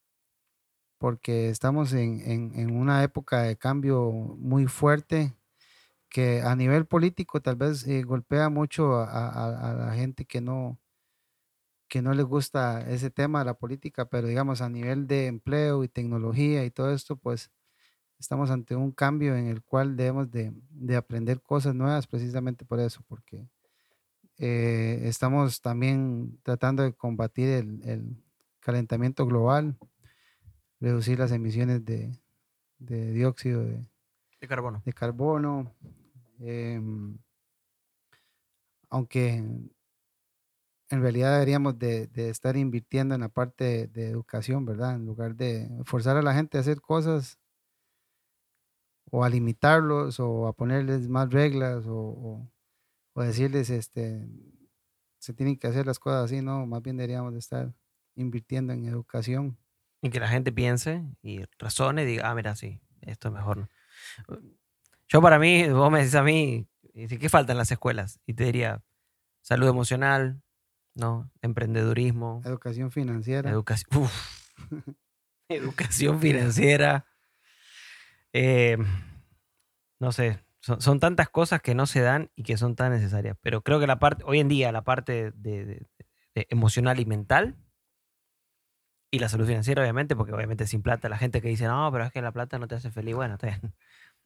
porque 0.97 1.49
estamos 1.49 1.93
en, 1.93 2.21
en- 2.55 2.75
una 2.75 3.03
época 3.03 3.41
de 3.43 3.57
cambio 3.57 4.11
muy 4.11 4.65
fuerte 4.67 5.35
que 6.09 6.41
a 6.43 6.55
nivel 6.55 6.85
político 6.87 7.41
tal 7.41 7.55
vez 7.57 7.87
eh, 7.87 8.03
golpea 8.03 8.49
mucho 8.49 8.95
a- 8.97 9.71
a 9.71 9.73
la 9.75 9.93
gente 9.95 10.25
que 10.25 10.41
no, 10.41 10.79
que 11.87 12.01
no 12.01 12.13
les 12.13 12.25
gusta 12.25 12.81
ese 12.89 13.09
tema 13.11 13.39
de 13.39 13.45
la 13.45 13.53
política, 13.55 14.05
pero 14.09 14.27
digamos 14.27 14.61
a 14.61 14.69
nivel 14.69 15.07
de 15.07 15.27
empleo 15.27 15.83
y 15.83 15.87
tecnología 15.89 16.65
y 16.65 16.71
todo 16.71 16.93
esto, 16.93 17.15
pues 17.17 17.51
estamos 18.19 18.51
ante 18.51 18.75
un 18.75 18.91
cambio 18.91 19.35
en 19.35 19.47
el 19.47 19.63
cual 19.63 19.95
debemos 19.97 20.31
de, 20.31 20.53
de 20.71 20.95
aprender 20.95 21.41
cosas 21.41 21.75
nuevas 21.75 22.07
precisamente 22.07 22.65
por 22.65 22.79
eso, 22.79 23.03
porque 23.07 23.47
eh, 24.37 25.01
estamos 25.03 25.61
también 25.61 26.39
tratando 26.43 26.83
de 26.83 26.93
combatir 26.93 27.49
el, 27.49 27.81
el 27.89 28.23
calentamiento 28.59 29.25
global, 29.25 29.77
reducir 30.79 31.19
las 31.19 31.31
emisiones 31.31 31.83
de, 31.85 32.17
de 32.79 33.11
dióxido 33.13 33.63
de, 33.63 33.85
De 34.39 34.47
carbono. 34.47 34.81
de 34.85 34.93
carbono, 34.93 35.75
em, 36.39 37.17
aunque 38.89 39.43
en 40.95 41.01
realidad 41.01 41.33
deberíamos 41.33 41.77
de, 41.79 42.07
de 42.07 42.29
estar 42.29 42.57
invirtiendo 42.57 43.15
en 43.15 43.21
la 43.21 43.29
parte 43.29 43.63
de, 43.65 43.87
de 43.87 44.09
educación, 44.09 44.65
¿verdad? 44.65 44.95
En 44.95 45.05
lugar 45.05 45.35
de 45.35 45.69
forzar 45.85 46.17
a 46.17 46.21
la 46.23 46.33
gente 46.33 46.57
a 46.57 46.61
hacer 46.61 46.81
cosas 46.81 47.39
o 49.11 49.23
a 49.23 49.29
limitarlos 49.29 50.19
o 50.19 50.47
a 50.47 50.53
ponerles 50.53 51.07
más 51.09 51.29
reglas 51.31 51.85
o, 51.87 51.95
o- 51.97 52.51
o 53.15 53.23
decirles, 53.23 53.69
este, 53.69 54.27
se 55.19 55.33
tienen 55.33 55.57
que 55.57 55.67
hacer 55.67 55.85
las 55.85 55.99
cosas 55.99 56.25
así, 56.25 56.41
no, 56.41 56.65
más 56.67 56.81
bien 56.83 56.97
deberíamos 56.97 57.33
de 57.33 57.39
estar 57.39 57.73
invirtiendo 58.15 58.73
en 58.73 58.85
educación. 58.87 59.57
Y 60.01 60.09
que 60.11 60.19
la 60.19 60.27
gente 60.29 60.51
piense 60.51 61.03
y 61.23 61.43
razone 61.59 62.03
y 62.03 62.05
diga, 62.05 62.29
ah, 62.31 62.35
mira, 62.35 62.55
sí, 62.55 62.81
esto 63.01 63.29
es 63.29 63.33
mejor. 63.35 63.57
¿no?". 63.59 63.69
Yo 65.07 65.21
para 65.21 65.39
mí, 65.39 65.67
vos 65.69 65.91
me 65.91 65.99
decís 65.99 66.15
a 66.15 66.23
mí, 66.23 66.67
¿qué 66.93 67.29
falta 67.29 67.51
en 67.51 67.57
las 67.57 67.71
escuelas? 67.71 68.19
Y 68.25 68.33
te 68.33 68.45
diría, 68.45 68.83
salud 69.41 69.67
emocional, 69.69 70.41
¿no? 70.95 71.29
Emprendedurismo, 71.41 72.41
Educación 72.45 72.91
financiera. 72.91 73.49
educación, 73.51 74.03
uf, 74.03 74.49
educación 75.49 76.19
financiera. 76.19 77.05
eh, 78.33 78.77
no 79.99 80.11
sé, 80.11 80.39
son, 80.61 80.81
son 80.81 80.99
tantas 80.99 81.29
cosas 81.29 81.61
que 81.61 81.75
no 81.75 81.85
se 81.85 82.01
dan 82.01 82.31
y 82.35 82.43
que 82.43 82.57
son 82.57 82.75
tan 82.75 82.91
necesarias. 82.91 83.37
Pero 83.41 83.61
creo 83.61 83.79
que 83.79 83.87
la 83.87 83.99
parte, 83.99 84.23
hoy 84.25 84.39
en 84.39 84.47
día, 84.49 84.71
la 84.71 84.83
parte 84.83 85.31
de, 85.31 85.65
de- 85.65 85.87
de 86.35 86.47
emocional 86.49 86.99
y 86.99 87.05
mental 87.05 87.55
y 89.09 89.19
la 89.19 89.29
salud 89.29 89.47
financiera, 89.47 89.81
obviamente, 89.81 90.15
porque 90.17 90.33
obviamente 90.33 90.67
sin 90.67 90.81
plata, 90.81 91.07
la 91.07 91.17
gente 91.17 91.41
que 91.41 91.47
dice, 91.47 91.65
no, 91.67 91.89
pero 91.93 92.03
es 92.03 92.11
que 92.11 92.21
la 92.21 92.33
plata 92.33 92.59
no 92.59 92.67
te 92.67 92.75
hace 92.75 92.91
feliz. 92.91 93.15
Bueno, 93.15 93.35
está 93.35 93.47
bien. 93.47 93.73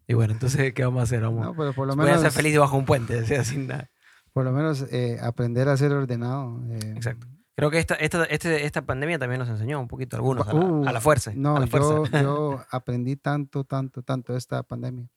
Y 0.07 0.15
bueno, 0.15 0.33
entonces, 0.33 0.73
¿qué 0.73 0.83
vamos 0.83 1.01
a 1.01 1.03
hacer? 1.03 1.21
Vamos, 1.21 1.45
No, 1.45 1.55
pero 1.55 1.71
por 1.73 1.85
lo 1.85 1.95
voy 1.95 2.05
a 2.05 2.07
menos, 2.07 2.21
ser 2.23 2.31
feliz 2.31 2.51
debajo 2.53 2.73
de 2.77 2.79
un 2.79 2.85
puente, 2.87 3.15
o 3.21 3.25
sea, 3.25 3.43
sin 3.43 3.67
nada. 3.67 3.91
Por 4.33 4.45
lo 4.45 4.51
menos 4.51 4.85
eh, 4.91 5.17
aprender 5.21 5.67
a 5.69 5.77
ser 5.77 5.91
ordenado. 5.91 6.61
eh, 6.71 6.93
Exacto. 6.95 7.27
Creo 7.55 7.69
que 7.71 7.79
esta, 7.79 7.95
esta, 7.95 8.23
este- 8.23 8.65
esta 8.65 8.83
pandemia 8.83 9.19
también 9.19 9.39
nos 9.39 9.49
enseñó 9.49 9.81
un 9.81 9.87
poquito, 9.89 10.15
algunos, 10.15 10.47
a 10.47 10.53
la, 10.53 10.59
Uh, 10.59 10.87
a 10.87 10.93
la 10.93 11.01
fuerza. 11.01 11.33
No, 11.35 11.57
a 11.57 11.59
la 11.59 11.67
fuerza. 11.67 11.89
yo, 11.89 12.05
yo 12.21 12.63
aprendí 12.71 13.15
tanto, 13.17 13.65
tanto, 13.65 14.01
tanto 14.01 14.35
esta 14.37 14.63
pandemia. 14.63 15.07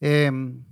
Em, 0.00 0.64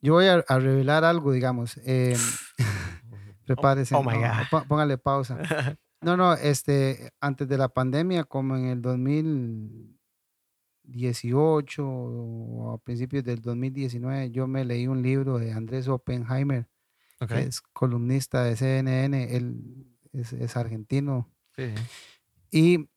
yo 0.00 0.12
voy 0.14 0.26
a, 0.26 0.44
a 0.46 0.58
revelar 0.58 1.04
algo, 1.04 1.32
digamos. 1.32 1.78
em, 1.84 2.16
prepárese. 3.46 3.94
oh 3.94 4.02
my 4.02 4.12
no, 4.18 4.20
God. 4.20 4.28
pó- 4.50 4.66
póngale 4.68 4.98
pausa. 4.98 5.38
No, 6.00 6.16
no, 6.16 6.34
este, 6.34 7.10
antes 7.20 7.48
de 7.48 7.58
la 7.58 7.68
pandemia, 7.70 8.22
como 8.22 8.56
en 8.56 8.66
el 8.66 8.80
2018 10.88 11.84
o 11.86 12.72
a 12.72 12.78
principios 12.78 13.24
del 13.24 13.40
2019, 13.40 14.30
yo 14.30 14.46
me 14.46 14.64
leí 14.64 14.86
un 14.86 15.02
libro 15.02 15.38
de 15.38 15.52
Andrés 15.52 15.88
Oppenheimer, 15.88 16.66
que 17.26 17.42
es 17.42 17.60
columnista 17.60 18.44
de 18.44 18.56
CNN, 18.56 19.36
él 19.36 19.86
es, 20.12 20.32
es 20.32 20.56
argentino, 20.56 21.30
sí. 21.56 21.74
y 22.50 22.88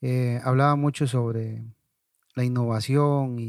eh, 0.00 0.40
hablaba 0.44 0.76
mucho 0.76 1.06
sobre 1.06 1.64
la 2.34 2.44
innovación 2.44 3.38
y, 3.38 3.48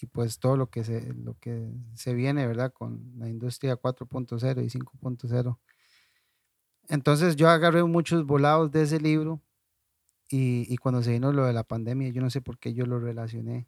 y 0.00 0.06
pues 0.06 0.38
todo 0.38 0.56
lo 0.56 0.70
que 0.70 0.84
se, 0.84 1.12
lo 1.14 1.38
que 1.38 1.70
se 1.94 2.14
viene, 2.14 2.46
¿verdad? 2.46 2.72
Con 2.72 3.12
la 3.18 3.28
industria 3.28 3.76
4.0 3.76 4.64
y 4.64 4.68
5.0. 4.68 5.58
Entonces 6.88 7.36
yo 7.36 7.48
agarré 7.50 7.84
muchos 7.84 8.24
volados 8.24 8.70
de 8.70 8.82
ese 8.82 8.98
libro 8.98 9.42
y, 10.28 10.66
y 10.72 10.76
cuando 10.76 11.02
se 11.02 11.12
vino 11.12 11.32
lo 11.32 11.44
de 11.46 11.52
la 11.52 11.64
pandemia, 11.64 12.08
yo 12.10 12.20
no 12.20 12.30
sé 12.30 12.40
por 12.40 12.58
qué 12.58 12.74
yo 12.74 12.86
lo 12.86 12.98
relacioné 13.00 13.66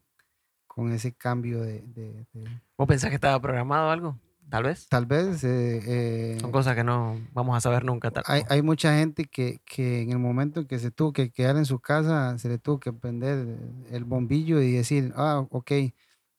con 0.67 0.93
ese 0.93 1.13
cambio 1.13 1.61
de... 1.63 1.83
de- 1.83 2.27
de- 2.33 2.61
¿Vos 2.79 2.89
pensás 2.89 3.11
que 3.11 3.17
estaba 3.17 3.41
programado 3.41 3.91
algo? 3.91 4.19
Tal 4.49 4.65
vez. 4.65 4.89
tal 4.89 5.07
vez... 5.07 5.45
eh, 5.45 6.37
Son 6.41 6.51
eh, 6.51 6.53
cosas 6.53 6.75
que 6.75 6.83
no 6.83 7.21
vamos 7.33 7.57
a 7.57 7.61
saber 7.61 7.85
nunca. 7.85 8.11
Tal, 8.11 8.25
hay, 8.27 8.43
hay 8.49 8.63
mucha 8.63 8.97
gente 8.99 9.27
que, 9.27 9.61
que 9.65 10.03
en 10.03 10.11
el 10.11 10.19
momento 10.19 10.61
en 10.61 10.67
que 10.67 10.79
se 10.79 10.91
tuvo 10.91 11.13
que 11.13 11.31
quedar 11.31 11.57
en 11.57 11.67
su 11.67 11.79
casa, 11.79 12.37
se 12.39 12.49
le 12.49 12.59
tuvo 12.59 12.81
que 12.81 12.93
prender 12.93 13.47
el 13.91 14.05
bombillo 14.05 14.61
y 14.61 14.73
decir, 14.73 15.13
ah, 15.17 15.47
ok, 15.51 15.73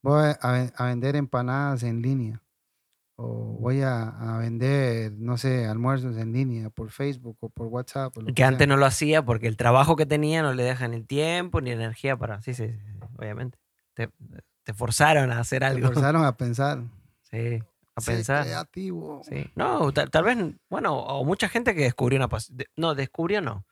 voy 0.02 0.32
a 0.40 0.84
vender 0.84 1.16
empanadas 1.16 1.82
en 1.84 2.02
línea. 2.02 2.42
O 3.24 3.56
voy 3.60 3.82
a, 3.82 4.08
a 4.08 4.38
vender, 4.38 5.12
no 5.12 5.38
sé, 5.38 5.66
almuerzos 5.66 6.16
en 6.16 6.32
línea 6.32 6.70
por 6.70 6.90
Facebook 6.90 7.36
o 7.40 7.48
por 7.48 7.68
WhatsApp. 7.68 8.16
o 8.18 8.20
que 8.24 8.34
que 8.34 8.42
sea". 8.42 8.48
antes 8.48 8.66
no 8.66 8.76
lo 8.76 8.84
hacía 8.86 9.24
porque 9.24 9.46
el 9.46 9.56
trabajo 9.56 9.94
que 9.96 10.06
tenía 10.06 10.42
no 10.42 10.52
le 10.54 10.64
dejan 10.64 10.92
el 10.94 11.06
tiempo 11.06 11.60
ni 11.60 11.70
energía 11.70 12.16
para. 12.16 12.42
Sí, 12.42 12.54
sí, 12.54 12.68
sí, 12.68 12.78
obviamente. 13.16 13.58
Te, 13.94 14.10
te 14.64 14.74
forzaron 14.74 15.30
a 15.30 15.38
hacer 15.40 15.60
Te 15.60 15.66
algo. 15.66 15.86
forzaron 15.92 16.24
a 16.24 16.36
pensar. 16.36 16.82
Sí, 17.30 17.62
a 17.96 18.00
"Sé 18.02 18.12
pensar. 18.12 18.44
creativo. 18.44 19.22
Sí. 19.24 19.46
No, 19.54 19.90
tal, 19.92 20.10
tal 20.10 20.24
vez, 20.24 20.36
bueno, 20.68 20.94
o 20.98 21.24
mucha 21.24 21.48
gente 21.48 21.74
que 21.74 21.82
descubrió 21.84 22.18
una 22.18 22.28
pasión. 22.28 22.58
No, 22.76 22.94
descubrió 22.94 23.40
no. 23.40 23.64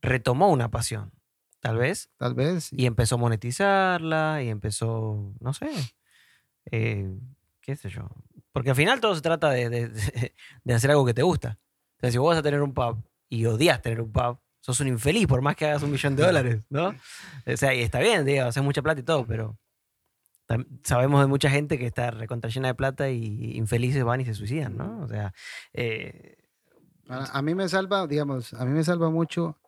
Retomó 0.00 0.48
una 0.50 0.70
pasión, 0.70 1.12
tal 1.60 1.76
vez, 1.76 2.10
Tal 2.16 2.34
vez. 2.34 2.64
sí. 2.64 2.76
y 2.78 2.86
empezó 2.86 3.16
a 3.16 3.18
monetizarla 3.18 4.42
y 4.42 4.48
empezó, 4.48 5.32
no 5.40 5.52
sé, 5.52 5.70
eh, 6.70 7.10
qué 7.60 7.76
sé 7.76 7.88
yo. 7.90 8.08
Porque 8.52 8.70
al 8.70 8.76
final 8.76 9.00
todo 9.00 9.14
se 9.14 9.20
trata 9.22 9.50
de, 9.50 9.68
de- 9.70 10.34
hacer 10.74 10.90
algo 10.90 11.04
que 11.06 11.14
te 11.14 11.22
gusta. 11.22 11.58
sea, 12.00 12.10
si 12.10 12.18
vos 12.18 12.28
vas 12.28 12.38
a 12.38 12.42
tener 12.42 12.60
un 12.62 12.74
pub 12.74 13.02
y 13.28 13.46
odias 13.46 13.80
tener 13.82 14.00
un 14.00 14.12
pub, 14.12 14.38
sos 14.60 14.78
un 14.80 14.88
infeliz 14.88 15.26
por 15.26 15.40
más 15.42 15.56
que 15.56 15.66
hagas 15.66 15.82
un 15.82 15.90
millón 15.90 16.14
de 16.16 16.22
dólares, 16.24 16.66
¿no? 16.70 16.94
O 17.46 17.56
sea, 17.56 17.74
y 17.74 17.80
está 17.80 17.98
bien, 18.00 18.24
digo, 18.24 18.44
haces 18.44 18.62
mucha 18.62 18.82
plata 18.82 19.00
y 19.00 19.04
todo, 19.04 19.26
pero 19.26 19.56
sabemos 20.84 21.20
de 21.22 21.26
mucha 21.28 21.48
gente 21.48 21.78
que 21.78 21.86
está 21.86 22.10
recontra 22.10 22.50
llena 22.50 22.68
de 22.68 22.74
plata 22.74 23.08
y 23.08 23.56
infelices 23.56 24.04
van 24.04 24.20
y 24.20 24.24
se 24.26 24.34
suicidan, 24.34 24.76
¿no? 24.76 25.00
O 25.00 25.08
sea, 25.08 25.32
eh, 25.72 26.36
A, 27.08 27.38
a 27.38 27.42
mí 27.42 27.54
me 27.54 27.68
salva, 27.68 28.06
digamos, 28.06 28.52
a 28.54 28.64
mí 28.66 28.72
me 28.72 28.84
salva 28.84 29.08
mucho 29.10 29.58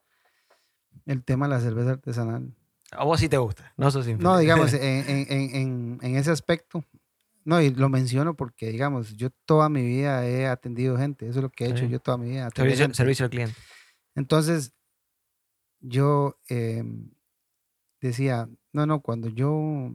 el 1.07 1.25
tema 1.25 1.49
de 1.49 1.55
la 1.55 1.61
cerveza 1.61 1.93
artesanal. 1.93 2.55
a 2.93 3.05
vos 3.05 3.19
sí 3.21 3.29
te 3.29 3.39
gusta, 3.39 3.73
no 3.79 3.91
sos 3.91 4.07
infeliz. 4.07 4.25
No, 4.25 4.39
digamos, 4.39 4.73
en- 4.75 5.09
en- 5.09 5.27
en- 5.57 5.99
en 6.03 6.17
ese 6.17 6.31
aspecto. 6.31 6.85
No, 7.45 7.61
y 7.61 7.71
lo 7.71 7.89
menciono 7.89 8.35
porque, 8.35 8.71
digamos, 8.71 9.17
yo 9.17 9.29
toda 9.45 9.69
mi 9.69 9.83
vida 9.83 10.27
he 10.27 10.47
atendido 10.47 10.97
gente. 10.97 11.29
Eso 11.29 11.41
es 11.41 11.43
lo 11.43 11.51
que 11.51 11.67
he 11.67 11.69
hecho 11.69 11.85
Sí. 11.85 11.91
yo 11.91 12.01
toda 12.01 12.17
mi 12.17 12.31
vida. 12.31 12.49
servicio, 12.55 12.93
servicio 12.95 13.25
al 13.25 13.31
cliente. 13.31 13.55
Entonces, 14.15 14.73
yo 15.81 16.39
em, 16.49 17.11
decía, 18.01 18.49
no, 18.73 18.87
no, 18.87 19.01
cuando 19.01 19.29
yo 19.29 19.93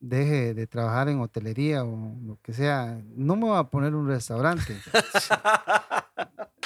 deje 0.00 0.54
de 0.54 0.66
trabajar 0.66 1.08
en 1.08 1.20
hotelería 1.20 1.84
o 1.84 2.16
lo 2.24 2.38
que 2.42 2.52
sea, 2.52 3.00
no 3.14 3.36
me 3.36 3.44
voy 3.44 3.58
a 3.58 3.64
poner 3.64 3.94
un 3.94 4.08
restaurante. 4.08 4.76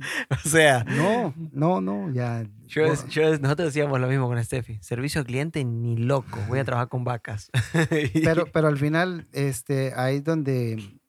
o 0.44 0.48
sea, 0.48 0.84
No, 0.84 1.34
no, 1.52 1.80
no, 1.80 2.10
ya. 2.12 2.46
yo, 2.66 2.86
no, 2.94 3.08
yo- 3.08 3.38
nosotros 3.38 3.66
decíamos 3.68 4.00
lo 4.00 4.08
mismo 4.08 4.26
con 4.28 4.42
Steffi. 4.42 4.78
Servicio 4.82 5.20
al 5.20 5.26
cliente 5.26 5.64
ni 5.64 5.96
loco, 5.96 6.38
voy 6.48 6.58
a 6.58 6.64
trabajar 6.64 6.88
con 6.88 7.04
vacas. 7.04 7.50
Pero, 8.24 8.46
pero 8.52 8.68
al 8.68 8.78
final, 8.78 9.28
este, 9.32 9.92
ahí 9.96 10.16
es 10.16 10.24
donde, 10.24 11.00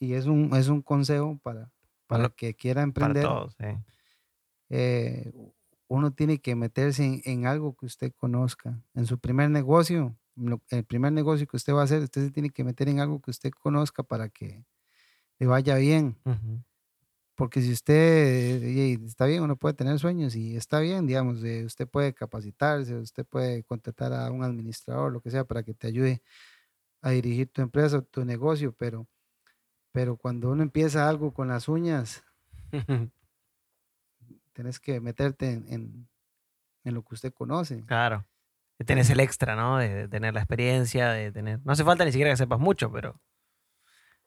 y 0.00 0.14
es 0.14 0.26
un, 0.26 0.54
es 0.56 0.68
un 0.68 0.82
consejo 0.82 1.38
para, 1.42 1.60
para 1.60 1.70
Para- 2.06 2.24
el 2.26 2.32
que 2.34 2.54
quiera 2.54 2.78
para 2.80 2.84
emprender, 2.84 3.22
todos, 3.24 3.54
sí. 3.58 3.66
eh, 4.70 5.32
uno 5.88 6.10
tiene 6.12 6.38
que 6.38 6.54
meterse 6.56 7.04
en, 7.04 7.22
en 7.24 7.46
algo 7.46 7.76
que 7.76 7.86
usted 7.86 8.12
conozca. 8.16 8.80
En 8.94 9.06
su 9.06 9.18
primer 9.18 9.50
negocio, 9.50 10.16
lo- 10.34 10.60
el 10.70 10.84
primer 10.84 11.12
negocio 11.12 11.46
que 11.46 11.56
usted 11.56 11.72
va 11.74 11.82
a 11.82 11.84
hacer, 11.84 12.02
usted 12.02 12.24
se 12.24 12.30
tiene 12.30 12.50
que 12.50 12.64
meter 12.64 12.88
en 12.88 13.00
algo 13.00 13.20
que 13.20 13.30
usted 13.30 13.50
conozca 13.52 14.02
para 14.02 14.28
que 14.28 14.64
le 15.38 15.46
vaya 15.46 15.76
bien. 15.76 16.16
Ujú. 16.24 16.62
Porque 17.36 17.60
si 17.60 17.72
usted, 17.72 18.62
está 19.04 19.26
bien, 19.26 19.42
uno 19.42 19.56
puede 19.56 19.74
tener 19.74 19.98
sueños 19.98 20.36
y 20.36 20.56
está 20.56 20.78
bien, 20.78 21.06
digamos, 21.06 21.42
eh, 21.42 21.64
usted 21.64 21.88
puede 21.88 22.14
capacitarse, 22.14 22.94
usted 22.96 23.26
puede 23.26 23.64
contratar 23.64 24.12
a 24.12 24.30
un 24.30 24.44
administrador, 24.44 25.12
lo 25.12 25.20
que 25.20 25.30
sea, 25.30 25.44
para 25.44 25.64
que 25.64 25.74
te 25.74 25.88
ayude 25.88 26.22
a 27.02 27.10
dirigir 27.10 27.48
tu 27.48 27.60
empresa, 27.60 28.02
tu 28.02 28.24
negocio, 28.24 28.72
pero, 28.72 29.08
pero 29.92 30.16
cuando 30.16 30.50
uno 30.50 30.62
empieza 30.62 31.08
algo 31.08 31.34
con 31.34 31.48
las 31.48 31.68
uñas, 31.68 32.22
tienes 34.52 34.78
que 34.78 35.00
meterte 35.00 35.50
en, 35.50 35.66
en- 35.72 36.08
en 36.84 36.94
lo 36.94 37.02
que 37.02 37.14
usted 37.14 37.32
conoce. 37.32 37.82
Claro. 37.86 38.24
Tenés 38.86 39.08
el 39.10 39.20
extra, 39.20 39.56
¿no? 39.56 39.78
De, 39.78 39.88
de 39.88 40.08
tener 40.08 40.34
la 40.34 40.40
experiencia, 40.40 41.10
de 41.10 41.32
tener... 41.32 41.60
No 41.64 41.72
hace 41.72 41.84
falta 41.84 42.04
ni 42.04 42.12
siquiera 42.12 42.30
que 42.30 42.36
sepas 42.36 42.58
mucho, 42.60 42.90
pero... 42.92 43.20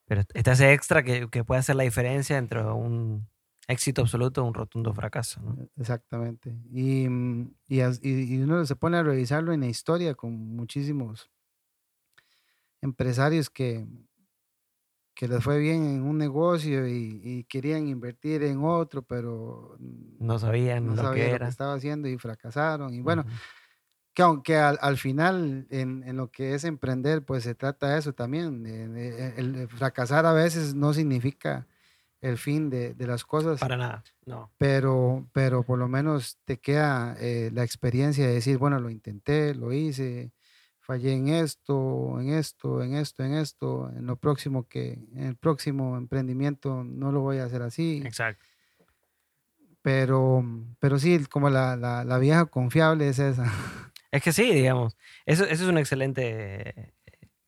Pero 0.08 0.22
está 0.34 0.54
ese 0.54 0.74
extra 0.74 1.04
que, 1.04 1.30
que 1.30 1.44
puede 1.44 1.60
hacer 1.60 1.76
la 1.76 1.84
diferencia 1.84 2.38
entre 2.38 2.62
un 2.64 3.30
éxito 3.68 4.02
absoluto 4.04 4.42
y 4.44 4.48
un 4.48 4.54
rotundo 4.54 4.94
fracaso, 4.94 5.42
¿no? 5.42 5.62
Exactamente. 5.78 6.56
Y, 6.72 7.08
mm, 7.10 7.56
y, 7.68 7.82
y- 8.02 8.42
uno 8.42 8.66
se 8.66 8.76
pone 8.76 8.98
a 8.98 9.04
revisarlo 9.04 9.54
en 9.54 9.62
la 9.62 9.68
historia 9.68 10.16
con 10.16 10.34
muchísimos 10.56 11.30
empresarios 12.82 13.50
que, 13.50 13.86
que 15.16 15.28
les 15.28 15.44
fue 15.44 15.58
bien 15.60 15.84
en 15.86 16.04
un 16.04 16.18
negocio 16.18 16.88
y, 16.88 17.20
y 17.24 17.44
querían 17.46 17.88
invertir 17.88 18.44
en 18.44 18.64
otro, 18.64 19.02
pero 19.04 19.78
No 20.20 20.38
sabían 20.38 20.86
no 20.86 20.96
lo 20.96 21.08
sabían 21.08 21.30
que 21.30 21.32
lo 21.32 21.40
que 21.40 21.50
era. 21.50 21.50
estaba 21.50 21.74
haciendo 21.74 22.08
y 22.08 22.18
fracasaron. 22.18 22.94
Y 22.94 23.02
bueno. 23.02 23.26
Que 24.18 24.24
aunque 24.24 24.56
al, 24.58 24.80
al 24.82 24.98
final 24.98 25.68
en, 25.70 26.02
en 26.04 26.18
lo 26.18 26.32
que 26.32 26.56
es 26.56 26.64
emprender, 26.64 27.24
pues 27.24 27.44
se 27.44 27.54
trata 27.54 27.90
de 27.94 28.00
eso 28.00 28.14
también. 28.14 28.64
de- 28.64 29.34
el, 29.38 29.54
el 29.56 29.68
fracasar 29.68 30.26
a 30.26 30.34
veces 30.34 30.74
no 30.74 30.92
significa 30.92 31.68
el 32.20 32.40
fin 32.40 32.72
de, 32.72 32.96
de 32.96 33.06
las 33.06 33.24
cosas 33.26 33.60
Para 33.60 33.78
nada, 33.78 34.04
no. 34.26 34.52
pero, 34.58 35.30
pero 35.34 35.62
por 35.62 35.78
lo 35.78 35.88
menos 35.88 36.40
te 36.46 36.58
queda 36.60 37.16
eh, 37.20 37.52
la 37.54 37.64
experiencia 37.64 38.26
de 38.28 38.34
decir, 38.34 38.58
bueno, 38.58 38.80
lo 38.80 38.90
intenté, 38.90 39.54
lo 39.54 39.72
hice, 39.72 40.32
fallé 40.80 41.14
en 41.14 41.28
esto, 41.30 42.20
en 42.20 42.30
esto, 42.30 42.82
en 42.82 42.96
esto, 42.96 43.24
en 43.24 43.34
esto, 43.36 43.92
en 43.96 44.08
lo 44.08 44.16
próximo 44.16 44.68
que, 44.68 44.94
en 45.14 45.26
el 45.26 45.36
próximo 45.36 45.96
emprendimiento 45.96 46.84
no 46.84 47.12
lo 47.12 47.22
voy 47.22 47.38
a 47.38 47.46
hacer 47.46 47.62
así, 47.62 48.02
Exacto. 48.04 48.44
pero, 49.82 50.44
pero 50.80 51.00
sí, 51.00 51.24
como 51.30 51.50
la, 51.50 51.76
la, 51.78 52.04
la 52.04 52.18
vieja 52.18 52.46
confiable 52.46 53.10
es 53.10 53.20
esa. 53.20 53.46
Es 54.12 54.24
que 54.24 54.32
sí, 54.34 54.52
digamos. 54.54 54.98
Eso, 55.26 55.44
eso 55.46 55.64
es 55.64 55.70
un 55.70 55.78
excelente 55.78 56.94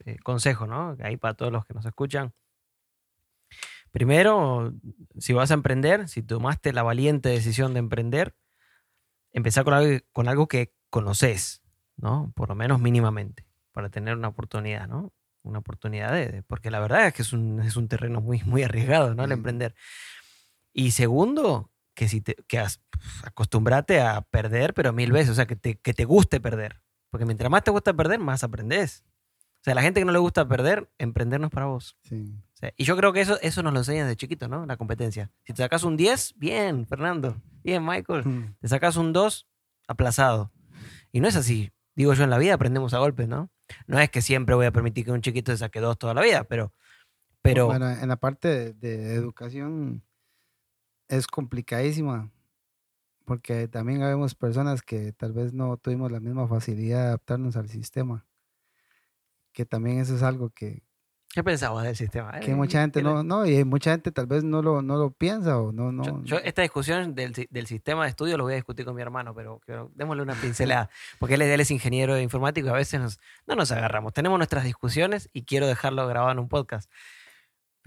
eh, 0.06 0.18
consejo, 0.24 0.68
¿no? 0.68 0.96
Ahí 1.02 1.18
para 1.18 1.34
todos 1.36 1.52
los 1.52 1.66
que 1.66 1.74
nos 1.74 1.86
escuchan. 1.86 2.34
Primero, 3.92 4.74
si 5.18 5.34
vas 5.34 5.52
a 5.52 5.56
emprender, 5.56 6.08
si 6.08 6.22
tomaste 6.22 6.74
la 6.74 6.84
valiente 6.84 7.30
decisión 7.30 7.74
de 7.74 7.80
emprender, 7.80 8.36
empezar 9.32 9.64
con 9.64 9.74
algo, 9.74 10.00
con 10.14 10.28
algo 10.28 10.48
que 10.48 10.74
conoces, 10.90 11.62
¿no? 11.98 12.32
Por 12.36 12.50
lo 12.50 12.56
menos 12.56 12.80
mínimamente, 12.80 13.46
para 13.72 13.90
tener 13.90 14.16
una 14.16 14.28
oportunidad, 14.28 14.88
¿no? 14.88 15.14
Una 15.44 15.60
oportunidad 15.60 16.12
de, 16.14 16.28
de- 16.28 16.44
porque 16.44 16.70
la 16.72 16.80
verdad 16.80 17.08
es 17.08 17.14
que 17.14 17.22
es 17.24 17.34
un, 17.34 17.62
es 17.62 17.78
un 17.78 17.88
terreno 17.88 18.22
muy, 18.22 18.42
muy 18.46 18.64
arriesgado, 18.64 19.16
¿no? 19.16 19.24
El 19.24 19.32
emprender. 19.32 19.76
Y 20.74 20.92
segundo, 20.92 21.72
que 21.94 22.08
si 22.08 22.22
te 22.22 22.36
que 22.48 22.60
as- 22.60 22.82
acostumbrate 23.24 24.02
a 24.02 24.22
perder, 24.22 24.74
pero 24.74 24.94
mil 24.94 25.12
veces, 25.12 25.32
o 25.32 25.36
sea, 25.36 25.46
que 25.46 25.56
te, 25.56 25.76
que 25.76 25.94
te 25.94 26.06
guste 26.06 26.40
perder. 26.40 26.82
Porque 27.10 27.26
mientras 27.26 27.50
más 27.50 27.64
te 27.64 27.72
gusta 27.72 27.94
perder, 27.94 28.20
más 28.20 28.44
aprendes. 28.44 29.04
O 29.62 29.64
sea, 29.64 29.76
la 29.76 29.82
gente 29.82 30.00
que 30.00 30.06
no 30.06 30.12
le 30.14 30.20
gusta 30.20 30.48
perder, 30.48 30.90
emprender 30.98 31.40
no 31.40 31.48
es 31.48 31.52
para 31.52 31.66
vos. 31.66 31.98
Sí. 32.04 32.34
O 32.54 32.58
sea, 32.58 32.72
y 32.78 32.84
yo 32.86 32.96
creo 32.96 33.12
que 33.12 33.22
eso, 33.22 33.38
eso 33.42 33.62
nos 33.64 33.74
lo 33.74 33.80
enseñan 33.80 34.08
de 34.08 34.16
chiquito, 34.16 34.48
¿no? 34.48 34.66
La 34.66 34.78
competencia. 34.78 35.32
Si 35.44 35.54
te 35.54 35.62
sacas 35.64 35.84
un 35.84 35.98
10, 35.98 36.36
bien, 36.38 36.88
Fernando. 36.88 37.42
Bien, 37.64 37.84
Michael. 37.86 38.26
Mm, 38.26 38.56
Te 38.62 38.68
sacas 38.70 38.96
un 38.96 39.12
2, 39.12 39.48
aplazado. 39.88 40.52
Y 41.12 41.20
no 41.20 41.28
es 41.28 41.36
así. 41.36 41.72
Digo 41.96 42.14
yo, 42.14 42.24
en 42.24 42.30
la 42.30 42.38
vida 42.38 42.54
aprendemos 42.54 42.94
a 42.94 43.00
golpes, 43.00 43.28
¿no? 43.28 43.50
No 43.88 44.00
es 44.00 44.10
que 44.10 44.22
siempre 44.22 44.56
voy 44.56 44.66
a 44.66 44.72
permitir 44.72 45.04
que 45.06 45.12
un 45.12 45.22
chiquito 45.22 45.52
se 45.52 45.58
saque 45.58 45.80
dos 45.82 45.98
toda 45.98 46.14
la 46.14 46.22
vida, 46.22 46.46
pero... 46.46 46.74
pero 47.42 47.66
Bueno, 47.66 47.90
en 47.90 48.08
la 48.08 48.16
parte 48.16 48.48
de, 48.48 48.74
de 48.74 49.14
educación 49.16 50.04
es 51.10 51.28
complicadísima, 51.28 52.30
porque 53.26 53.68
también 53.68 54.02
habemos 54.04 54.34
personas 54.36 54.82
que 54.82 55.12
tal 55.14 55.34
vez 55.34 55.54
no 55.54 55.76
tuvimos 55.78 56.12
la 56.12 56.20
misma 56.20 56.48
facilidad 56.48 57.00
de 57.02 57.08
adaptarnos 57.08 57.56
al 57.58 57.68
sistema, 57.70 58.26
que 59.52 59.66
también 59.66 60.00
eso 60.00 60.16
es 60.16 60.24
algo 60.24 60.50
que, 60.52 60.84
¿qué 61.32 61.44
pensabas 61.44 61.84
del 61.84 61.96
sistema? 61.96 62.40
que 62.40 62.52
Eh, 62.52 62.56
mucha 62.56 62.82
gente 62.82 63.00
¿qué 63.02 63.04
le- 63.04 63.14
no, 63.14 63.24
no, 63.24 63.46
y 63.46 63.64
mucha 63.66 63.92
gente 63.92 64.12
tal 64.12 64.26
vez 64.28 64.44
no 64.44 64.62
lo, 64.62 64.82
no 64.82 64.98
lo 64.98 65.12
piensa 65.12 65.60
o 65.60 65.72
no, 65.72 65.92
no. 65.92 66.04
Yo, 66.04 66.24
yo 66.24 66.38
esta 66.38 66.62
discusión 66.62 67.14
del, 67.14 67.34
del 67.50 67.68
sistema 67.68 68.04
de 68.04 68.10
estudio 68.12 68.38
lo 68.38 68.44
voy 68.46 68.54
a 68.54 68.56
discutir 68.58 68.86
con 68.86 68.96
mi 68.96 69.02
hermano, 69.02 69.34
pero, 69.36 69.62
pero 69.66 69.92
démosle 69.96 70.24
una 70.24 70.34
pincelada, 70.42 70.90
porque 71.20 71.36
él, 71.36 71.42
es- 71.44 71.50
él 71.50 71.60
es 71.62 71.72
ingeniero 71.72 72.20
informático 72.20 72.68
y 72.68 72.70
a 72.72 72.74
veces 72.74 73.00
nos- 73.00 73.20
no 73.48 73.56
nos 73.56 73.72
agarramos. 73.72 74.14
Tenemos 74.14 74.38
nuestras 74.40 74.64
discusiones 74.64 75.30
y 75.34 75.44
quiero 75.44 75.68
dejarlo 75.68 76.08
grabado 76.08 76.32
en 76.32 76.40
un 76.40 76.50
podcast. 76.50 76.90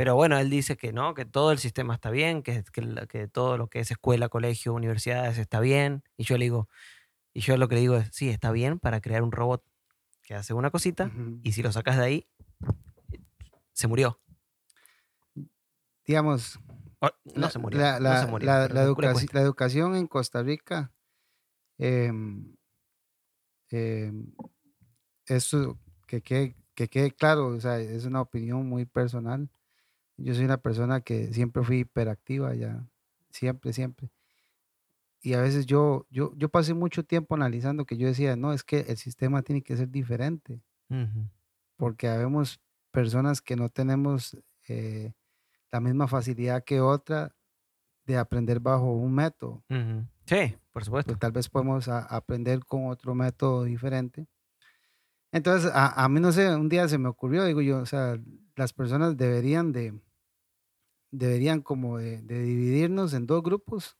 Pero 0.02 0.16
bueno, 0.16 0.36
él 0.36 0.50
dice 0.50 0.76
que 0.76 0.92
no, 0.92 1.14
que 1.14 1.24
todo 1.24 1.52
el 1.52 1.58
sistema 1.58 1.94
está 1.94 2.10
bien, 2.10 2.42
que, 2.42 2.64
que, 3.08 3.28
todo 3.28 3.56
lo 3.56 3.68
que 3.68 3.78
es 3.78 3.92
escuela, 3.92 4.28
colegio, 4.28 4.74
universidades 4.74 5.38
está 5.38 5.60
bien. 5.60 6.02
Y 6.16 6.24
yo 6.24 6.36
le 6.38 6.46
digo, 6.46 6.68
y 7.32 7.40
yo 7.40 7.56
lo 7.56 7.68
que 7.68 7.76
le 7.76 7.82
digo 7.82 7.94
es, 7.98 8.08
sí, 8.10 8.28
está 8.28 8.50
bien 8.50 8.80
para 8.80 9.00
crear 9.00 9.22
un 9.22 9.30
robot 9.30 9.64
que 10.22 10.34
hace 10.34 10.54
una 10.54 10.72
cosita 10.72 11.12
y 11.44 11.52
si 11.52 11.62
lo 11.62 11.70
sacas 11.70 11.98
de 11.98 12.02
ahí, 12.02 12.28
se 13.74 13.86
murió. 13.86 14.18
Digamos, 16.04 16.58
no 17.00 17.12
la, 17.36 17.50
se 17.50 17.60
murió. 17.60 17.78
la- 17.78 18.00
no 18.00 18.08
la- 18.08 18.20
se 18.22 18.26
murió, 18.26 18.46
la- 18.48 18.62
pero 18.64 18.74
la 18.74 18.84
le 18.88 18.94
cuesta. 18.96 19.12
educaci- 19.20 19.32
la 19.34 19.40
educación 19.42 19.94
en 19.94 20.08
Costa 20.08 20.42
Rica 20.42 20.92
em, 21.78 22.56
em, 23.70 24.32
eso 25.26 25.78
que 26.08 26.22
quede, 26.22 26.56
que 26.74 26.88
quede 26.88 27.12
claro, 27.12 27.46
o 27.46 27.60
sea, 27.60 27.78
es 27.78 28.04
una 28.04 28.20
opinión 28.20 28.68
muy 28.68 28.84
personal. 28.84 29.48
Yo 30.22 30.34
soy 30.34 30.44
una 30.44 30.58
persona 30.58 31.00
que 31.00 31.32
siempre 31.32 31.62
fui 31.62 31.78
hiperactiva, 31.80 32.54
ya, 32.54 32.86
siempre, 33.30 33.72
siempre. 33.72 34.10
Y 35.20 35.34
a 35.34 35.40
veces 35.40 35.66
yo, 35.66 36.06
yo, 36.10 36.32
yo 36.36 36.48
pasé 36.48 36.74
mucho 36.74 37.04
tiempo 37.04 37.34
analizando 37.34 37.84
que 37.84 37.96
yo 37.96 38.08
decía, 38.08 38.34
no, 38.36 38.52
es 38.52 38.64
que 38.64 38.80
el 38.80 38.96
sistema 38.96 39.42
tiene 39.42 39.62
que 39.62 39.76
ser 39.76 39.88
diferente, 39.88 40.60
porque 41.76 42.08
habemos 42.08 42.60
personas 42.90 43.40
que 43.40 43.56
no 43.56 43.68
tenemos 43.68 44.36
eh, 44.68 45.12
la 45.72 45.80
misma 45.80 46.08
facilidad 46.08 46.64
que 46.64 46.80
otra 46.80 47.34
de 48.06 48.16
aprender 48.18 48.60
bajo 48.60 48.92
un 48.92 49.14
método. 49.14 49.64
Sí, 50.26 50.56
por 50.72 50.84
supuesto. 50.84 51.12
pues 51.12 51.20
tal 51.20 51.32
vez 51.32 51.48
podemos 51.48 51.88
a- 51.88 52.04
aprender 52.06 52.64
con 52.64 52.86
otro 52.88 53.14
método 53.14 53.64
diferente. 53.64 54.26
Entonces, 55.32 55.70
a, 55.72 56.04
a 56.04 56.08
mí 56.08 56.20
no 56.20 56.30
sé, 56.32 56.54
un 56.54 56.68
día 56.68 56.88
se 56.88 56.98
me 56.98 57.08
ocurrió, 57.08 57.44
digo 57.44 57.62
yo, 57.62 57.78
o 57.78 57.86
sea, 57.86 58.18
las 58.56 58.72
personas 58.72 59.16
deberían 59.16 59.72
de, 59.72 59.94
deberían 61.12 61.62
como 61.62 61.98
de, 61.98 62.22
de 62.22 62.42
dividirnos 62.42 63.14
en 63.14 63.26
dos 63.26 63.42
grupos 63.44 63.98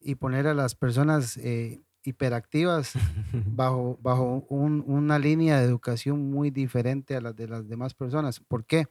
y 0.00 0.14
poner 0.14 0.46
a 0.46 0.54
las 0.54 0.74
personas 0.74 1.36
eh, 1.36 1.82
hiperactivas 2.04 2.92
bajo, 3.32 3.98
bajo 4.00 4.44
un- 4.48 4.82
una 4.86 5.18
línea 5.18 5.58
de 5.58 5.66
educación 5.66 6.30
muy 6.30 6.50
diferente 6.50 7.16
a 7.16 7.20
las 7.20 7.36
de 7.36 7.48
las 7.48 7.68
demás 7.68 7.94
personas. 7.94 8.40
¿Por 8.40 8.64
qué? 8.64 8.86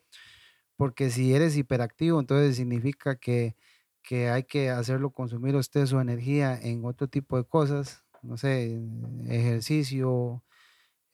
Porque 0.78 1.10
si 1.12 1.34
eres 1.34 1.58
hiperactivo, 1.58 2.20
entonces 2.20 2.58
significa 2.58 3.18
que, 3.18 3.56
que 4.04 4.30
hay 4.30 4.44
que 4.44 4.70
hacerlo 4.72 5.12
consumir 5.12 5.56
usted 5.56 5.86
su 5.88 6.00
energía 6.00 6.60
en 6.62 6.86
otro 6.86 7.08
tipo 7.10 7.38
de 7.38 7.46
cosas, 7.46 8.06
no 8.24 8.38
sé, 8.38 8.80
ejercicio, 9.30 10.44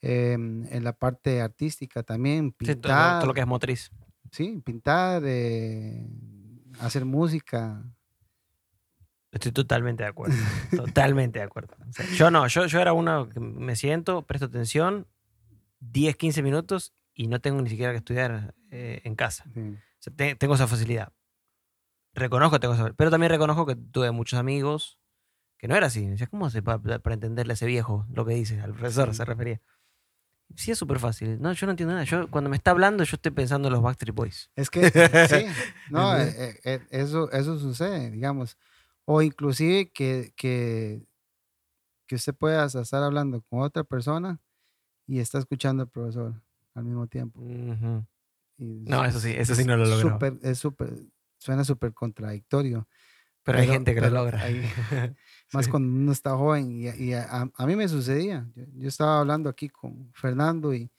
em, 0.02 0.66
en 0.72 0.84
la 0.86 0.94
parte 0.94 1.42
artística 1.42 2.04
también, 2.04 2.52
Sí, 2.64 2.76
todo, 2.76 3.16
pintar, 3.16 3.18
todo 3.18 3.28
lo 3.30 3.34
que 3.34 3.42
es 3.42 3.48
motriz. 3.48 3.92
Sí, 4.36 4.62
pintar, 4.64 5.24
eh, 5.26 6.06
hacer 6.80 7.06
música. 7.06 7.84
Estoy 9.32 9.52
totalmente 9.52 10.04
de 10.04 10.10
acuerdo. 10.10 10.36
totalmente 10.76 11.40
de 11.40 11.46
acuerdo. 11.46 11.76
O 11.90 11.92
sea, 11.94 12.06
yo 12.16 12.32
no, 12.32 12.48
yo, 12.48 12.66
yo 12.68 12.80
era 12.80 12.94
uno 12.94 13.28
que 13.30 13.40
me 13.40 13.76
siento, 13.76 14.22
presto 14.24 14.46
atención, 14.46 15.08
10, 15.80 16.16
15 16.16 16.42
minutos 16.42 16.94
y 17.14 17.28
no 17.28 17.40
tengo 17.42 17.62
ni 17.62 17.70
siquiera 17.70 17.92
que 17.92 17.98
estudiar 17.98 18.54
eh, 18.72 19.02
en 19.04 19.16
casa. 19.16 19.46
sí. 19.54 19.60
O 19.62 20.02
sea, 20.06 20.14
te- 20.16 20.36
tengo 20.36 20.56
esa 20.56 20.68
facilidad. 20.68 21.12
Reconozco 22.14 22.56
que 22.56 22.60
tengo 22.60 22.74
esa 22.76 22.94
Pero 22.94 23.10
también 23.12 23.32
reconozco 23.32 23.66
que 23.66 23.76
tuve 23.76 24.12
muchos 24.12 24.40
amigos 24.40 25.00
que 25.58 25.68
no 25.68 25.76
era 25.76 25.88
así. 25.88 26.06
Decía, 26.06 26.28
¿cómo 26.28 26.46
hace 26.46 26.62
para, 26.62 26.80
para 27.00 27.14
entenderle 27.14 27.54
a 27.54 27.56
ese 27.56 27.66
viejo 27.66 28.06
lo 28.14 28.26
que 28.26 28.34
dice? 28.36 28.62
Al 28.62 28.74
profesor 28.74 29.10
Sí. 29.10 29.16
se 29.18 29.26
refería. 29.26 29.62
Sí, 30.56 30.72
es 30.72 30.78
súper 30.78 31.00
fácil. 31.00 31.42
No, 31.42 31.52
yo 31.54 31.66
no 31.68 31.72
entiendo 31.72 31.94
nada. 31.94 32.06
Yo, 32.06 32.30
cuando 32.30 32.50
me 32.50 32.56
está 32.56 32.72
hablando, 32.72 33.04
yo 33.04 33.16
estoy 33.16 33.32
pensando 33.32 33.68
en 33.68 33.74
los 33.74 33.82
Backstreet 33.82 34.16
Boys. 34.16 34.52
Es 34.56 34.70
que 34.70 34.90
sí, 34.90 35.46
no, 35.92 36.18
eh, 36.18 36.34
eh, 36.38 36.60
eh, 36.64 36.80
eso, 36.92 37.32
eso 37.32 37.58
sucede, 37.60 38.12
digamos. 38.12 38.58
O 39.06 39.22
inclusive 39.22 39.92
que, 39.92 40.34
que, 40.36 41.06
que 42.08 42.16
usted 42.16 42.34
pueda 42.36 42.66
estar 42.66 43.04
hablando 43.04 43.42
con 43.42 43.62
otra 43.62 43.84
persona 43.84 44.40
y 45.08 45.20
está 45.20 45.40
escuchando 45.40 45.84
al 45.84 45.90
profesor 45.90 46.42
al 46.74 46.84
mismo 46.86 47.08
tiempo. 47.08 47.40
Ujú. 47.42 48.06
Y 48.58 48.86
No, 48.90 49.04
es- 49.04 49.12
eso 49.16 49.20
sí, 49.20 49.34
eso 49.36 49.56
sí 49.56 49.66
no 49.66 49.76
lo 49.78 49.86
logró. 49.86 50.10
súper- 50.12 50.40
es 50.42 50.58
súper, 50.58 50.94
suena 51.38 51.64
súper 51.64 51.94
contradictorio. 51.94 52.88
Pero, 53.44 53.58
hay 53.60 53.66
Pero- 53.66 53.74
gente 53.74 53.94
que 53.94 54.02
lo 54.02 54.08
pero 54.08 54.16
logra. 54.24 54.42
hay- 54.42 54.62
Más 55.56 55.66
Sí. 55.66 55.72
cuando 55.72 55.90
uno 55.90 56.12
está 56.12 56.36
joven 56.38 56.72
y, 56.72 56.90
y 56.90 57.14
a, 57.14 57.50
a 57.56 57.66
mí 57.66 57.76
me 57.76 57.88
sucedía. 57.88 58.48
Yo, 58.56 58.64
yo 58.76 58.88
estaba 58.88 59.20
hablando 59.20 59.50
aquí 59.50 59.70
con 59.70 60.12
Fernando 60.14 60.74
y, 60.74 60.92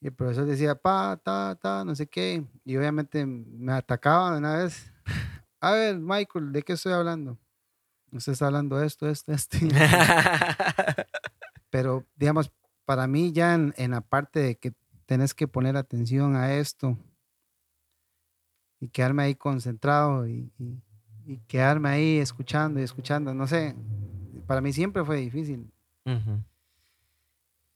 y 0.00 0.06
el 0.06 0.12
profesor 0.14 0.46
decía, 0.46 0.74
pa, 0.74 1.20
ta, 1.22 1.56
ta, 1.60 1.84
no 1.84 1.94
sé 1.94 2.06
qué. 2.08 2.44
Y 2.64 2.76
obviamente 2.76 3.24
me 3.26 3.72
atacaba 3.72 4.32
de 4.32 4.38
una 4.38 4.56
vez. 4.56 4.92
A 5.60 5.72
ver, 5.72 5.98
Michael, 5.98 6.52
¿de 6.52 6.62
qué 6.62 6.72
estoy 6.72 6.92
hablando? 6.92 7.38
Usted 8.10 8.32
está 8.32 8.46
hablando 8.46 8.76
de 8.78 8.86
esto, 8.86 9.08
esto, 9.08 9.32
esto. 9.32 9.58
Pero, 11.70 12.04
digamos, 12.16 12.52
para 12.84 13.06
mí 13.06 13.32
ya 13.32 13.54
en, 13.54 13.72
en 13.76 13.92
la 13.92 14.00
parte 14.00 14.40
de 14.40 14.56
que 14.58 14.72
tenés 15.06 15.34
que 15.34 15.48
poner 15.48 15.76
atención 15.76 16.36
a 16.36 16.52
esto 16.54 16.98
y 18.80 18.88
quedarme 18.88 19.22
ahí 19.22 19.34
concentrado 19.34 20.26
y, 20.26 20.52
y- 20.58 20.82
y 21.26 21.38
quedarme 21.46 21.88
ahí 21.90 22.18
escuchando 22.18 22.80
y 22.80 22.82
escuchando, 22.82 23.32
no 23.34 23.46
sé, 23.46 23.74
para 24.46 24.60
mí 24.60 24.72
siempre 24.72 25.04
fue 25.04 25.16
difícil. 25.16 25.70
Ujú. 26.04 26.42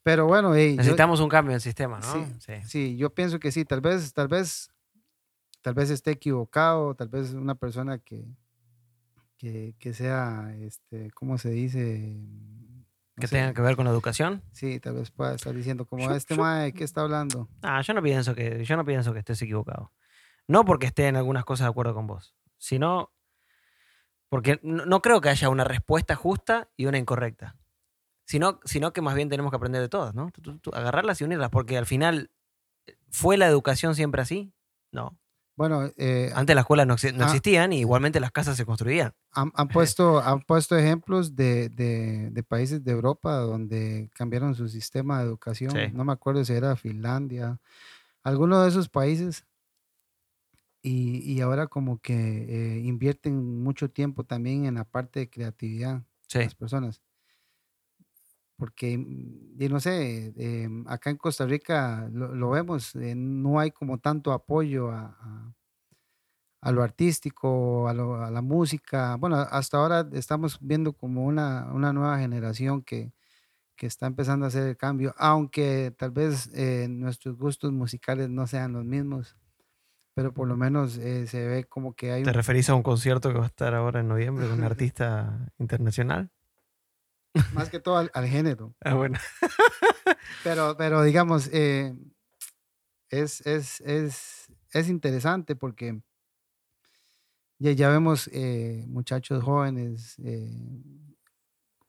Pero 0.03 0.27
bueno, 0.27 0.55
hey, 0.55 0.73
yo- 0.73 0.77
Necesitamos 0.79 1.21
un 1.21 1.29
cambio 1.29 1.51
en 1.53 1.57
el 1.57 1.61
sistema, 1.61 1.99
¿no? 1.99 2.13
Sí. 2.13 2.25
Sí. 2.39 2.53
sí, 2.65 2.97
yo 2.97 3.11
pienso 3.11 3.39
que 3.41 3.51
sí, 3.51 3.65
tal 3.65 3.81
vez, 3.81 4.13
tal 4.13 4.29
vez, 4.29 4.71
tal 5.63 5.75
vez 5.75 5.91
esté 5.91 6.13
equivocado, 6.13 6.95
tal 6.95 7.09
vez 7.09 7.33
una 7.33 7.57
persona 7.57 7.99
que, 7.99 8.25
que, 9.37 9.75
que 9.79 9.93
sea, 9.95 10.55
este, 10.61 11.11
¿cómo 11.11 11.39
se 11.39 11.51
dice? 11.51 12.15
No 13.17 13.21
Que 13.21 13.27
sé, 13.27 13.37
tenga 13.37 13.53
que 13.55 13.63
ver 13.63 13.75
con 13.77 13.85
la 13.87 13.91
educación. 13.91 14.43
Sí, 14.53 14.79
tal 14.79 14.95
vez 14.95 15.11
pueda 15.11 15.35
estar 15.35 15.55
diciendo 15.55 15.87
como 15.87 16.05
Yo- 16.05 16.15
este 16.15 16.37
yo- 16.37 16.43
mae, 16.43 16.73
¿qué 16.73 16.85
está 16.85 17.01
hablando? 17.01 17.49
Ah, 17.63 17.81
yo 17.81 17.93
no 17.95 18.03
pienso 18.03 18.35
que, 18.35 18.65
yo 18.65 18.77
no 18.77 18.85
pienso 18.85 19.13
que 19.13 19.19
estés 19.21 19.41
equivocado. 19.43 19.93
No 20.47 20.65
porque 20.65 20.87
esté 20.87 21.09
en 21.09 21.17
algunas 21.17 21.45
cosas 21.45 21.65
de 21.65 21.71
acuerdo 21.71 21.95
con 21.95 22.07
vos, 22.07 22.37
sino 22.59 23.11
porque 24.29 24.59
no, 24.63 24.85
no 24.87 25.01
creo 25.03 25.21
que 25.21 25.29
haya 25.29 25.49
una 25.49 25.65
respuesta 25.65 26.15
justa 26.17 26.69
y 26.77 26.87
una 26.87 26.99
incorrecta. 26.99 27.57
Sino, 28.25 28.59
sino 28.65 28.93
que 28.93 29.01
más 29.03 29.15
bien 29.15 29.29
tenemos 29.29 29.51
que 29.53 29.57
aprender 29.57 29.81
de 29.81 29.89
todas, 29.89 30.15
¿no? 30.15 30.31
Tú- 30.33 30.41
tú- 30.43 30.59
tú, 30.59 30.71
agarrarlas 30.75 31.21
y 31.21 31.25
unirlas, 31.25 31.51
porque 31.51 31.79
al 31.79 31.87
final, 31.87 32.31
¿fue 33.11 33.37
la 33.37 33.47
educación 33.47 33.95
siempre 33.95 34.21
así? 34.23 34.53
No. 34.91 35.17
Bueno, 35.57 35.91
eh, 35.97 36.33
Antes 36.35 36.55
las 36.55 36.65
escuelas 36.65 36.87
no, 36.87 36.95
Ah. 36.95 37.25
existían 37.25 37.73
y 37.73 37.79
igualmente 37.81 38.21
las 38.21 38.31
casas 38.33 38.57
se 38.59 38.67
construían. 38.67 39.15
han, 39.33 39.53
han 39.55 39.69
puesto, 39.69 40.19
han 40.21 40.43
puesto 40.43 40.77
ejemplos 40.77 41.35
de, 41.37 41.69
de- 41.71 42.29
de 42.31 42.43
países 42.43 42.83
de 42.85 42.91
Europa 42.93 43.37
donde 43.37 44.11
cambiaron 44.15 44.55
su 44.55 44.69
sistema 44.69 45.19
de 45.21 45.25
educación. 45.27 45.71
Sí. 45.71 45.93
No 45.95 46.05
me 46.05 46.13
acuerdo 46.13 46.45
si 46.45 46.53
era 46.53 46.75
Finlandia, 46.77 47.59
alguno 48.23 48.61
de 48.63 48.69
esos 48.69 48.89
países. 48.89 49.47
Y, 50.87 51.21
y 51.33 51.41
ahora 51.41 51.67
como 51.69 51.99
que 52.01 52.15
eh, 52.79 52.81
invierten 52.81 53.63
mucho 53.63 53.91
tiempo 53.91 54.25
también 54.25 54.67
en 54.67 54.75
la 54.77 54.85
parte 54.85 55.21
de 55.21 55.31
creatividad 55.31 56.05
Sí. 56.29 56.41
las 56.41 56.55
personas. 56.55 57.03
Porque, 58.57 58.97
mm, 58.99 59.61
y 59.63 59.69
no 59.69 59.81
sé, 59.81 60.33
eh, 60.37 60.69
acá 60.87 61.11
en 61.11 61.17
Costa 61.19 61.47
Rica 61.47 62.09
lo, 62.13 62.35
lo 62.35 62.51
vemos, 62.51 62.95
eh, 62.97 63.15
no 63.15 63.61
hay 63.61 63.71
como 63.71 63.99
tanto 63.99 64.33
apoyo 64.33 64.91
a, 64.91 65.17
a- 65.21 65.55
a 66.63 66.73
lo 66.73 66.83
artístico, 66.83 67.89
a, 67.89 67.95
lo- 67.95 68.23
a 68.25 68.31
la 68.31 68.43
música. 68.43 69.17
Bueno, 69.17 69.37
hasta 69.37 69.79
ahora 69.79 70.09
estamos 70.13 70.59
viendo 70.61 70.93
como 70.95 71.25
una, 71.27 71.71
una 71.73 71.93
nueva 71.93 72.19
generación 72.19 72.83
que, 72.83 73.13
que 73.77 73.87
está 73.89 74.07
empezando 74.07 74.47
a 74.47 74.49
hacer 74.49 74.69
el 74.69 74.77
cambio, 74.79 75.15
aunque 75.19 75.95
tal 75.99 76.13
vez 76.13 76.51
eh, 76.55 76.89
nuestros 76.91 77.37
gustos 77.39 77.73
musicales 77.73 78.31
no 78.31 78.47
sean 78.49 78.73
los 78.75 78.85
mismos, 78.87 79.37
pero 80.17 80.33
por 80.33 80.49
lo 80.49 80.57
menos 80.57 80.97
eh, 80.97 81.27
se 81.27 81.47
ve 81.47 81.65
como 81.65 81.95
que 81.95 82.11
hay 82.11 82.23
¿Te 82.23 82.31
un, 82.31 82.35
referís 82.35 82.71
a 82.71 82.75
un 82.75 82.83
concierto 82.83 83.31
que 83.31 83.39
va 83.39 83.45
a 83.45 83.49
estar 83.49 83.75
ahora 83.75 84.01
en 84.01 84.09
noviembre 84.09 84.49
con 84.49 84.61
un 84.61 84.65
artista 84.65 85.53
internacional? 85.59 86.31
más 87.53 87.69
que 87.69 87.81
todo 87.81 87.99
al, 87.99 88.11
al 88.15 88.27
género. 88.27 88.75
Ah, 88.81 88.95
bueno. 88.95 89.19
Pero, 90.43 90.77
pero 90.79 91.03
digamos, 91.03 91.51
eh, 91.53 91.95
es, 93.11 93.45
es, 93.47 93.81
es, 93.83 94.47
es 94.73 94.89
interesante 94.89 95.57
porque 95.57 96.01
ya, 97.59 97.73
ya 97.73 97.89
vemos 97.91 98.31
eh, 98.33 98.85
muchachos 98.87 99.43
jóvenes 99.43 100.17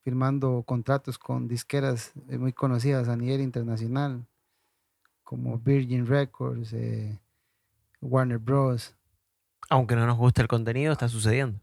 firmando 0.04 0.64
contratos 0.64 1.18
con 1.18 1.48
disqueras 1.48 2.14
muy 2.16 2.52
conocidas 2.52 3.08
a 3.08 3.16
nivel 3.16 3.42
internacional, 3.42 4.28
como 5.24 5.60
Virgin 5.60 6.06
Records, 6.08 6.74
eh, 6.74 7.20
Warner 8.02 8.38
Bros. 8.40 8.96
Aunque 9.70 9.96
no 9.96 10.06
nos 10.06 10.18
guste 10.18 10.42
el 10.42 10.48
contenido, 10.48 10.94
está 10.94 11.10
sucediendo. 11.10 11.60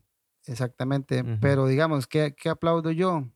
Exactamente. 0.47 1.25
Pero 1.41 1.67
digamos, 1.67 2.07
¿qué, 2.07 2.35
qué 2.37 2.49
aplaudo 2.51 2.91
yo? 2.91 3.27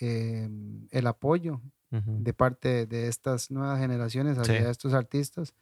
Eh, 0.00 0.48
el 0.90 1.06
apoyo 1.06 1.60
de 1.90 2.34
parte 2.34 2.84
de 2.86 3.08
estas 3.08 3.50
nuevas 3.50 3.78
generaciones 3.80 4.36
hacia 4.38 4.58
Sí. 4.58 4.64
estos 4.70 4.92
artistas. 4.92 5.54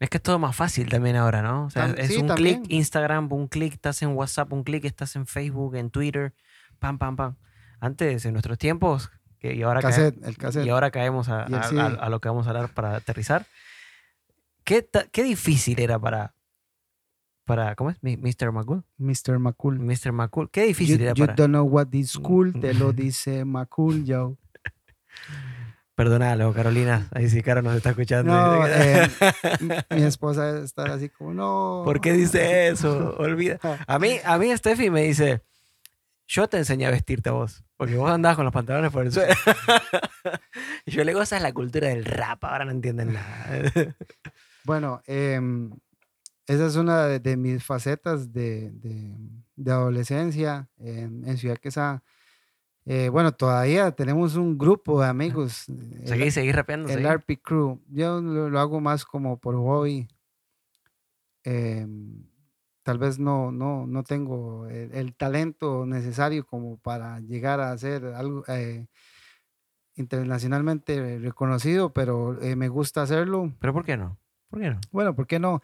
Es 0.00 0.10
que 0.10 0.16
es 0.16 0.22
todo 0.22 0.38
más 0.38 0.56
fácil 0.56 0.88
también 0.88 1.14
ahora, 1.16 1.42
¿no? 1.42 1.66
O 1.66 1.70
sea, 1.70 1.86
Tam- 1.88 1.98
es 1.98 2.08
sí, 2.08 2.16
un 2.20 2.28
clic 2.30 2.62
Instagram, 2.68 3.30
un 3.32 3.46
clic 3.46 3.74
estás 3.74 4.02
en 4.02 4.16
WhatsApp, 4.16 4.52
un 4.52 4.64
clic 4.64 4.84
estás 4.84 5.14
en 5.14 5.26
Facebook, 5.26 5.76
en 5.76 5.90
Twitter, 5.90 6.34
pam, 6.80 6.98
pam, 6.98 7.14
pam. 7.16 7.36
Antes, 7.80 8.24
en 8.24 8.32
nuestros 8.32 8.58
tiempos, 8.58 9.10
que, 9.38 9.54
y, 9.54 9.62
ahora 9.62 9.80
Cassette, 9.80 10.16
el 10.26 10.36
cassette. 10.36 10.66
y 10.66 10.70
ahora 10.70 10.90
caemos 10.90 11.28
a- 11.28 11.44
a 11.44 12.08
lo 12.08 12.20
que 12.20 12.28
vamos 12.28 12.46
a 12.46 12.50
hablar 12.50 12.74
para 12.74 12.96
aterrizar. 12.96 13.46
¿Qué, 14.64 14.88
qué 15.12 15.22
difícil 15.22 15.78
era 15.80 15.98
para, 15.98 16.34
para, 17.44 17.74
¿cómo 17.74 17.90
es? 17.90 17.96
Mr. 18.02 18.52
McCool. 18.52 18.84
Mr. 18.98 19.38
McCool. 19.38 19.78
Mr. 19.80 20.12
McCool. 20.12 20.50
¿Qué 20.50 20.62
You, 20.62 20.66
difícil 20.68 21.00
era 21.00 21.14
you 21.14 21.24
para... 21.26 21.34
don't 21.34 21.50
know 21.50 21.64
what 21.64 21.88
is 21.92 22.16
cool, 22.18 22.52
te 22.60 22.74
lo 22.74 22.92
Mm. 22.92 22.96
dice 22.96 23.44
McCool, 23.44 24.04
yo. 24.04 24.36
Perdónalo, 25.94 26.54
Carolina. 26.54 27.08
Ahí 27.12 27.28
sí, 27.28 27.42
Caro 27.42 27.60
nos 27.60 27.76
está 27.76 27.90
escuchando. 27.90 28.32
No, 28.32 28.66
eh, 28.68 29.06
mi 29.90 30.02
esposa 30.02 30.60
estar 30.60 30.90
así 30.90 31.10
como, 31.10 31.34
no. 31.34 31.82
¿Por 31.84 32.00
qué 32.00 32.12
dice 32.14 32.68
eso? 32.68 33.14
Olvida. 33.18 33.58
A 33.86 33.98
mí, 33.98 34.16
a 34.24 34.38
mí 34.38 34.56
Steffi 34.56 34.88
me 34.88 35.02
dice, 35.02 35.42
yo 36.26 36.48
te 36.48 36.56
enseñé 36.56 36.86
a 36.86 36.90
vestirte 36.90 37.28
a 37.28 37.32
vos, 37.32 37.64
porque 37.76 37.96
vos 37.96 38.10
andabas 38.10 38.36
con 38.36 38.46
los 38.46 38.54
pantalones 38.54 38.90
por 38.92 39.04
el 39.04 39.12
suelo. 39.12 39.34
y 40.86 40.90
yo 40.92 41.04
le 41.04 41.10
digo, 41.10 41.20
esa 41.20 41.36
es 41.36 41.42
la 41.42 41.52
cultura 41.52 41.88
del 41.88 42.04
rap, 42.06 42.44
ahora 42.44 42.64
no 42.64 42.70
entienden 42.70 43.12
nada. 43.12 43.70
Bueno, 44.64 45.00
em, 45.06 45.70
esa 46.46 46.66
es 46.66 46.76
una 46.76 47.06
de, 47.06 47.20
de 47.20 47.36
mis 47.36 47.64
facetas 47.64 48.32
de, 48.32 48.70
de- 48.72 49.16
de 49.56 49.72
adolescencia 49.72 50.68
en, 50.78 51.26
en 51.28 51.36
Ciudad 51.38 51.58
Quesada. 51.58 52.02
Eh, 52.86 53.08
bueno, 53.10 53.32
todavía 53.32 53.90
tenemos 53.92 54.36
un 54.36 54.56
grupo 54.58 55.00
de 55.02 55.08
amigos. 55.08 55.68
el- 55.68 56.08
seguí, 56.08 56.30
seguí 56.30 56.50
rapeando. 56.52 56.88
el 56.88 56.94
seguí. 56.94 57.06
RP 57.06 57.40
Crew. 57.42 57.80
Yo 57.88 58.20
lo, 58.20 58.48
lo 58.50 58.58
hago 58.60 58.80
más 58.80 59.04
como 59.04 59.38
por 59.38 59.54
hobby. 59.56 60.08
Em, 61.44 62.24
tal 62.82 62.98
vez 62.98 63.18
no, 63.18 63.52
no, 63.52 63.86
no 63.86 64.02
tengo 64.02 64.66
el, 64.68 64.92
el 64.94 65.14
talento 65.14 65.86
necesario 65.86 66.44
como 66.46 66.78
para 66.78 67.20
llegar 67.20 67.60
a 67.60 67.72
hacer 67.72 68.04
algo 68.06 68.44
eh, 68.48 68.86
internacionalmente 69.96 71.18
reconocido, 71.18 71.92
pero 71.92 72.40
eh, 72.42 72.56
me 72.56 72.68
gusta 72.68 73.02
hacerlo. 73.02 73.52
¿Pero 73.60 73.72
por 73.72 73.84
qué 73.84 73.96
no? 73.96 74.18
¿Por 74.50 74.60
qué 74.60 74.70
no? 74.70 74.80
Bueno, 74.90 75.14
¿por 75.14 75.26
qué 75.26 75.38
no? 75.38 75.62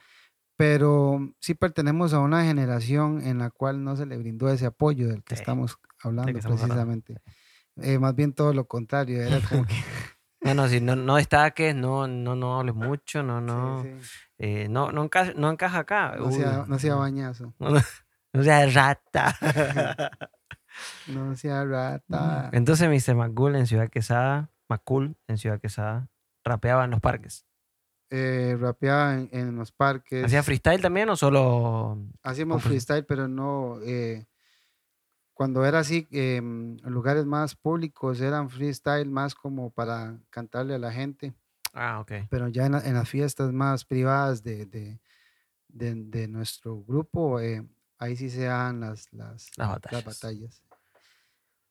Pero 0.57 1.35
sí 1.39 1.55
pertenecemos 1.55 2.15
a 2.15 2.21
una 2.21 2.45
generación 2.45 3.21
en 3.23 3.39
la 3.39 3.51
cual 3.51 3.85
no 3.85 3.97
se 3.97 4.07
le 4.07 4.17
brindó 4.17 4.49
ese 4.49 4.67
apoyo 4.67 5.09
del 5.09 5.23
que 5.23 5.37
Sí, 5.37 5.43
estamos 5.43 5.77
hablando 6.03 6.33
que 6.33 6.39
estamos 6.39 6.63
hablando, 6.63 6.87
precisamente. 6.87 7.23
Eh, 7.77 7.99
más 7.99 8.15
bien 8.15 8.33
todo 8.33 8.55
lo 8.55 8.67
contrario, 8.67 9.23
era 9.23 9.41
como 9.41 9.67
que... 9.67 9.75
No, 10.43 10.55
no, 10.55 10.69
si 10.69 10.81
no, 10.81 10.95
no 10.95 11.17
destaques, 11.17 11.75
no, 11.75 12.07
no, 12.07 12.37
no 12.37 12.61
hables 12.61 12.77
mucho, 12.77 13.21
no, 13.25 13.41
no, 13.41 13.83
sí, 13.83 13.89
sí, 14.01 14.09
eh, 14.39 14.69
no, 14.69 14.93
no, 14.93 15.03
encaja, 15.03 15.33
no 15.35 15.51
encaja 15.51 15.79
acá. 15.79 16.15
no, 16.17 16.31
sea, 16.31 16.65
no 16.69 16.79
sea 16.79 16.95
bañazo, 16.95 17.53
no, 17.59 17.71
no, 17.71 17.81
no 18.33 18.43
seas 18.45 18.73
rata. 18.73 19.37
no 21.09 21.35
sea 21.35 21.65
rata. 21.65 22.51
Entonces 22.53 22.89
Mr. 22.89 23.17
McCool 23.17 23.57
en 23.57 23.67
Ciudad 23.67 23.89
Quesada, 23.89 24.51
McCool 24.69 25.17
en 25.27 25.39
Ciudad 25.39 25.59
Quesada, 25.59 26.11
rapeaba 26.45 26.85
en 26.85 26.93
los 26.93 27.01
parques. 27.01 27.45
Eh, 28.11 28.57
rapeaba 28.59 29.15
en, 29.15 29.29
en 29.33 29.57
los 29.57 29.73
parques. 29.73 30.25
¿Hacía 30.25 30.43
freestyle 30.43 30.81
también 30.81 31.09
o 31.09 31.17
solo...? 31.17 31.99
Hacíamos 32.23 32.63
freestyle, 32.63 33.05
pero 33.05 33.27
no. 33.29 33.79
eh, 33.83 34.27
cuando 35.35 35.65
era 35.67 35.81
así, 35.81 36.07
en 36.11 36.81
lugares 36.85 37.27
más 37.27 37.55
públicos 37.57 38.21
eran 38.21 38.49
freestyle 38.49 39.11
más 39.11 39.35
como 39.35 39.71
para 39.71 40.19
cantarle 40.31 40.75
a 40.75 40.79
la 40.79 40.93
gente, 40.93 41.35
Ah, 41.75 42.01
ok. 42.01 42.13
pero 42.31 42.49
ya 42.49 42.65
en, 42.67 42.73
la- 42.73 42.81
en 42.87 42.95
las 42.95 43.09
fiestas 43.09 43.53
más 43.53 43.85
privadas 43.85 44.43
de, 44.43 44.65
de, 44.65 44.99
de- 45.69 45.95
de 45.95 46.29
nuestro 46.29 46.83
grupo, 46.85 47.39
eh, 47.41 47.63
ahí 47.99 48.17
sí 48.17 48.31
se 48.31 48.45
dan 48.45 48.81
las, 48.81 49.13
las, 49.13 49.51
Las 49.59 49.79
las 49.91 50.05
batallas. 50.05 50.63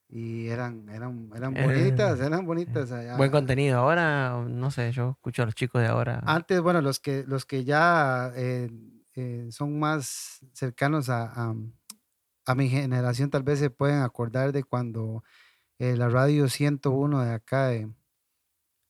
Y 0.07 0.47
eran, 0.47 0.87
eran, 0.89 1.31
eran 1.35 1.55
Eh, 1.57 1.63
bonitas, 1.65 2.19
eran 2.19 2.45
bonitas. 2.45 2.91
allá. 2.91 3.17
Buen 3.17 3.31
contenido. 3.31 3.79
Ahora, 3.79 4.45
no 4.47 4.69
sé, 4.71 4.91
yo 4.91 5.11
escucho 5.11 5.41
a 5.43 5.45
los 5.45 5.55
chicos 5.55 5.81
de 5.81 5.87
ahora. 5.87 6.21
Antes, 6.25 6.61
bueno, 6.61 6.81
los 6.81 6.99
que, 6.99 7.23
los 7.27 7.45
que 7.45 7.63
ya 7.63 8.31
eh, 8.35 8.69
eh, 9.15 9.47
son 9.51 9.79
más 9.79 10.39
cercanos 10.53 11.09
a, 11.09 11.23
a- 11.49 11.55
a 12.47 12.53
mi 12.55 12.69
generación 12.69 13.31
tal 13.31 13.41
vez 13.41 13.57
se 13.57 13.71
pueden 13.71 14.01
acordar 14.03 14.51
de 14.51 14.63
cuando 14.63 15.23
eh, 15.79 15.95
la 15.97 16.07
radio 16.09 16.47
101 16.47 17.23
de 17.23 17.31
acá 17.33 17.67
de, 17.69 17.89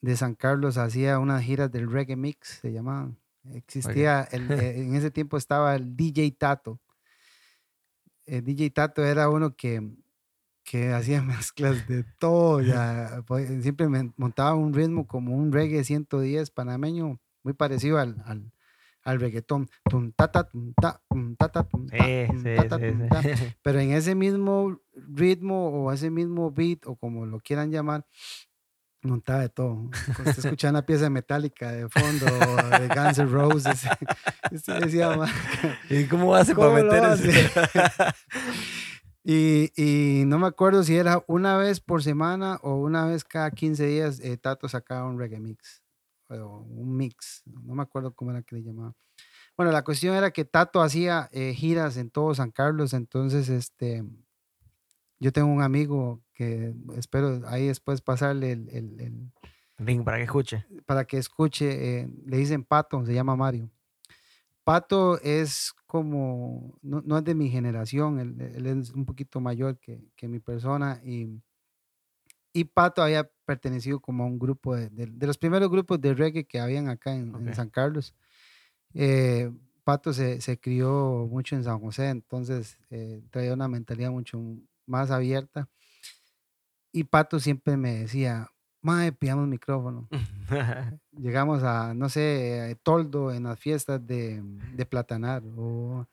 de 0.01 0.17
San 0.17 0.35
Carlos 0.35 0.77
hacía 0.77 1.19
unas 1.19 1.41
giras 1.43 1.71
del 1.71 1.89
reggae 1.89 2.17
mix, 2.17 2.59
se 2.61 2.73
llamaban. 2.73 3.17
Existía, 3.53 4.27
el, 4.31 4.51
eh, 4.51 4.81
en 4.81 4.95
ese 4.95 5.09
tiempo 5.11 5.37
estaba 5.37 5.75
el 5.75 5.95
DJ 5.95 6.35
Tato. 6.37 6.81
El 8.25 8.43
DJ 8.43 8.71
Tato 8.71 9.03
era 9.05 9.29
uno 9.29 9.55
que, 9.55 9.87
que 10.65 10.91
hacía 10.91 11.21
mezclas 11.23 11.87
de 11.87 12.03
todo, 12.19 12.61
ya, 12.61 13.23
pues, 13.27 13.47
siempre 13.63 13.87
me 13.87 14.11
montaba 14.17 14.55
un 14.55 14.73
ritmo 14.73 15.07
como 15.07 15.35
un 15.35 15.51
reggae 15.53 15.83
110 15.85 16.49
panameño, 16.51 17.19
muy 17.43 17.53
parecido 17.53 17.99
al, 17.99 18.21
al, 18.25 18.51
al 19.03 19.19
reggaetón. 19.19 19.69
Tum, 19.89 20.11
tum, 20.11 20.11
ta, 20.11 20.31
tum, 20.31 20.73
tum, 20.73 21.35
ta, 21.35 21.49
tum, 21.49 21.63
tum, 21.63 23.07
ta. 23.07 23.21
Pero 23.63 23.79
en 23.79 23.91
ese 23.91 24.15
mismo 24.15 24.81
ritmo 24.93 25.69
o 25.69 25.91
ese 25.93 26.09
mismo 26.09 26.51
beat 26.51 26.85
o 26.85 26.95
como 26.95 27.25
lo 27.25 27.39
quieran 27.39 27.71
llamar, 27.71 28.05
montaba 29.03 29.41
de 29.41 29.49
todo. 29.49 29.89
Cuando 30.15 30.31
usted 30.31 30.45
escuchaba 30.45 30.71
una 30.71 30.85
pieza 30.85 31.03
de 31.03 31.09
Metallica 31.11 31.71
de 31.71 31.87
fondo, 31.89 32.25
de 32.25 32.87
Guns 32.87 33.19
N' 33.19 33.29
Roses, 33.29 33.87
usted 34.51 34.79
decía, 34.81 35.15
"Ma, 35.15 35.27
¿Y 35.89 36.05
cómo 36.05 36.33
hace 36.35 36.55
¿Cómo 36.55 36.71
para 36.71 36.83
meter 36.83 37.03
hace? 37.05 37.49
Y, 39.27 39.71
y 39.75 40.23
no 40.25 40.37
me 40.37 40.45
acuerdo 40.45 40.83
si 40.83 40.95
era 40.95 41.23
una 41.27 41.57
vez 41.57 41.79
por 41.79 42.03
semana 42.03 42.59
o 42.61 42.75
una 42.75 43.07
vez 43.07 43.23
cada 43.23 43.49
15 43.49 43.87
días, 43.87 44.19
eh, 44.19 44.37
Tato 44.37 44.69
sacaba 44.69 45.07
un 45.09 45.17
reggae 45.17 45.39
mix 45.39 45.81
o 46.29 46.59
un 46.59 46.95
mix, 46.95 47.41
no 47.45 47.73
me 47.73 47.81
acuerdo 47.81 48.13
cómo 48.13 48.29
era 48.31 48.43
que 48.43 48.55
le 48.57 48.61
llamaba. 48.63 48.93
Bueno, 49.57 49.71
la 49.71 49.83
cuestión 49.83 50.15
era 50.15 50.31
que 50.31 50.45
Tato 50.45 50.81
hacía 50.81 51.29
eh, 51.31 51.53
giras 51.55 51.97
en 51.97 52.11
todo 52.11 52.35
San 52.35 52.51
Carlos, 52.51 52.93
entonces 52.93 53.49
este, 53.49 54.03
yo 55.19 55.31
tengo 55.31 55.47
un 55.47 55.61
amigo 55.61 56.21
que 56.33 56.73
espero 56.95 57.41
ahí 57.47 57.67
después 57.67 58.01
pasarle 58.01 58.51
el- 58.51 58.69
el- 58.69 58.99
el, 58.99 59.31
Link 59.77 60.03
para 60.05 60.17
que 60.17 60.23
escuche. 60.23 60.65
para 60.85 61.05
que 61.05 61.17
escuche, 61.17 61.99
eh, 62.01 62.09
le 62.25 62.37
dicen 62.37 62.63
Pato, 62.63 63.05
se 63.05 63.13
llama 63.13 63.35
Mario. 63.35 63.71
Pato 64.65 65.19
es 65.21 65.73
como, 65.87 66.77
no, 66.83 67.01
no 67.05 67.17
es 67.19 67.23
de 67.23 67.35
mi 67.35 67.49
generación, 67.49 68.19
él, 68.19 68.41
él 68.41 68.65
es 68.67 68.91
un 68.91 69.05
poquito 69.05 69.39
mayor 69.41 69.79
que, 69.79 70.01
que 70.17 70.27
mi 70.27 70.39
persona 70.39 71.01
y, 71.05 71.41
y 72.53 72.65
Pato 72.65 73.01
había 73.03 73.29
pertenecido 73.45 73.99
como 73.99 74.23
a 74.23 74.27
un 74.27 74.39
grupo 74.39 74.75
de, 74.75 74.89
de- 74.89 75.07
de 75.07 75.27
los 75.27 75.37
primeros 75.37 75.69
grupos 75.69 75.99
de 76.01 76.13
reggae 76.13 76.45
que 76.45 76.59
habían 76.59 76.87
acá 76.89 77.13
en. 77.15 77.33
San 77.53 77.69
Carlos. 77.69 78.15
Eh, 78.93 79.51
Pato 79.83 80.13
se, 80.13 80.41
se 80.41 80.59
crió 80.59 81.27
mucho 81.29 81.55
en 81.55 81.63
San 81.63 81.79
José, 81.79 82.09
entonces 82.09 82.79
eh, 82.91 83.23
traía 83.31 83.53
una 83.53 83.67
mentalidad 83.67 84.11
mucho 84.11 84.41
más 84.87 85.11
abierta. 85.11 85.69
Y 86.91 87.03
Pato 87.05 87.39
siempre 87.39 87.77
me 87.77 87.93
decía, 87.99 88.47
Mae, 88.85 89.11
pidamos 89.11 89.47
micrófono. 89.47 90.07
Llegamos 91.17 91.63
a, 91.63 91.95
no 91.95 92.07
sé, 92.07 92.69
eh, 92.69 92.75
Toldo 92.83 93.31
en 93.31 93.45
las 93.45 93.59
fiestas 93.59 94.05
de, 94.05 94.43
de 94.43 94.85
Platanar 94.85 95.41
o 95.57 96.05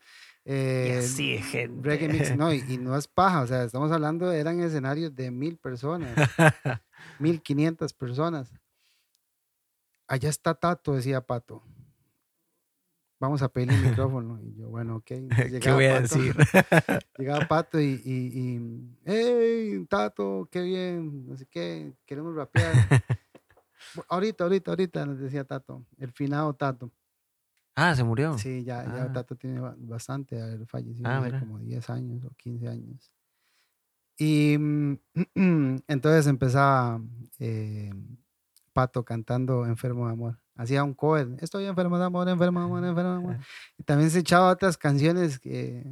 eh, 0.47 1.01
así 1.05 1.35
es, 1.35 1.45
gente. 1.45 1.87
Reggae 1.87 2.09
Mix, 2.09 2.35
no, 2.39 2.51
y, 2.51 2.65
y 2.67 2.79
no 2.79 2.97
es 2.97 3.07
paja, 3.09 3.43
o 3.43 3.47
sea, 3.47 3.65
estamos 3.65 3.93
hablando, 3.93 4.33
eran 4.33 4.59
escenarios 4.61 5.15
de 5.15 5.31
mil 5.31 5.59
personas, 5.59 6.17
mil 7.19 7.43
quinientas 7.43 7.93
personas. 7.93 8.51
Allá 10.09 10.31
está 10.31 10.55
Tato, 10.55 10.95
decía 10.95 11.21
Pato. 11.21 11.63
Vamos 13.23 13.41
a 13.41 13.49
pedirle 13.49 13.77
un 13.77 13.83
micrófono. 13.91 14.41
Y 14.43 14.57
yo, 14.57 14.69
bueno, 14.69 14.97
ok. 14.97 15.11
Entonces 15.13 15.61
¿Qué 15.63 15.71
voy 15.73 15.87
a 15.87 16.01
Pato. 16.03 16.03
decir? 16.03 16.35
Llegaba 17.19 17.47
Pato 17.47 17.81
y, 17.81 18.03
y, 18.05 18.57
y, 18.57 18.97
hey, 19.05 19.87
Tato, 19.89 20.49
qué 20.51 20.61
bien, 20.63 21.25
no 21.29 21.37
sé 21.37 21.47
qué, 21.47 21.95
queremos 22.05 22.35
rapear. 22.35 22.75
"Bu- 23.95 24.05
ahorita, 24.09 24.43
ahorita, 24.43 24.73
ahorita, 24.73 25.07
nos 25.07 25.21
decía 25.21 25.45
Tato, 25.45 25.87
el 25.99 26.11
finado 26.11 26.53
Tato. 26.55 26.91
Ah, 27.77 27.95
se 27.95 28.03
murió. 28.03 28.37
Sí, 28.39 28.65
ya, 28.65 28.85
ya 28.85 29.05
Ah. 29.05 29.13
Tato 29.13 29.37
tiene 29.37 29.61
ba- 29.61 29.77
bastante, 29.79 30.43
haber 30.43 30.67
fallecido 30.67 31.09
Ah, 31.09 31.19
hace 31.19 31.39
como 31.39 31.61
10 31.61 31.89
años 31.91 32.25
o 32.25 32.31
15 32.37 32.67
años. 32.69 33.13
Y 34.19 34.57
mm, 34.59 34.97
entonces 35.87 36.27
empezaba 36.27 37.01
eh, 37.39 37.93
Pato 38.73 39.05
cantando 39.05 39.65
Enfermo 39.65 40.07
de 40.09 40.13
Amor. 40.13 40.42
Hacía 40.55 40.85
un 40.85 40.95
cover, 40.95 41.29
estoy 41.41 41.65
enfermo 41.65 41.99
de 41.99 42.05
amor, 42.05 42.29
enfermo 42.29 42.61
de 42.61 42.67
amor, 42.67 42.85
enfermo 42.85 43.11
de 43.11 43.17
amor. 43.17 43.39
Y 43.79 43.83
también 43.85 44.11
se 44.11 44.19
echaba 44.19 44.51
otras 44.51 44.77
canciones 44.77 45.39
que, 45.39 45.83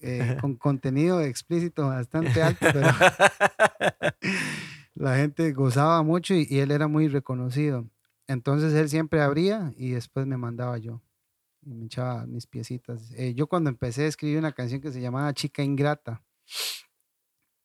eh, 0.00 0.36
con 0.40 0.56
contenido 0.56 1.20
explícito 1.20 1.88
bastante 1.88 2.42
alto, 2.42 2.66
pero 2.72 2.88
la 4.94 5.16
gente 5.16 5.52
gozaba 5.52 6.02
mucho 6.02 6.34
y, 6.34 6.46
y 6.48 6.60
él 6.60 6.70
era 6.70 6.88
muy 6.88 7.08
reconocido. 7.08 7.88
Entonces 8.28 8.72
él 8.74 8.88
siempre 8.88 9.20
abría 9.20 9.72
y 9.76 9.90
después 9.90 10.26
me 10.26 10.36
mandaba 10.36 10.78
yo 10.78 11.02
y 11.66 11.74
me 11.74 11.86
echaba 11.86 12.26
mis 12.26 12.46
piecitas. 12.46 13.12
Eh, 13.16 13.34
yo 13.34 13.48
cuando 13.48 13.70
empecé 13.70 14.04
a 14.04 14.06
escribir 14.06 14.38
una 14.38 14.52
canción 14.52 14.80
que 14.80 14.92
se 14.92 15.00
llamaba 15.00 15.34
Chica 15.34 15.62
Ingrata, 15.62 16.22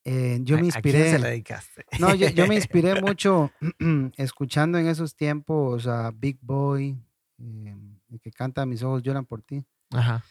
eh, 0.03 0.39
yo 0.43 0.57
me 0.57 0.67
¿A- 0.67 0.77
¿A 0.77 0.81
quién 0.81 0.93
se 0.93 0.99
la 0.99 1.15
inspiré. 1.15 1.29
dedicaste? 1.29 1.85
No, 1.99 2.15
yo, 2.15 2.27
yo 2.29 2.47
me 2.47 2.55
inspiré 2.55 2.95
mucho 3.01 3.51
escuchando 4.17 4.77
en 4.77 4.87
esos 4.87 5.15
tiempos 5.15 5.87
a 5.87 6.11
Big 6.11 6.37
Boy, 6.41 6.97
eh, 7.39 7.75
el 8.11 8.19
que 8.19 8.31
canta 8.31 8.65
Mis 8.65 8.83
ojos 8.83 9.01
lloran 9.03 9.25
por 9.25 9.41
ti. 9.41 9.63
Ajá. 9.91 10.23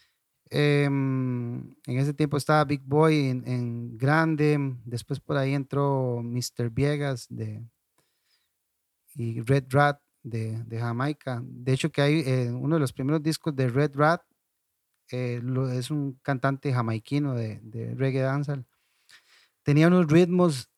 Em, 0.52 1.60
en 1.86 1.98
ese 1.98 2.12
tiempo 2.12 2.36
estaba 2.36 2.64
Big 2.64 2.82
Boy 2.84 3.28
en, 3.28 3.46
en 3.46 3.96
grande, 3.96 4.58
después 4.84 5.20
por 5.20 5.36
ahí 5.36 5.54
entró 5.54 6.20
Mr. 6.24 6.70
Viegas 6.70 7.26
de, 7.28 7.62
y 9.14 9.40
Red 9.42 9.64
Rat 9.70 10.00
de, 10.22 10.62
de 10.64 10.78
Jamaica. 10.78 11.40
De 11.44 11.72
hecho 11.72 11.90
que 11.90 12.02
hay 12.02 12.20
eh, 12.26 12.50
uno 12.50 12.76
de 12.76 12.80
los 12.80 12.92
primeros 12.92 13.22
discos 13.22 13.54
de 13.54 13.68
Red 13.68 13.92
Rat, 13.94 14.22
eh, 15.12 15.40
lo- 15.42 15.70
es 15.70 15.90
un 15.90 16.18
cantante 16.22 16.72
jamaiquino 16.72 17.34
de, 17.34 17.60
de 17.62 17.94
reggae 17.94 18.20
dancehall. 18.20 18.66
Tenía 19.62 19.88
unos 19.88 20.06
ritmos 20.10 20.70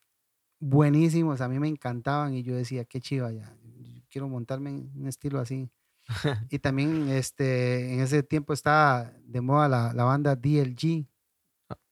buenísimos, 0.61 1.41
a 1.41 1.49
mí 1.49 1.59
me 1.59 1.69
encantaban 1.69 2.35
y 2.35 2.43
yo 2.43 2.55
decía, 2.55 2.85
qué 2.85 3.01
chiva, 3.01 3.33
ya, 3.33 3.53
yo 3.81 4.03
quiero 4.09 4.29
montarme 4.29 4.71
en 4.71 4.93
un 4.97 5.07
estilo 5.09 5.41
así. 5.41 5.71
Y 6.51 6.59
también 6.59 7.09
este, 7.09 7.95
en 7.95 8.01
ese 8.01 8.23
tiempo 8.23 8.53
estaba 8.53 9.13
de 9.25 9.41
moda 9.41 9.69
la, 9.69 9.93
la 9.93 10.05
banda 10.05 10.37
DLG, 10.37 11.07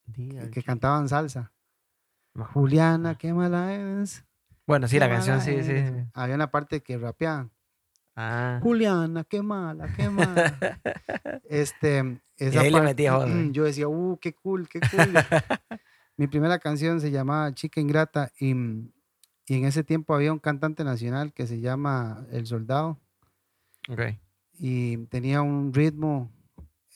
Diga, 0.05 0.49
que 0.49 0.61
cantaban 0.61 1.07
salsa. 1.07 1.53
No. 2.33 2.45
Juliana, 2.45 3.17
qué 3.17 3.33
mala 3.33 3.73
eres. 3.73 4.25
Bueno, 4.67 4.87
sí, 4.87 4.95
qué 4.95 4.99
la 5.01 5.09
canción, 5.09 5.41
sí, 5.41 5.51
sí. 5.63 5.71
eres". 5.71 5.89
sí. 5.89 6.09
Había 6.13 6.35
una 6.35 6.51
parte 6.51 6.81
que 6.81 6.97
rapeaban. 6.97 7.51
Ah. 8.15 8.59
Juliana, 8.61 9.23
qué 9.23 9.41
mala, 9.41 9.93
qué 9.95 10.09
mala. 10.09 10.57
este, 11.49 12.21
esa 12.37 12.61
ahí 12.61 12.69
le 12.69 12.79
parte- 12.79 13.09
vos, 13.09 13.29
¿eh? 13.29 13.49
yo 13.51 13.63
decía, 13.63 13.87
uh, 13.87 14.17
qué 14.19 14.33
cool, 14.33 14.67
qué 14.67 14.79
cool. 14.79 15.13
Mi 16.21 16.27
primera 16.27 16.59
canción 16.59 17.01
se 17.01 17.09
llamaba 17.09 17.51
Chica 17.55 17.81
Ingrata 17.81 18.31
y, 18.39 18.51
y 18.51 19.55
en 19.55 19.65
ese 19.65 19.83
tiempo 19.83 20.13
había 20.13 20.31
un 20.31 20.37
cantante 20.37 20.83
nacional 20.83 21.33
que 21.33 21.47
se 21.47 21.59
llama 21.59 22.27
El 22.29 22.45
Soldado 22.45 22.99
Ok. 23.89 24.01
y 24.59 24.97
tenía 25.07 25.41
un 25.41 25.73
ritmo, 25.73 26.31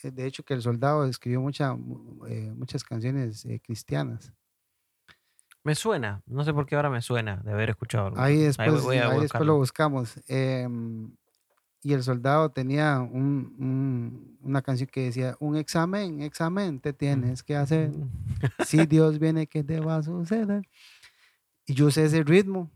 eh, 0.03 0.11
de 0.11 0.27
hecho 0.27 0.43
que 0.43 0.53
El 0.53 0.61
Soldado 0.61 1.05
escribió 1.05 1.41
mucha, 1.41 1.73
mu- 1.73 2.23
eh, 2.27 2.53
muchas 2.55 2.83
canciones 2.83 3.43
eh, 3.45 3.59
cristianas. 3.65 4.31
Me 5.63 5.73
suena, 5.73 6.21
no 6.27 6.43
sé 6.43 6.53
por 6.53 6.67
qué 6.67 6.75
ahora 6.75 6.91
me 6.91 7.01
suena 7.01 7.37
de 7.37 7.51
haber 7.51 7.71
escuchado 7.71 8.05
algo. 8.05 8.19
Ahí 8.21 8.37
después, 8.37 8.85
ahí 8.85 9.19
lo 9.43 9.55
buscamos. 9.57 10.19
Em, 10.27 11.15
y 11.87 11.93
el 11.93 12.01
soldado 12.01 12.49
tenía 12.49 12.99
un- 12.99 13.53
un- 13.59 14.37
una 14.41 14.63
canción 14.63 14.89
que 14.91 15.03
decía, 15.05 15.35
un 15.39 15.55
examen, 15.55 16.21
examen 16.23 16.79
te 16.79 16.93
tienes 16.93 17.43
que 17.43 17.55
hacer. 17.55 17.91
Si 18.65 18.77
Dios 18.89 19.19
viene, 19.19 19.45
¿qué 19.45 19.63
te 19.63 19.79
va 19.79 19.97
a 19.97 20.01
suceder? 20.03 20.63
Y 21.67 21.75
yo 21.75 21.85
usé 21.85 22.05
ese 22.05 22.23
ritmo 22.23 22.71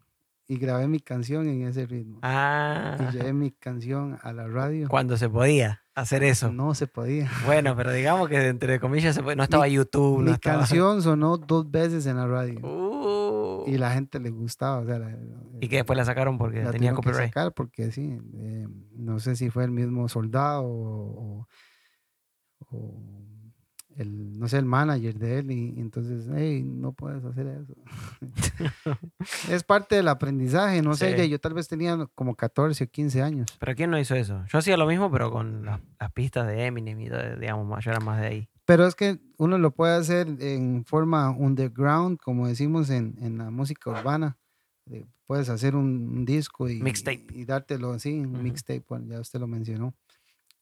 y 0.48 0.58
grabé 0.58 0.88
mi 0.88 1.00
canción 1.00 1.48
en 1.48 1.64
ese 1.68 1.88
ritmo. 1.88 2.20
Ah, 2.22 2.98
Y 3.00 3.12
llevé 3.18 3.34
mi 3.34 3.50
canción 3.52 4.20
a 4.22 4.32
la 4.32 4.48
radio. 4.48 4.88
cuando 4.90 5.18
se 5.18 5.28
podía 5.28 5.82
hacer 6.00 6.24
eso. 6.24 6.52
No 6.52 6.74
se 6.74 6.88
podía. 6.88 7.30
Bueno, 7.46 7.76
pero 7.76 7.92
digamos 7.92 8.28
que 8.30 8.48
entre 8.48 8.80
comillas 8.80 9.16
se 9.16 9.24
puede- 9.24 9.36
no 9.36 9.44
estaba 9.44 9.68
YouTube, 9.68 10.20
no 10.20 10.26
Mi 10.26 10.32
estaba. 10.32 10.60
canción 10.60 11.02
sonó 11.02 11.38
dos 11.38 11.70
veces 11.70 12.06
en 12.06 12.18
la 12.18 12.28
radio. 12.28 12.60
Uh. 12.62 13.64
Y 13.68 13.78
la 13.78 13.92
gente 13.92 14.20
le 14.20 14.30
gustaba. 14.32 14.80
o 14.80 14.86
sea, 14.86 15.00
la- 15.00 15.18
Y 15.62 15.68
que 15.68 15.78
después 15.78 15.98
la 15.98 16.06
sacaron 16.06 16.38
porque 16.38 16.64
la 16.64 16.72
tenía 16.72 16.92
tuvieron 16.92 16.96
que 17.02 17.10
copyright. 17.10 17.30
sacar 17.30 17.54
porque 17.54 17.92
sí, 17.92 18.18
eh, 18.36 18.68
no 18.94 19.20
sé 19.20 19.36
si 19.36 19.50
fue 19.50 19.64
el 19.66 19.72
mismo 19.72 20.08
soldado 20.10 20.64
o, 20.64 21.40
o- 21.42 21.48
o 22.72 23.29
el, 24.00 24.40
no 24.40 24.48
sé, 24.48 24.58
el 24.58 24.66
manager 24.66 25.20
de 25.20 25.40
él 25.40 25.52
y, 25.52 25.74
y 25.76 25.80
entonces, 25.80 26.28
hey, 26.34 26.64
no 26.64 26.94
puedes 26.94 27.24
hacer 27.26 27.48
eso. 27.48 27.74
es 29.50 29.64
parte 29.64 29.96
del 29.96 30.08
aprendizaje, 30.08 30.82
no 30.82 30.96
sé, 30.96 31.12
Sí. 31.12 31.18
ya 31.18 31.26
yo 31.26 31.40
tal 31.40 31.54
vez 31.54 31.68
tenía 31.68 31.98
como 32.16 32.36
14 32.36 32.84
o 32.84 32.88
15 32.88 33.22
años. 33.22 33.48
Pero 33.60 33.76
¿quién 33.76 33.90
no 33.92 34.00
hizo 34.00 34.16
eso? 34.16 34.44
Yo 34.48 34.58
hacía 34.60 34.78
lo 34.78 34.88
mismo, 34.88 35.12
pero 35.12 35.32
con 35.32 35.66
las, 35.66 35.80
las 36.00 36.12
pistas 36.12 36.48
de 36.48 36.66
Eminem 36.66 37.00
y 37.02 37.10
digamos, 37.40 37.84
yo 37.84 37.92
era 37.92 38.00
más 38.00 38.20
de 38.22 38.28
ahí. 38.28 38.50
Pero 38.66 38.86
es 38.86 38.96
que 38.96 39.20
uno 39.38 39.58
lo 39.58 39.72
puede 39.72 39.96
hacer 39.98 40.28
en 40.40 40.86
forma 40.86 41.32
underground, 41.32 42.20
como 42.20 42.48
decimos 42.48 42.90
en, 42.90 43.16
en 43.22 43.38
la 43.38 43.50
música 43.50 43.90
urbana. 43.92 44.38
Eh, 44.92 45.06
Puedes 45.26 45.50
hacer 45.50 45.76
un, 45.76 45.86
un 46.10 46.26
disco 46.26 46.68
y, 46.70 46.82
Mixtape. 46.82 47.28
y 47.36 47.46
dártelo 47.46 47.92
así, 47.92 48.20
un 48.20 48.42
mixtape, 48.42 48.84
bueno, 48.90 49.06
ya 49.14 49.20
usted 49.20 49.40
lo 49.40 49.46
mencionó, 49.46 49.94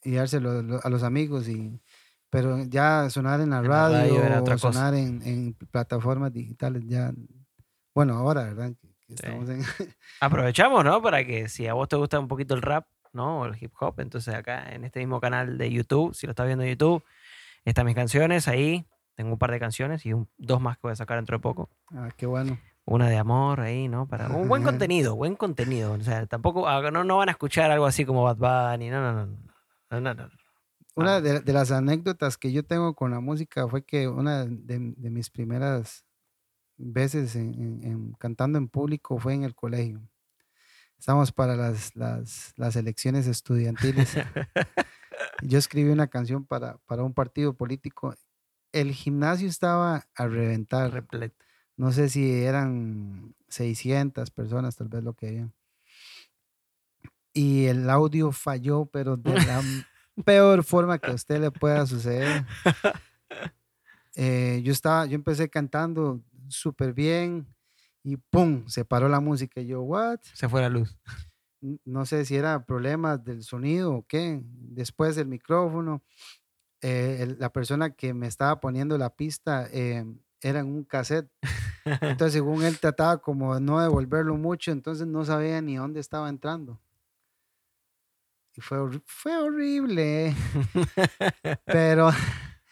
y 0.03 0.11
dárselo 0.11 0.61
lo- 0.61 0.83
a 0.83 0.89
los 0.89 1.03
amigos. 1.03 1.47
y 1.47 1.79
Pero 2.29 2.63
ya 2.65 3.09
sonar 3.09 3.39
en 3.41 3.51
la 3.51 3.57
En 3.59 3.63
la 3.63 3.69
radio 3.69 3.97
radio, 3.97 4.23
era 4.23 4.39
otra 4.41 4.55
o 4.55 4.57
cosa. 4.57 4.73
sonar 4.73 4.93
en, 4.95 5.21
en 5.25 5.53
plataformas 5.71 6.33
digitales, 6.33 6.83
ya, 6.85 7.13
bueno, 7.95 8.15
ahora, 8.15 8.43
¿verdad? 8.43 8.71
Que, 8.79 9.13
estamos 9.13 9.49
en, 9.49 9.61
Aprovechamos, 10.21 10.83
¿no? 10.83 11.01
Para 11.01 11.23
que 11.25 11.47
si 11.47 11.67
a 11.67 11.73
vos 11.73 11.87
te 11.87 11.95
gusta 11.95 12.19
un 12.19 12.27
poquito 12.27 12.53
el 12.53 12.61
rap, 12.61 12.85
¿no? 13.13 13.39
O 13.41 13.45
el 13.45 13.55
hip 13.61 13.71
hop, 13.79 13.99
entonces 13.99 14.33
acá 14.35 14.71
en 14.73 14.83
este 14.83 14.99
mismo 14.99 15.21
canal 15.21 15.57
de 15.57 15.71
YouTube, 15.71 16.13
si 16.13 16.27
lo 16.27 16.31
estás 16.31 16.45
viendo 16.47 16.63
en 16.65 16.71
YouTube, 16.71 17.03
están 17.65 17.85
mis 17.85 17.95
canciones 17.95 18.47
ahí. 18.47 18.85
Tengo 19.15 19.31
un 19.31 19.39
par 19.39 19.49
de 19.51 19.59
canciones 19.59 20.05
y 20.05 20.13
un- 20.13 20.29
dos 20.37 20.61
más 20.61 20.75
que 20.77 20.81
voy 20.83 20.91
a 20.91 20.95
sacar 20.95 21.17
dentro 21.17 21.37
de 21.37 21.41
poco. 21.41 21.69
ah, 21.95 22.09
qué 22.17 22.25
bueno. 22.25 22.59
Una 22.85 23.09
de 23.09 23.17
amor 23.17 23.59
ahí, 23.61 23.87
¿no? 23.87 24.05
Para 24.07 24.27
un 24.27 24.47
buen 24.47 24.63
contenido, 24.89 25.15
buen 25.15 25.35
contenido. 25.35 25.93
O 25.93 25.99
sea, 26.01 26.25
tampoco 26.27 26.67
ah, 26.67 26.91
no, 26.91 27.03
no 27.03 27.17
van 27.17 27.29
a 27.29 27.31
escuchar 27.31 27.71
algo 27.71 27.85
así 27.85 28.05
como 28.05 28.23
Bad 28.23 28.37
Bunny, 28.37 28.89
no, 28.89 29.01
no, 29.01 29.25
no. 29.25 29.37
no, 29.91 30.01
no, 30.01 30.13
no. 30.13 30.29
Una 30.97 31.21
de, 31.21 31.39
de 31.41 31.53
las 31.53 31.71
anécdotas 31.71 32.37
que 32.37 32.51
yo 32.51 32.63
tengo 32.65 32.95
con 32.95 33.11
la 33.11 33.19
música 33.19 33.67
fue 33.67 33.83
que 33.85 34.07
una 34.07 34.45
de, 34.45 34.93
de 34.97 35.09
mis 35.09 35.29
primeras 35.29 36.03
veces 36.77 37.35
en, 37.35 37.53
en- 37.55 37.83
en- 37.83 38.13
cantando 38.13 38.57
en 38.57 38.67
público 38.67 39.19
fue 39.19 39.33
en 39.35 39.43
el 39.43 39.55
colegio. 39.55 40.01
Estamos 40.97 41.31
para 41.31 41.55
las, 41.55 41.95
las, 41.95 42.53
las 42.57 42.75
elecciones 42.75 43.27
estudiantiles. 43.27 44.15
yo 45.43 45.57
escribí 45.59 45.89
una 45.91 46.07
canción 46.07 46.45
para, 46.45 46.77
para 46.87 47.03
un 47.03 47.13
partido 47.13 47.53
político. 47.53 48.15
El 48.71 48.91
gimnasio 48.93 49.47
estaba 49.47 50.07
a 50.15 50.27
reventar. 50.27 50.91
Repleto. 50.91 51.45
No 51.77 51.91
sé 51.91 52.09
si 52.09 52.41
eran 52.43 53.35
600 53.47 54.31
personas, 54.31 54.75
tal 54.75 54.89
vez 54.89 55.03
lo 55.03 55.13
que 55.13 55.27
había. 55.27 55.49
Y 57.33 57.65
el 57.65 57.89
audio 57.89 58.31
falló, 58.31 58.85
pero 58.85 59.15
de 59.15 59.31
la 59.33 59.61
peor 60.25 60.63
forma 60.63 60.97
que 60.99 61.11
a 61.11 61.13
usted 61.15 61.39
le 61.41 61.51
pueda 61.51 61.85
suceder. 61.85 62.45
Eh, 64.15 64.61
yo 64.63 64.71
estaba, 64.71 65.05
yo 65.05 65.15
empecé 65.15 65.49
cantando 65.49 66.21
súper 66.47 66.93
bien 66.93 67.47
y 68.03 68.17
¡pum! 68.17 68.67
Se 68.67 68.85
paró 68.85 69.09
la 69.09 69.19
música. 69.19 69.61
Y 69.61 69.67
yo, 69.67 69.81
¿what? 69.81 70.19
Se 70.33 70.49
fue 70.49 70.61
la 70.61 70.69
luz. 70.69 70.97
No 71.85 72.05
sé 72.05 72.25
si 72.25 72.35
era 72.35 72.65
problemas 72.65 73.23
del 73.23 73.43
sonido 73.43 73.93
o 73.93 74.05
qué. 74.07 74.41
Después 74.43 75.17
el 75.17 75.27
micrófono. 75.27 76.03
eh, 76.81 77.17
el- 77.21 77.37
la 77.39 77.51
persona 77.51 77.89
que 77.91 78.13
me 78.13 78.27
estaba 78.27 78.59
poniendo 78.59 78.97
la 78.99 79.09
pista 79.15 79.67
eh, 79.71 80.05
era 80.41 80.59
en 80.59 80.67
un 80.67 80.83
cassette. 80.83 81.29
Entonces, 82.21 82.33
según 82.33 82.63
él 82.63 82.79
trataba 82.79 83.17
como 83.19 83.55
de 83.55 83.61
no 83.61 83.79
devolverlo 83.81 84.35
mucho, 84.37 84.71
entonces 84.71 85.07
no 85.07 85.25
sabía 85.25 85.61
ni 85.61 85.77
dónde 85.77 85.99
estaba 86.01 86.29
entrando. 86.29 86.79
Y 88.57 88.61
fue, 88.61 88.79
fue 89.05 89.37
horrible. 89.37 90.35
Pero 91.65 92.09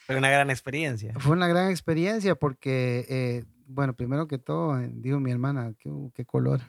Fue 0.08 0.18
una 0.18 0.30
gran 0.30 0.50
experiencia. 0.50 1.14
fue 1.20 1.34
una 1.34 1.48
gran 1.48 1.70
experiencia 1.70 2.36
porque, 2.36 3.06
eh, 3.08 3.46
bueno, 3.68 3.94
primero 3.96 4.28
que 4.28 4.38
todo, 4.40 4.80
eh, 4.80 4.90
digo 4.94 5.20
mi 5.20 5.32
hermana, 5.32 5.74
qué, 5.80 5.90
qué 6.14 6.26
color. 6.26 6.62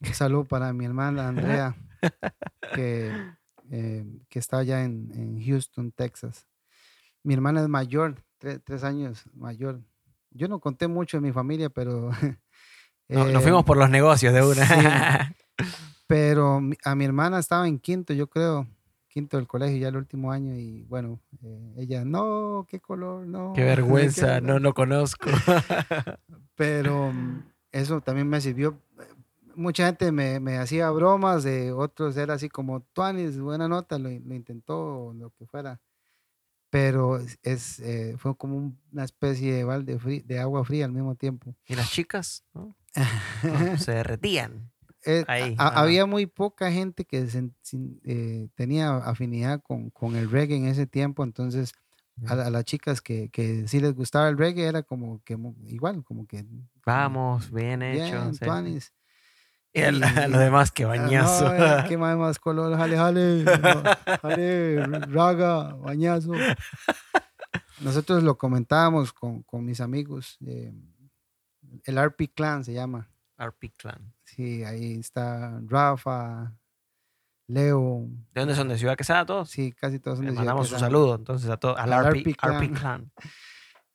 Un 0.00 0.14
saludo 0.14 0.44
para 0.44 0.72
mi 0.72 0.84
hermana 0.84 1.28
Andrea, 1.28 1.74
que, 2.74 3.12
eh, 3.70 4.04
que 4.28 4.38
está 4.38 4.58
allá 4.58 4.82
en, 4.84 5.10
en 5.14 5.44
Houston, 5.44 5.92
Texas. 5.92 6.46
Mi 7.22 7.34
hermana 7.34 7.60
es 7.62 7.68
mayor, 7.68 8.14
tre- 8.40 8.62
tres 8.64 8.84
años 8.84 9.24
mayor. 9.34 9.80
Yo 10.30 10.48
no 10.48 10.60
conté 10.60 10.88
mucho 10.88 11.16
en 11.18 11.24
mi 11.24 11.32
familia, 11.32 11.68
pero... 11.68 12.10
No- 13.08 13.24
nos 13.26 13.42
fuimos 13.42 13.64
por 13.64 13.76
los 13.76 13.90
negocios 13.90 14.32
de 14.32 14.42
una. 14.42 15.34
Pero 16.08 16.60
a 16.84 16.94
mi 16.96 17.04
hermana 17.04 17.38
estaba 17.38 17.68
en 17.68 17.78
quinto, 17.78 18.12
yo 18.14 18.28
creo, 18.28 18.66
quinto 19.08 19.36
del 19.36 19.46
colegio, 19.46 19.76
ya 19.78 19.88
el 19.88 19.96
último 19.96 20.32
año, 20.32 20.54
y 20.56 20.82
bueno, 20.84 21.20
eh, 21.42 21.74
ella, 21.76 22.04
no, 22.04 22.66
qué 22.68 22.80
color, 22.80 23.26
no. 23.26 23.52
Qué 23.54 23.62
vergüenza, 23.76 24.40
no, 24.40 24.58
no 24.58 24.72
conozco. 24.74 25.28
Pero 26.56 27.12
mm, 27.12 27.42
eso 27.72 28.00
también 28.00 28.28
me 28.28 28.40
sirvió. 28.40 28.78
Mucha 29.54 29.86
gente 29.86 30.10
me, 30.12 30.40
me 30.40 30.56
hacía 30.56 30.90
bromas, 30.90 31.42
de 31.44 31.72
otros 31.72 32.16
era 32.16 32.34
así 32.34 32.48
como, 32.48 32.80
Tuanis, 32.92 33.38
buena 33.38 33.68
nota, 33.68 33.98
lo, 33.98 34.08
lo 34.08 34.34
intentó, 34.34 35.12
lo 35.14 35.30
que 35.30 35.46
fuera. 35.46 35.80
Pero 36.70 37.18
es, 37.42 37.80
eh, 37.80 38.14
fue 38.18 38.36
como 38.36 38.56
un- 38.56 38.78
una 38.92 39.04
especie 39.04 39.52
de 39.54 39.64
balde 39.64 39.98
frí- 39.98 40.24
de 40.24 40.38
agua 40.38 40.64
fría 40.64 40.84
al 40.84 40.92
mismo 40.92 41.14
tiempo. 41.16 41.54
Y 41.66 41.74
las 41.74 41.90
chicas, 41.90 42.44
¿no? 42.54 42.74
No, 43.42 43.78
se 43.78 43.92
derretían. 43.92 44.70
Eh, 45.04 45.24
Ahí, 45.28 45.54
a- 45.58 45.80
había 45.80 46.06
muy 46.06 46.26
poca 46.26 46.70
gente 46.72 47.04
que 47.04 47.26
se- 47.28 47.50
eh, 48.04 48.48
tenía 48.54 48.96
afinidad 48.96 49.62
con, 49.62 49.90
con 49.90 50.16
el 50.16 50.30
reggae 50.30 50.56
en 50.56 50.66
ese 50.66 50.86
tiempo, 50.86 51.22
entonces 51.24 51.72
a, 52.26 52.34
la- 52.34 52.46
a 52.46 52.50
las 52.50 52.64
chicas 52.64 53.00
que, 53.00 53.28
que 53.30 53.68
sí 53.68 53.78
les 53.80 53.94
gustaba 53.94 54.28
el 54.28 54.36
reggae 54.36 54.66
era 54.66 54.82
como 54.82 55.22
que 55.24 55.38
igual, 55.66 56.02
como 56.04 56.26
que 56.26 56.44
Vamos, 56.84 57.52
bien 57.52 57.82
hecho. 57.82 58.20
bien, 58.20 58.34
sí. 58.34 58.44
tuanis. 58.44 58.92
Y 59.72 59.82
los 60.28 60.40
demás, 60.40 60.72
que 60.72 60.84
Ah, 60.84 60.88
bañazo. 60.88 61.44
no, 61.44 61.54
eh, 61.54 61.84
¿Qué 61.86 61.96
más, 61.98 62.16
más 62.16 62.38
color? 62.40 62.76
Jale, 62.76 62.96
jale, 62.96 63.44
jale, 64.20 64.84
raga, 65.12 65.74
bañazo. 65.74 66.32
Nosotros 67.80 68.24
lo 68.24 68.36
comentábamos 68.36 69.12
con, 69.12 69.42
con 69.44 69.64
mis 69.64 69.80
amigos, 69.80 70.36
eh, 70.44 70.72
el 71.84 71.98
RP 71.98 72.28
Clan 72.34 72.64
se 72.64 72.72
llama. 72.72 73.08
RP 73.38 73.70
Clan. 73.76 74.12
Sí, 74.34 74.62
ahí 74.64 74.98
está 74.98 75.60
Rafa, 75.66 76.54
Leo, 77.48 78.06
¿De 78.34 78.40
dónde 78.42 78.54
son? 78.54 78.68
¿De 78.68 78.76
Ciudad 78.78 78.96
Quesada 78.96 79.24
todos? 79.24 79.48
sí, 79.50 79.72
casi 79.72 79.98
todos 79.98 80.18
son 80.18 80.26
Le 80.26 80.32
de 80.32 80.36
Ciudad 80.36 80.44
mandamos 80.46 80.66
un 80.68 80.74
Quesada. 80.74 80.90
saludo 80.90 81.14
entonces 81.14 81.48
a 81.50 81.56
todos, 81.56 81.78
al, 81.78 81.92
Al 81.92 82.06
RP, 82.06 82.18
RP 82.32 82.36
Clan. 82.36 82.62
RP 82.64 82.78
Clan. 82.78 83.10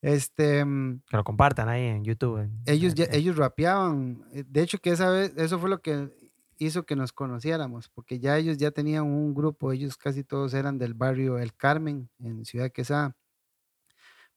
Este, 0.01 0.65
mm, 0.65 1.01
Que 1.09 1.15
lo 1.15 1.23
compartan 1.23 1.69
ahí 1.69 1.83
en 1.85 2.03
YouTube. 2.03 2.39
en- 2.39 2.61
ellos, 2.65 2.93
ya- 2.93 3.05
en- 3.05 3.13
ellos 3.15 3.37
rapeaban. 3.37 4.25
eh, 4.33 4.43
De 4.45 4.61
hecho, 4.61 4.77
que 4.79 4.89
esa 4.89 5.09
vez, 5.09 5.33
eso 5.37 5.59
fue 5.59 5.69
lo 5.69 5.81
que 5.81 6.09
hizo 6.57 6.83
que 6.85 6.97
nos 6.97 7.13
conociéramos, 7.13 7.87
porque 7.89 8.19
ya 8.19 8.37
ellos 8.37 8.57
ya 8.57 8.71
tenían 8.71 9.05
un 9.05 9.33
grupo, 9.33 9.71
ellos 9.71 9.95
casi 9.95 10.23
todos 10.25 10.53
eran 10.55 10.77
del 10.77 10.93
barrio 10.93 11.37
El 11.37 11.53
Carmen, 11.55 12.09
en 12.19 12.43
Ciudad 12.43 12.69
Quesada. 12.71 13.15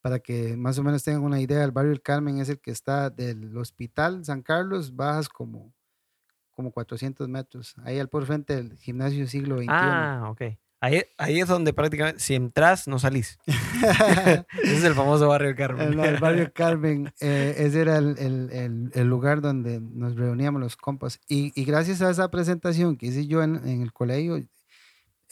Para 0.01 0.19
que 0.19 0.55
más 0.55 0.77
o 0.79 0.83
menos 0.83 1.03
tengan 1.03 1.23
una 1.23 1.41
idea, 1.41 1.63
el 1.65 1.71
barrio 1.71 1.91
El 1.91 2.01
Carmen 2.01 2.39
es 2.39 2.47
el 2.47 2.59
que 2.61 2.71
está 2.71 3.09
del 3.09 3.57
Hospital 3.57 4.23
San 4.23 4.43
Carlos, 4.43 4.95
bajas 4.95 5.27
como, 5.27 5.73
como 6.57 6.71
400 6.71 7.29
metros, 7.29 7.75
ahí 7.85 7.99
al 7.99 8.09
por 8.09 8.25
frente 8.25 8.55
del 8.55 8.77
gimnasio 8.79 9.27
siglo 9.27 9.57
XXI. 9.59 9.69
Ah, 9.71 10.27
ok. 10.31 10.41
Ahí, 10.81 11.03
ahí 11.17 11.39
es 11.39 11.47
donde 11.47 11.71
prácticamente, 11.71 12.19
si 12.19 12.33
entras, 12.35 12.87
no 12.87 12.97
salís. 12.99 13.37
Ese 13.47 14.45
es 14.77 14.83
el 14.83 14.93
famoso 14.95 15.27
barrio 15.27 15.55
Carmen. 15.55 15.93
En 15.93 15.99
el 15.99 16.17
barrio 16.19 16.51
Carmen, 16.53 17.11
eh, 17.19 17.55
ese 17.57 17.81
era 17.81 17.97
el, 17.97 18.17
el- 18.19 18.49
el- 18.51 18.91
el 18.93 19.07
lugar 19.07 19.41
donde 19.41 19.79
nos 19.79 20.15
reuníamos 20.15 20.59
los 20.61 20.75
compas. 20.75 21.19
Y, 21.27 21.51
y 21.59 21.63
gracias 21.63 22.01
a 22.01 22.09
esa 22.09 22.29
presentación 22.29 22.97
que 22.97 23.05
hice 23.07 23.27
yo 23.27 23.41
en, 23.43 23.55
en 23.67 23.81
el 23.83 23.93
colegio, 23.93 24.37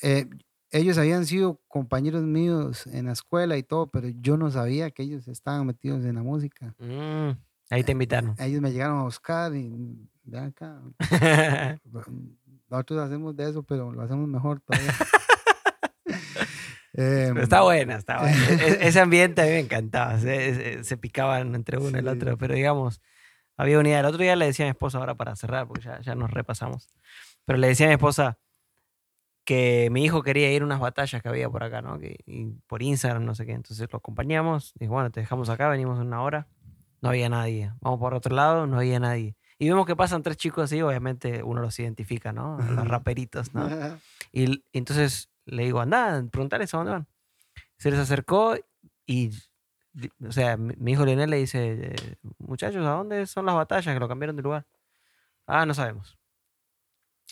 eh, 0.01 0.30
ellos 0.71 0.97
habían 0.97 1.26
sido 1.26 1.59
compañeros 1.67 2.23
míos 2.23 2.86
en 2.88 3.05
la 3.05 3.13
escuela 3.13 3.55
y 3.57 3.63
todo, 3.63 3.88
pero 3.88 4.07
yo 4.09 4.38
no 4.38 4.49
sabía 4.51 4.91
que 4.91 5.03
ellos 5.03 5.28
estaban 5.28 5.65
metidos 5.65 6.03
en 6.05 6.15
la 6.15 6.23
música. 6.23 6.73
Mm, 6.80 7.38
ahí 7.69 7.84
te 7.84 7.91
invitaron. 7.93 8.36
Ellos 8.39 8.61
me 8.61 8.71
llegaron 8.71 8.99
a 8.99 9.03
buscar 9.03 9.55
y 9.55 10.09
ven 10.26 10.43
acá, 10.45 10.82
nosotros 12.69 12.99
hacemos 13.01 13.36
de 13.36 13.49
eso, 13.49 13.63
pero 13.63 13.91
lo 13.91 14.01
hacemos 14.01 14.28
mejor 14.28 14.59
todavía. 14.61 14.91
Pero 16.93 17.41
está 17.43 17.61
buena, 17.61 17.95
está 17.95 18.19
buena. 18.19 18.38
E- 18.49 18.53
e- 18.84 18.88
Ese 18.88 18.99
ambiente 18.99 19.41
a 19.41 19.45
mí 19.45 19.51
me 19.51 19.59
encantaba. 19.59 20.19
Se, 20.19 20.55
se- 20.55 20.84
se 20.84 20.97
picaban 20.97 21.55
entre 21.55 21.78
uno 21.78 21.97
y 21.97 21.99
el 21.99 22.05
Sí. 22.05 22.09
otro. 22.11 22.38
Pero 22.38 22.53
digamos, 22.55 23.01
había 23.57 23.80
unidad. 23.80 23.99
El 24.01 24.05
otro 24.07 24.21
día 24.21 24.36
le 24.36 24.45
decía 24.45 24.65
a 24.65 24.67
mi 24.67 24.71
esposa, 24.71 24.97
ahora 24.97 25.15
para 25.15 25.36
cerrar, 25.36 25.67
porque 25.67 25.84
ya, 25.84 25.99
ya 26.01 26.15
nos 26.15 26.32
repasamos. 26.32 26.89
Pero 27.45 27.57
le 27.59 27.67
decía 27.67 27.86
a 27.88 27.89
mi 27.89 27.93
esposa 27.95 28.38
que 29.45 29.89
mi 29.91 30.03
hijo 30.03 30.23
quería 30.23 30.51
ir 30.51 30.63
a 30.63 30.65
unas 30.65 30.80
batallas 30.80 31.21
que 31.21 31.30
había 31.30 31.49
por 31.49 31.63
acá, 31.63 31.82
¿no? 31.82 31.99
Que, 31.99 32.17
y 32.26 32.45
por 32.67 32.82
Instagram, 32.82 33.26
no 33.26 33.36
sé 33.36 33.45
qué. 33.45 33.51
Entonces 33.51 33.88
lo 33.91 33.97
acompañamos. 33.97 34.73
Dijo, 34.80 34.93
bueno, 34.93 35.11
te 35.11 35.19
dejamos 35.19 35.49
acá, 35.49 35.69
venimos 35.69 35.99
en 35.99 36.07
una 36.07 36.21
hora. 36.23 36.47
No 37.01 37.09
había 37.09 37.30
nadie. 37.30 37.71
Vamos 37.82 37.99
por 37.99 38.15
otro 38.15 38.36
lado, 38.36 38.65
no 38.65 38.78
había 38.78 38.99
nadie. 38.99 39.36
Y 39.57 39.69
vemos 39.69 39.85
que 39.85 39.95
pasan 39.95 40.21
tres 40.21 40.37
chicos 40.37 40.65
así, 40.65 40.81
obviamente 40.81 41.41
uno 41.43 41.61
los 41.61 41.79
identifica, 41.79 42.33
¿no? 42.33 42.57
Los 42.59 42.87
raperitos, 42.87 43.53
¿no? 43.53 43.67
Y 44.31 44.51
y 44.51 44.63
entonces 44.77 45.29
le 45.45 45.63
digo, 45.63 45.79
anda, 45.79 46.23
preguntarles 46.31 46.73
a 46.73 46.77
dónde 46.77 46.91
van. 46.91 47.07
Se 47.77 47.89
les 47.91 47.99
acercó 47.99 48.55
y, 49.05 49.31
o 50.27 50.31
sea, 50.31 50.57
mi, 50.57 50.91
hijo 50.91 51.05
Leonel 51.05 51.29
le 51.29 51.37
dice, 51.37 51.93
muchachos, 52.39 52.85
¿a 52.85 52.91
dónde 52.91 53.25
son 53.27 53.45
las 53.45 53.55
batallas 53.55 53.93
que 53.93 53.99
lo 53.99 54.07
cambiaron 54.07 54.35
de 54.35 54.41
lugar? 54.43 54.65
Ah, 55.47 55.65
no 55.65 55.73
sabemos. 55.73 56.17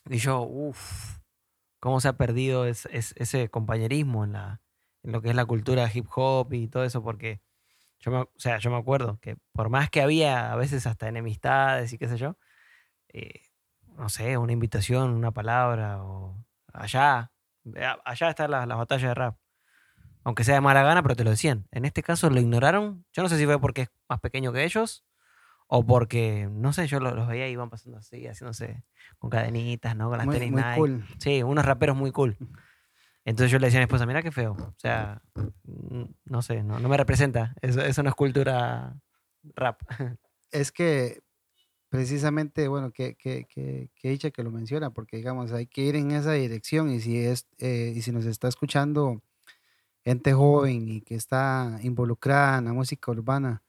Y 0.09 0.17
yo, 0.17 0.41
uff, 0.41 1.17
cómo 1.79 1.99
se 2.01 2.07
ha 2.09 2.13
perdido 2.17 2.65
es- 2.65 2.87
es- 2.91 3.13
ese 3.17 3.49
compañerismo 3.49 4.23
en, 4.23 4.33
la, 4.33 4.61
en 5.03 5.11
lo 5.11 5.21
que 5.21 5.29
es 5.29 5.35
la 5.35 5.45
cultura 5.45 5.89
hip 5.93 6.07
hop 6.15 6.53
y 6.53 6.67
todo 6.67 6.83
eso, 6.83 7.03
porque 7.03 7.41
yo 8.03 8.11
me, 8.11 8.17
o 8.19 8.29
sea, 8.35 8.57
yo 8.57 8.69
me 8.69 8.77
acuerdo 8.77 9.17
que 9.21 9.37
por 9.53 9.69
más 9.69 9.89
que 9.89 10.01
había 10.01 10.51
a 10.51 10.55
veces 10.55 10.85
hasta 10.87 11.07
enemistades 11.07 11.93
y 11.93 11.97
qué 11.97 12.07
sé 12.07 12.17
yo, 12.17 12.37
eh, 13.09 13.41
no 13.97 14.09
sé, 14.09 14.37
una 14.37 14.51
invitación, 14.51 15.11
una 15.11 15.31
palabra, 15.31 16.03
o 16.03 16.37
allá, 16.73 17.31
eh, 17.75 17.87
allá 18.03 18.29
están 18.29 18.51
las, 18.51 18.67
las 18.67 18.77
batallas 18.77 19.09
de 19.09 19.13
rap. 19.13 19.37
Aunque 20.25 20.43
sea 20.43 20.55
de 20.55 20.61
mala 20.61 20.83
gana, 20.83 21.01
pero 21.03 21.15
te 21.15 21.23
lo 21.23 21.29
decían. 21.31 21.67
En 21.71 21.85
este 21.85 22.01
caso 22.01 22.29
lo 22.29 22.39
ignoraron. 22.39 23.05
Yo 23.13 23.23
no 23.23 23.29
sé 23.29 23.37
si 23.37 23.45
fue 23.45 23.59
porque 23.59 23.83
es 23.83 23.89
más 24.09 24.19
pequeño 24.21 24.51
que 24.53 24.63
ellos 24.63 25.05
o 25.67 25.85
porque, 25.85 26.47
no 26.51 26.71
sé, 26.73 26.87
yo 26.87 26.99
lo- 26.99 27.13
los 27.13 27.27
veía 27.27 27.47
y 27.47 27.51
iban 27.51 27.69
pasando 27.69 27.97
así, 27.97 28.25
haciéndose 28.27 28.83
con 29.19 29.29
cadenitas, 29.29 29.95
¿no? 29.95 30.09
Con 30.09 30.17
las 30.17 30.25
muy, 30.27 30.35
tenis 30.35 30.51
muy 30.51 30.61
Nike. 30.61 30.75
cool. 30.75 31.05
Sí, 31.19 31.43
unos 31.43 31.65
raperos 31.65 31.95
muy 31.97 32.11
cool. 32.11 32.37
Entonces 33.25 33.51
yo 33.51 33.59
le 33.59 33.67
decía 33.67 33.79
a 33.79 33.81
mi 33.81 33.85
esposa, 33.85 34.05
mira 34.05 34.21
qué 34.21 34.31
feo. 34.31 34.53
O 34.53 34.75
sea, 34.77 35.21
no 36.25 36.41
sé, 36.41 36.63
no, 36.63 36.79
me 36.79 36.97
representa. 36.97 37.55
Eso, 37.61 37.81
eso 37.81 38.03
no 38.03 38.09
es 38.09 38.15
cultura 38.15 38.95
rap. 39.55 39.81
Es 40.51 40.71
que 40.71 41.23
precisamente, 41.89 42.67
bueno, 42.67 42.91
que, 42.91 43.15
que, 43.15 43.45
que, 43.45 43.89
que 43.95 44.09
dicha 44.09 44.29
que 44.29 44.43
lo 44.43 44.51
menciona, 44.51 44.91
porque 44.91 45.17
digamos, 45.17 45.51
hay 45.51 45.65
que 45.65 45.81
ir 45.81 45.95
en 45.95 46.11
esa 46.11 46.33
dirección 46.33 46.91
y 46.91 46.99
si, 46.99 47.17
es, 47.17 47.47
eh, 47.57 47.91
y 47.95 48.03
si 48.03 48.11
nos 48.11 48.25
está 48.25 48.47
escuchando 48.47 49.23
gente 50.03 50.33
joven 50.33 50.87
y 50.89 51.01
que 51.01 51.15
está 51.15 51.79
involucrada 51.81 52.59
en 52.59 52.65
la 52.65 52.73
música 52.73 53.11
urbana, 53.11 53.63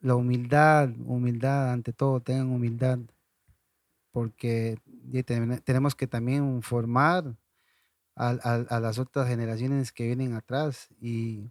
la 0.00 0.16
humildad, 0.16 0.90
humildad 1.04 1.72
ante 1.72 1.92
todo, 1.92 2.20
tengan 2.20 2.50
humildad, 2.50 2.98
porque 4.12 4.78
tenemos 5.64 5.94
que 5.94 6.06
también 6.06 6.62
formar 6.62 7.36
a, 8.16 8.30
a- 8.42 8.76
a 8.76 8.80
las 8.80 8.98
otras 8.98 9.28
generaciones 9.28 9.92
que 9.92 10.06
vienen 10.06 10.34
atrás 10.34 10.88
y, 11.00 11.50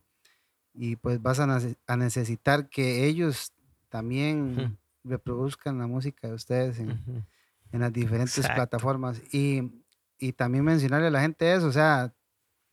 y 0.74 0.95
pues 0.97 1.22
vas 1.22 1.39
a, 1.39 1.47
nece- 1.47 1.78
a 1.88 1.97
necesitar 1.97 2.70
que 2.70 3.05
ellos 3.07 3.53
también 3.89 4.78
reproduzcan 5.03 5.80
la 5.80 5.88
música 5.88 6.28
de 6.28 6.34
ustedes 6.36 6.80
en, 6.80 7.28
las 7.72 7.93
diferentes 7.93 8.38
Exacto. 8.38 8.55
plataformas 8.55 9.22
y, 9.34 9.84
y 10.20 10.34
también 10.34 10.64
mencionarle 10.66 11.07
a 11.07 11.12
la 11.12 11.22
gente 11.22 11.53
eso, 11.53 11.68
o 11.68 11.72
sea, 11.72 12.14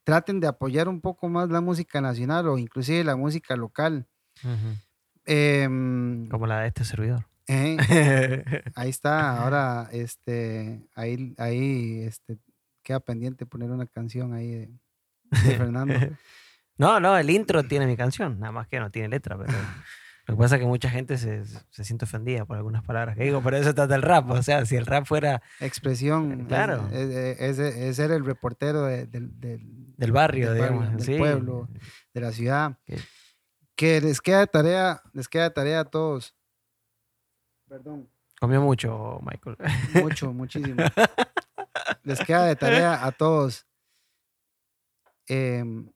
traten 0.05 0.41
de 0.41 0.49
apoyar 0.49 0.89
un 0.89 1.01
poco 1.01 1.29
más 1.29 1.51
la 1.51 1.61
música 1.61 2.01
nacional 2.01 2.49
o 2.49 2.59
inclusive 2.59 3.05
la 3.05 3.17
música 3.17 3.57
local. 3.57 4.07
Em, 5.25 6.29
Como 6.29 6.47
la 6.47 6.61
de 6.61 6.69
este 6.69 6.85
servidor. 6.85 7.27
eh, 7.49 7.77
ahí 8.75 8.91
está, 8.91 9.39
ahora 9.43 9.89
este, 9.93 10.87
ahí, 10.95 11.35
ahí 11.39 12.01
este, 12.03 12.39
queda 12.87 13.01
pendiente 13.01 13.47
poner 13.47 13.71
una 13.71 13.87
canción 13.87 14.33
ahí 14.33 14.51
de, 14.53 14.67
de 14.69 15.57
Fernando. 15.59 15.95
No, 16.79 17.01
no, 17.01 17.19
el 17.19 17.29
intro 17.31 17.65
tiene 17.65 17.87
mi 17.87 17.97
canción, 17.97 18.39
nada 18.39 18.53
más 18.53 18.69
que 18.69 18.79
no 18.79 18.91
tiene 18.91 19.09
letra, 19.09 19.37
pero 19.37 19.53
lo 20.29 20.35
que 20.35 20.39
pasa 20.41 20.55
es 20.57 20.61
que 20.61 20.67
mucha 20.67 20.89
gente 20.91 21.19
se, 21.19 21.45
se 21.45 21.85
siente 21.85 22.05
ofendida 22.05 22.45
por 22.45 22.57
algunas 22.57 22.85
palabras 22.85 23.17
que 23.17 23.25
digo, 23.25 23.41
pero 23.43 23.57
eso 23.57 23.75
trata 23.75 23.95
el 23.95 24.03
rap, 24.03 24.31
o 24.31 24.43
sea, 24.43 24.65
si 24.67 24.77
el 24.77 24.87
rap 24.87 25.05
fuera 25.07 25.43
Expresión, 25.61 26.43
es- 26.43 26.47
Claro. 26.49 26.89
es, 26.93 27.59
es- 27.59 27.97
ser 27.97 28.11
el 28.13 28.25
reportero 28.25 28.85
de- 28.85 29.07
del- 29.07 29.29
barrio, 30.13 30.53
Del 30.53 30.61
barrio, 30.61 30.91
del 30.91 31.01
sí. 31.01 31.17
pueblo. 31.17 31.69
de 32.15 32.21
la 32.21 32.31
ciudad. 32.33 32.79
Que- 32.85 32.99
Que 33.75 34.01
les 34.01 34.21
queda 34.21 34.41
de 34.41 34.47
tarea, 34.47 35.03
les 35.13 35.29
queda 35.29 35.45
de 35.45 35.51
tarea 35.51 35.81
a 35.81 35.85
todos. 35.85 36.35
Perdón, 37.69 38.09
Comió 38.41 38.61
mucho, 38.61 39.19
Michael. 39.23 39.57
mucho, 40.03 40.33
muchísimo. 40.33 40.77
Les 42.05 42.21
queda 42.21 42.45
de 42.47 42.57
tarea 42.57 43.05
a 43.05 43.13
todos. 43.13 43.67
em, 45.29 45.91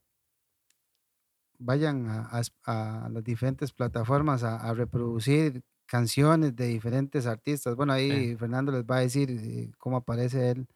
vayan 1.58 2.08
a, 2.08 2.28
a 2.36 2.40
es- 2.40 2.52
a 2.64 3.08
las 3.12 3.22
diferentes 3.22 3.72
plataformas 3.72 4.42
a, 4.42 4.56
a 4.56 4.74
reproducir 4.74 5.62
canciones 5.86 6.54
de 6.56 6.66
diferentes 6.66 7.26
artistas. 7.26 7.74
Bueno, 7.76 7.92
ahí 7.92 8.34
Fernando 8.36 8.72
les 8.72 8.84
va 8.84 8.96
a 8.96 9.00
decir 9.00 9.30
eh, 9.30 9.70
cómo 9.78 9.98
aparece 9.98 10.50
él. 10.50 10.66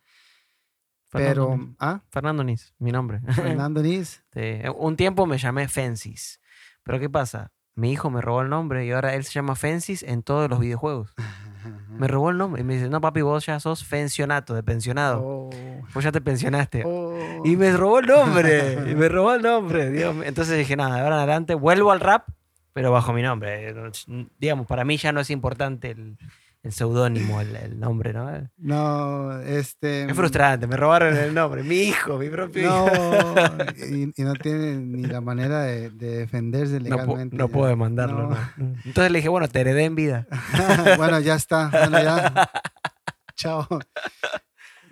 Fernando 1.09 1.49
Pero, 1.49 1.57
Nis. 1.57 1.77
ah, 1.79 2.01
Fernando 2.11 2.45
Nis, 2.45 2.75
mi 2.79 2.91
nombre. 2.93 3.21
Fernando 3.35 3.83
Nis. 3.83 4.23
Sí, 4.33 4.61
Un 4.77 4.97
tiempo 4.97 5.27
me 5.27 5.39
llamé 5.39 5.69
Fencis, 5.69 6.41
pero 6.83 6.99
¿qué 6.99 7.09
pasa? 7.09 7.53
Mi 7.77 7.93
hijo 7.93 8.11
me 8.11 8.21
robó 8.21 8.43
el 8.43 8.49
nombre 8.51 8.85
y 8.87 8.91
ahora 8.93 9.15
él 9.15 9.25
se 9.25 9.33
llama 9.33 9.55
Fencis 9.57 10.03
en 10.03 10.23
todos 10.23 10.49
los 10.51 10.61
videojuegos. 10.61 11.13
Me 11.91 12.09
robó 12.09 12.31
el 12.31 12.39
nombre 12.39 12.63
y 12.63 12.65
me 12.65 12.75
dice, 12.75 12.89
no 12.89 13.01
papi, 13.01 13.21
vos 13.23 13.47
ya 13.47 13.59
sos 13.61 13.85
pensionato, 13.85 14.55
de 14.55 14.63
pensionado. 14.63 15.21
Oh, 15.25 15.51
Vos 15.95 16.03
ya 16.05 16.11
te 16.13 16.21
pensionaste. 16.21 16.83
oh. 16.85 17.43
Y 17.45 17.57
me 17.57 17.73
robó 17.77 17.99
el 18.01 18.07
nombre. 18.07 18.91
y 18.91 18.95
me 18.95 19.09
robó 19.09 19.35
el 19.35 19.43
nombre. 19.43 19.91
Dios. 19.91 20.15
Entonces 20.25 20.57
dije, 20.59 20.77
nada, 20.77 20.97
de 20.97 21.01
ahora 21.03 21.17
en 21.17 21.21
adelante 21.23 21.55
vuelvo 21.55 21.93
al 21.93 22.01
rap, 22.01 22.29
pero 22.73 22.91
bajo 22.91 23.13
mi 23.13 23.23
nombre. 23.23 23.73
No, 23.73 23.87
ch- 23.87 24.29
Digamos, 24.39 24.67
para 24.67 24.85
mí 24.85 24.97
ya 24.97 25.13
no 25.13 25.21
es 25.21 25.31
importante 25.31 25.91
el, 25.93 26.17
el 26.65 26.73
seudónimo, 26.73 27.41
el, 27.41 27.55
el 27.55 27.79
nombre, 27.79 28.13
¿no? 28.13 28.35
Es 28.35 28.45
No, 28.57 29.39
este. 29.43 30.13
frustrante, 30.15 30.67
me 30.67 30.77
robaron 30.77 31.17
el 31.17 31.33
nombre. 31.35 31.63
Mi 31.63 31.77
hijo, 31.83 32.19
mi 32.19 32.29
propio 32.31 32.63
hijo. 32.63 32.87
No, 32.91 33.95
y, 33.97 34.13
y 34.17 34.23
no 34.23 34.33
tiene 34.35 34.77
ni 34.79 35.03
la 35.05 35.21
manera 35.21 35.61
de, 35.63 35.91
de 35.91 36.17
defenderse 36.21 36.81
No, 36.81 36.97
legalmente. 36.97 37.37
no 37.37 37.47
ya. 37.47 37.53
puedo 37.53 37.67
demandarlo. 37.69 38.31
No. 38.31 38.37
no. 38.57 38.75
Entonces 38.85 39.13
le 39.13 39.19
dije, 39.19 39.29
bueno, 39.29 39.47
te 39.47 39.61
heredé 39.61 39.85
en 39.85 39.95
vida. 39.95 40.27
bueno, 40.97 41.21
ya 41.21 41.35
está. 41.35 41.69
Bueno, 41.69 42.03
ya. 42.03 42.51
Chao. 43.37 43.69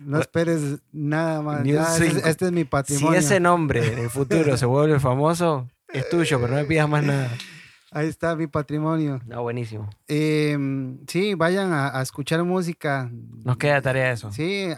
No 0.01 0.21
esperes 0.21 0.81
nada 0.93 1.41
más. 1.43 1.63
Ya, 1.65 1.83
este, 1.85 2.07
es, 2.09 2.27
este 2.27 2.45
es 2.47 2.53
mi 2.53 2.63
Si 2.63 2.65
patrimonio. 2.67 3.19
ese 3.19 3.41
nombre 3.41 3.93
en 3.93 3.99
el 4.01 4.11
futuro 4.11 4.57
se 4.57 4.67
vuelve 4.67 4.99
famoso, 5.01 5.69
es 5.89 6.09
tuyo, 6.11 6.39
pero 6.41 6.53
no 6.55 6.61
me 6.61 6.65
pidas 6.67 6.89
más 6.89 7.05
nada. 7.05 7.31
Ahí 7.95 8.09
está 8.09 8.35
mi 8.35 8.47
patrimonio. 8.47 9.21
No, 9.27 9.43
buenísimo. 9.43 9.91
Em, 10.09 10.99
sí, 11.07 11.35
vayan 11.35 11.73
a, 11.73 11.99
a 11.99 12.03
escuchar 12.03 12.43
música. 12.43 13.11
Nos 13.13 13.59
queda 13.59 13.83
tarea 13.83 14.13
eso. 14.13 14.33
Sí, 14.33 14.69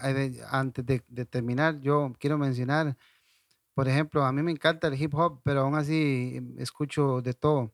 antes 0.50 0.84
de, 0.84 1.00
de 1.08 1.24
terminar, 1.24 1.80
yo 1.80 2.12
quiero 2.18 2.36
mencionar, 2.38 2.96
por 3.72 3.88
ejemplo, 3.88 4.24
a 4.24 4.32
mí 4.32 4.42
me 4.42 4.50
encanta 4.50 4.88
el 4.88 5.00
hip 5.00 5.14
hop, 5.14 5.40
pero 5.44 5.60
aún 5.60 5.76
así 5.76 6.32
em, 6.36 6.54
escucho 6.58 7.22
de 7.22 7.34
todo. 7.34 7.72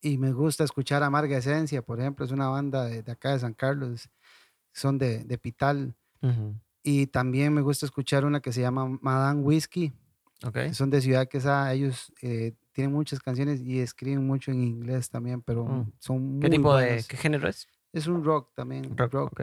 Y 0.00 0.16
me 0.18 0.32
gusta 0.32 0.62
escuchar 0.62 1.02
Amarga 1.02 1.36
Esencia, 1.38 1.82
por 1.82 1.98
ejemplo, 1.98 2.24
es 2.24 2.30
una 2.30 2.48
banda 2.48 2.84
de, 2.84 3.02
de 3.02 3.12
acá 3.12 3.32
de 3.32 3.40
San 3.40 3.54
Carlos, 3.54 4.08
son 4.72 4.96
de, 4.98 5.24
de 5.24 5.38
Pital. 5.38 5.94
Ujú. 6.22 6.54
Y 6.84 7.08
también 7.08 7.52
me 7.52 7.62
gusta 7.62 7.84
escuchar 7.84 8.24
una 8.24 8.38
que 8.40 8.52
se 8.52 8.60
llama 8.60 8.86
Madame 9.00 9.40
Whiskey, 9.42 9.92
Ok. 10.44 10.52
que 10.52 10.74
son 10.74 10.90
de 10.90 11.00
Ciudad 11.00 11.26
Quesada. 11.26 11.72
Ellos 11.72 12.12
eh, 12.22 12.54
tienen 12.76 12.92
muchas 12.92 13.20
canciones 13.20 13.62
y 13.62 13.80
escriben 13.80 14.26
mucho 14.26 14.50
en 14.50 14.62
inglés 14.62 15.08
también, 15.08 15.40
pero 15.40 15.64
Mm. 15.64 15.92
son 15.98 16.40
¿Qué 16.40 16.48
muy 16.48 16.56
tipo 16.58 16.76
de, 16.76 17.02
qué 17.08 17.16
género 17.16 17.48
es? 17.48 17.66
Es 17.90 18.06
un 18.06 18.22
rock 18.22 18.52
también. 18.54 18.94
Rock, 18.98 19.14
rock. 19.14 19.42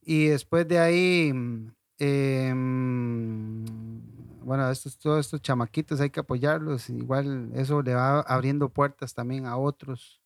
Y 0.00 0.28
después 0.28 0.66
de 0.66 0.78
ahí, 0.78 1.34
em, 1.98 3.64
bueno, 4.42 4.70
estos, 4.70 4.98
todos 4.98 5.26
estos 5.26 5.42
chamaquitos 5.42 6.00
hay 6.00 6.08
que 6.08 6.20
apoyarlos. 6.20 6.88
Igual 6.88 7.50
eso 7.54 7.82
le 7.82 7.94
va 7.94 8.20
abriendo 8.20 8.70
puertas 8.70 9.12
también 9.12 9.44
a 9.44 9.58
otros. 9.58 10.22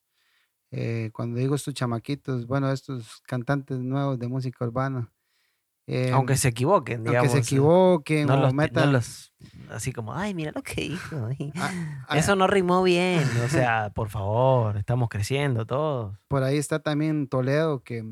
Eh, 0.71 1.11
cuando 1.13 1.41
digo 1.41 1.57
estos 1.57 1.75
chamaquitos, 1.75 2.47
bueno, 2.47 2.71
estos 2.71 3.23
cantantes 3.23 3.81
nuevos 3.81 4.21
de 4.21 4.29
música 4.29 4.65
urbana. 4.65 5.11
Aunque 6.13 6.33
em, 6.35 6.39
se 6.39 6.49
equivoquen, 6.49 7.05
digamos. 7.05 7.19
aunque 7.29 7.31
se 7.33 7.39
eh, 7.39 7.41
equivoquen 7.57 8.27
no 8.27 8.35
o 8.35 8.37
los, 8.41 8.53
no 8.53 8.57
metan... 8.57 8.93
los- 8.93 9.33
así 9.71 9.93
como, 9.93 10.15
ay, 10.15 10.35
mira 10.35 10.53
lo 10.55 10.63
que 10.63 10.81
dijo. 10.83 11.27
ay". 11.39 11.53
Ah, 11.57 11.71
ah, 12.09 12.19
Eso 12.19 12.37
no 12.37 12.47
rimó 12.47 12.83
bien. 12.83 13.25
O 13.45 13.49
sea, 13.49 13.91
por 13.95 14.09
favor, 14.09 14.77
estamos 14.77 15.09
creciendo 15.09 15.67
todos. 15.67 16.17
por 16.29 16.43
ahí 16.43 16.57
está 16.59 16.79
también 16.81 17.27
Toledo, 17.29 17.83
que, 17.83 18.05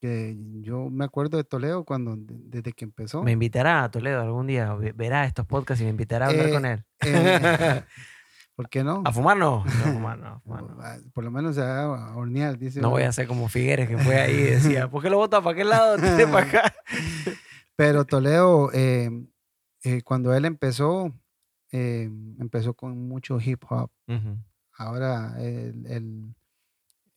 que 0.00 0.36
yo 0.60 0.90
me 0.90 1.04
acuerdo 1.04 1.36
de 1.36 1.44
Toledo 1.44 1.84
cuando, 1.84 2.16
de- 2.16 2.34
desde 2.38 2.72
que 2.72 2.84
empezó. 2.84 3.22
Me 3.22 3.32
invitará 3.32 3.84
a 3.84 3.90
Toledo 3.90 4.20
algún 4.20 4.46
día, 4.46 4.74
ve- 4.74 4.92
verá 4.92 5.24
estos 5.24 5.46
podcasts 5.46 5.80
y 5.80 5.84
me 5.84 5.90
invitará 5.90 6.26
a 6.26 6.28
hablar 6.30 6.46
Eh, 6.48 6.52
con 6.52 6.64
él. 6.66 6.84
eh, 7.06 7.82
¿Por 8.54 8.68
qué 8.68 8.84
no? 8.84 9.02
¿A 9.04 9.12
fumar 9.12 9.36
no? 9.36 9.64
No, 9.64 9.70
fumar 9.92 10.18
no. 10.18 10.26
a 10.28 10.38
fumar 10.40 10.62
no. 10.62 10.76
Ah, 10.80 10.96
Por 11.12 11.24
lo 11.24 11.30
menos 11.30 11.58
a, 11.58 12.14
hornear, 12.16 12.56
dice. 12.58 12.80
No 12.80 12.90
voy 12.90 13.02
a 13.02 13.12
ser 13.12 13.26
como 13.26 13.48
Figueres 13.48 13.88
que 13.88 13.98
fue 13.98 14.20
ahí 14.20 14.34
y 14.34 14.42
decía, 14.42 14.88
¿por 14.90 15.02
qué 15.02 15.10
lo 15.10 15.16
botas 15.18 15.42
para 15.42 15.56
qué 15.56 15.64
lado? 15.64 15.96
Tire 15.98 16.26
para 16.28 16.46
acá. 16.46 16.74
Pero 17.76 18.04
Toledo, 18.04 18.70
eh, 18.72 19.10
eh, 19.82 20.02
cuando 20.02 20.32
él 20.34 20.44
empezó, 20.44 21.12
eh, 21.72 22.04
empezó 22.38 22.74
con 22.74 23.08
mucho 23.08 23.38
hip 23.40 23.64
hop. 23.68 23.90
Ahora 24.76 25.34
el, 25.40 25.86
el, 25.86 26.34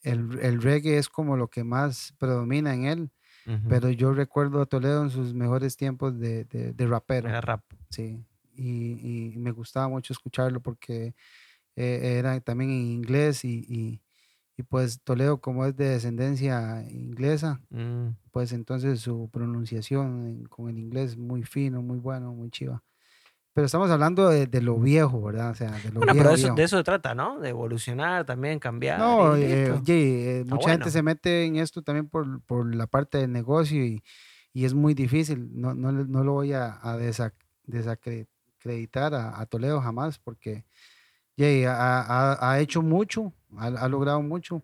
el- 0.02 0.40
el 0.42 0.62
reggae 0.62 0.98
es 0.98 1.10
como 1.10 1.38
lo 1.38 1.48
que 1.50 1.64
más 1.64 2.14
predomina 2.18 2.74
en 2.74 2.86
él. 2.86 3.12
Pero 3.70 3.90
yo 3.90 4.12
recuerdo 4.12 4.62
a 4.62 4.66
Toledo 4.66 5.04
en 5.04 5.10
sus 5.10 5.34
mejores 5.34 5.78
tiempos 5.78 6.20
de, 6.20 6.44
de, 6.46 6.74
de 6.74 6.86
rapero. 6.88 7.30
Era 7.30 7.40
rap. 7.40 7.62
Sí, 7.90 8.22
y, 8.58 9.32
y 9.34 9.38
me 9.38 9.52
gustaba 9.52 9.88
mucho 9.88 10.14
escucharlo 10.14 10.60
porque 10.62 11.14
eh, 11.76 12.16
era 12.20 12.40
también 12.42 12.72
en 12.72 12.88
inglés 12.88 13.46
y, 13.46 13.66
y- 13.70 14.02
y 14.58 14.64
pues 14.64 15.02
Toledo 15.04 15.40
como 15.40 15.66
es 15.66 15.76
de 15.78 15.90
descendencia 15.90 16.84
inglesa, 16.90 17.62
Mm. 17.70 18.10
pues 18.32 18.52
entonces 18.54 19.00
su 19.02 19.30
pronunciación 19.32 20.28
en- 20.28 20.44
con 20.46 20.70
el 20.70 20.80
inglés 20.80 21.16
muy 21.18 21.44
fino, 21.44 21.82
muy 21.84 22.00
bueno, 22.00 22.34
muy 22.34 22.50
chiva. 22.50 22.84
Pero 23.54 23.66
estamos 23.66 23.90
hablando 23.90 24.30
de, 24.30 24.46
de 24.48 24.62
lo 24.62 24.80
viejo, 24.80 25.22
¿verdad? 25.22 25.52
O 25.52 25.56
sea, 25.56 25.72
de 25.72 25.92
lo 25.92 26.02
Bueno, 26.02 26.14
viejo, 26.14 26.18
pero 26.18 26.30
eso, 26.32 26.42
viejo. 26.44 26.56
de 26.58 26.64
eso 26.64 26.78
se 26.78 26.84
trata, 26.84 27.16
¿no? 27.16 27.40
De 27.40 27.50
evolucionar 27.50 28.26
también, 28.26 28.60
cambiar. 28.60 29.00
No, 29.00 29.36
eh, 29.36 29.72
oye, 29.72 30.40
eh, 30.40 30.44
mucha 30.46 30.70
gente 30.72 30.84
bueno. 30.86 30.92
se 30.92 31.02
mete 31.04 31.46
en 31.46 31.56
esto 31.58 31.82
también 31.82 32.08
por, 32.08 32.42
por 32.44 32.74
la 32.76 32.86
parte 32.88 33.18
del 33.18 33.32
negocio 33.32 33.84
y, 33.84 34.04
y 34.54 34.66
es 34.66 34.74
muy 34.76 34.94
difícil. 34.94 35.50
No, 35.60 35.74
no, 35.74 35.92
no 35.92 36.24
lo 36.24 36.34
voy 36.34 36.54
a, 36.54 36.80
a 36.82 36.98
desac- 37.00 37.34
desacreditar 38.60 39.14
a, 39.16 39.40
a 39.40 39.46
Toledo 39.46 39.82
jamás 39.82 40.20
porque 40.20 40.66
yey, 41.38 41.66
ha, 41.66 42.02
ha- 42.02 42.52
ha 42.54 42.60
hecho 42.62 42.82
mucho, 42.84 43.34
ha, 43.58 43.68
ha 43.68 43.90
logrado 43.90 44.22
mucho, 44.22 44.64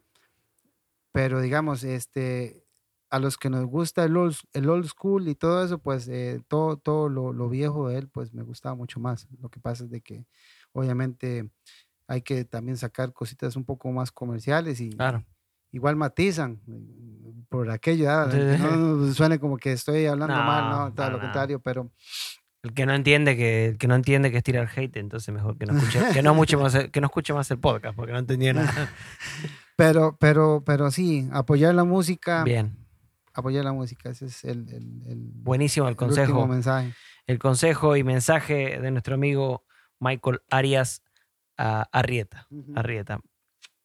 pero 1.11 1.41
digamos, 1.41 1.83
este, 1.83 2.65
a 3.09 3.19
los 3.19 3.37
que 3.37 3.49
nos 3.49 3.65
gusta 3.65 4.03
el 4.05 4.17
old, 4.17 4.35
el 4.53 4.69
old 4.69 4.85
school 4.87 5.27
y 5.27 5.35
todo 5.35 5.63
eso, 5.63 5.79
pues 5.79 6.07
eh, 6.07 6.41
todo, 6.47 6.77
todo 6.77 7.09
lo, 7.09 7.33
lo 7.33 7.49
viejo 7.49 7.89
de 7.89 7.99
él, 7.99 8.09
pues 8.09 8.33
me 8.33 8.41
gustaba 8.43 8.75
mucho 8.75 8.99
más. 8.99 9.27
Lo 9.39 9.49
que 9.49 9.59
pasa 9.59 9.83
es 9.85 9.89
de 9.91 10.01
que 10.01 10.25
obviamente 10.71 11.51
hay 12.07 12.21
que 12.23 12.45
también 12.45 12.77
sacar 12.77 13.13
cositas 13.13 13.55
un 13.57 13.65
poco 13.65 13.91
más 13.91 14.11
comerciales 14.11 14.81
y 14.81 14.91
Claro. 14.95 15.25
igual 15.71 15.95
matizan 15.97 16.61
mm, 16.67 17.43
por 17.49 17.71
aquello, 17.71 18.07
que 18.47 18.57
sí. 18.57 18.57
no 18.57 19.13
suene 19.13 19.39
como 19.39 19.57
que 19.57 19.73
estoy 19.73 20.05
hablando 20.07 20.43
mal, 20.43 20.67
No, 20.67 20.91
no, 20.91 20.93
todo 20.93 21.09
no, 21.09 21.11
lo 21.11 21.19
no. 21.19 21.21
contrario, 21.21 21.61
pero 21.61 21.91
El 22.63 22.73
que 22.73 22.85
no 22.85 22.93
entiende 22.93 23.35
que, 23.35 23.65
el 23.67 23.77
que 23.77 23.87
no 23.89 23.95
entiende 23.95 24.31
que 24.31 24.37
es 24.37 24.43
tirar 24.43 24.69
hate, 24.73 24.95
entonces 24.97 25.33
mejor 25.33 25.57
que 25.57 25.65
no 25.65 25.77
escuche, 25.77 25.99
que 26.13 26.23
no 26.23 26.31
escuche 26.31 26.55
más, 26.57 26.73
el- 26.75 26.91
que 26.91 27.01
no 27.01 27.07
escuche 27.07 27.33
más 27.33 27.51
el 27.51 27.59
podcast, 27.59 27.93
porque 27.95 28.13
no 28.13 28.19
entendió 28.19 28.53
nada. 28.53 28.71
pero 29.75 30.15
pero 30.17 30.63
pero 30.65 30.89
sí, 30.89 31.27
apoyar 31.33 31.75
la 31.75 31.83
música, 31.83 32.43
Bien. 32.45 32.77
apoyar 33.33 33.65
la 33.65 33.73
música, 33.73 34.09
ese 34.11 34.27
es 34.27 34.45
el, 34.45 34.69
el, 34.69 35.03
el- 35.07 35.31
Buenísimo 35.33 35.89
el 35.89 35.97
consejo. 35.97 36.47
mensaje. 36.47 36.93
El 37.27 37.37
consejo 37.37 37.97
y 37.97 38.03
mensaje 38.05 38.79
de 38.79 38.91
nuestro 38.91 39.15
amigo 39.15 39.65
Michael 39.99 40.39
Arias 40.49 41.03
ah, 41.57 41.87
Arrieta. 41.91 42.47
Ujú. 42.49 42.73
Arrieta. 42.77 43.19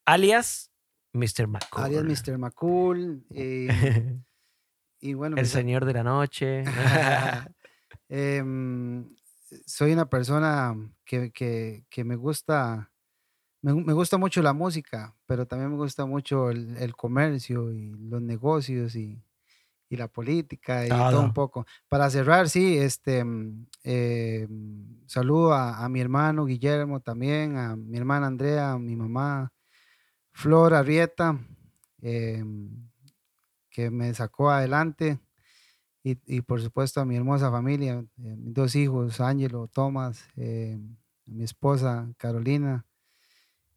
Alias 0.05 0.71
Mr. 1.15 1.49
McCool. 1.49 1.85
Arias 1.85 2.05
Mr. 2.05 2.39
McCool 2.39 3.25
eh, 3.35 4.21
y 5.01 5.15
bueno, 5.15 5.37
el 5.37 5.47
señor 5.47 5.85
de 5.85 5.93
la 5.95 6.05
noche. 6.05 6.63
Em, 8.09 9.15
soy 9.67 9.93
una 9.93 10.09
persona 10.09 10.75
que, 11.05 11.31
que- 11.33 11.85
que 11.91 12.05
me 12.05 12.17
gusta, 12.17 12.91
me, 13.63 13.73
gu- 13.73 13.85
me 13.85 13.93
gusta 13.95 14.19
mucho 14.19 14.43
la 14.43 14.53
música, 14.55 15.17
pero 15.27 15.47
también 15.47 15.71
me 15.73 15.77
gusta 15.79 16.07
mucho 16.07 16.51
el, 16.51 16.77
el 16.79 16.97
comercio 16.97 17.73
y 17.73 17.91
los 18.11 18.23
negocios 18.23 18.97
y, 18.97 19.23
y 19.91 19.97
la 19.97 20.09
política 20.09 20.89
y 20.89 21.05
todo 21.05 21.23
un 21.23 21.33
poco. 21.33 21.67
Para 21.89 22.11
cerrar, 22.11 22.49
sí, 22.51 22.79
este, 22.79 23.25
mm, 23.25 23.67
em, 23.85 25.01
saludo 25.07 25.53
a, 25.55 25.85
a 25.85 25.89
mi 25.89 26.01
hermano 26.01 26.45
Guillermo 26.47 27.01
también, 27.01 27.57
a 27.59 27.77
mi 27.77 27.97
hermana 27.99 28.27
Andrea, 28.29 28.73
a 28.73 28.79
mi 28.79 28.97
mamá 28.97 29.53
Flor 30.33 30.75
Arrieta, 30.75 31.39
em, 32.03 32.89
que 33.71 33.91
me 33.91 34.15
sacó 34.15 34.51
adelante. 34.51 35.21
Y, 36.09 36.19
y 36.27 36.41
por 36.41 36.63
supuesto 36.63 37.03
a 37.03 37.05
mi 37.05 37.17
hermosa 37.17 37.51
familia, 37.51 38.03
eh, 38.23 38.37
mis 38.39 38.55
dos 38.55 38.75
hijos, 38.77 39.21
Ángelo, 39.21 39.69
Tomás, 39.69 40.27
eh, 40.37 40.79
mi 41.27 41.45
esposa, 41.45 42.09
Carolina. 42.17 42.87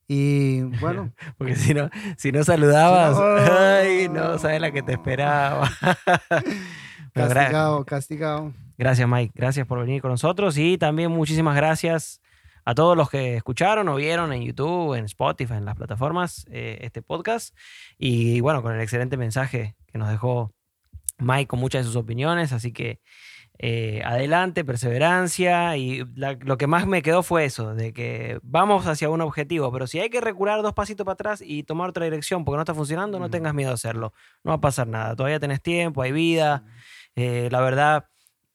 Y 0.07 0.61
bueno, 0.79 1.11
Porque 1.37 1.55
si 1.57 1.73
no, 1.73 1.89
si 2.17 2.31
no 2.31 2.41
saludabas, 2.45 3.17
no, 3.17 3.53
ay, 3.53 4.07
no, 4.07 4.39
sabes 4.39 4.61
la 4.61 4.71
que 4.71 4.81
te 4.81 4.93
esperaba. 4.93 5.69
Castigado, 7.13 7.83
castigado. 7.83 8.53
Gracias, 8.77 9.05
Mike. 9.05 9.33
Gracias 9.35 9.67
por 9.67 9.81
venir 9.81 10.01
con 10.01 10.11
nosotros. 10.11 10.57
Y 10.57 10.77
también 10.77 11.11
muchísimas 11.11 11.57
gracias 11.57 12.21
a 12.63 12.73
todos 12.73 12.95
los 12.95 13.09
que 13.09 13.35
escucharon 13.35 13.89
o 13.89 13.95
vieron 13.97 14.31
en 14.31 14.43
YouTube, 14.43 14.93
en 14.93 15.03
Spotify, 15.03 15.55
en 15.55 15.65
las 15.65 15.75
plataformas, 15.75 16.45
eh, 16.49 16.77
este 16.83 17.01
podcast. 17.01 17.53
Y 17.97 18.39
bueno, 18.39 18.61
con 18.61 18.73
el 18.73 18.79
excelente 18.79 19.17
mensaje 19.17 19.75
que 19.87 19.97
nos 19.97 20.07
dejó 20.07 20.53
Mike 21.21 21.47
con 21.47 21.59
muchas 21.59 21.81
de 21.85 21.87
sus 21.87 21.95
opiniones. 21.95 22.51
Así 22.53 22.71
que 22.73 22.99
eh, 23.63 24.01
adelante, 24.03 24.65
perseverancia. 24.65 25.77
Y 25.77 26.03
la- 26.15 26.33
lo 26.41 26.57
que 26.57 26.65
más 26.67 26.87
me 26.87 27.01
quedó 27.03 27.21
fue 27.23 27.45
eso, 27.45 27.75
de 27.75 27.93
que 27.93 28.39
vamos 28.43 28.87
hacia 28.87 29.09
un 29.09 29.21
objetivo, 29.21 29.71
pero 29.71 29.85
si 29.87 29.99
hay 29.99 30.09
que 30.09 30.19
recular 30.21 30.61
dos 30.63 30.73
pasitos 30.73 31.05
para 31.05 31.13
atrás 31.13 31.41
y 31.45 31.63
tomar 31.63 31.89
otra 31.89 32.05
dirección 32.05 32.43
porque 32.43 32.55
no 32.57 32.61
está 32.63 32.73
funcionando, 32.73 33.19
no 33.19 33.29
tengas 33.29 33.53
miedo 33.53 33.69
a 33.71 33.75
hacerlo. 33.75 34.13
No 34.43 34.49
va 34.49 34.55
a 34.55 34.61
pasar 34.61 34.87
nada. 34.87 35.15
Todavía 35.15 35.39
tenés 35.39 35.61
tiempo, 35.61 36.01
hay 36.01 36.11
vida. 36.11 36.63
Eh, 37.15 37.49
la 37.51 37.61
verdad, 37.61 38.05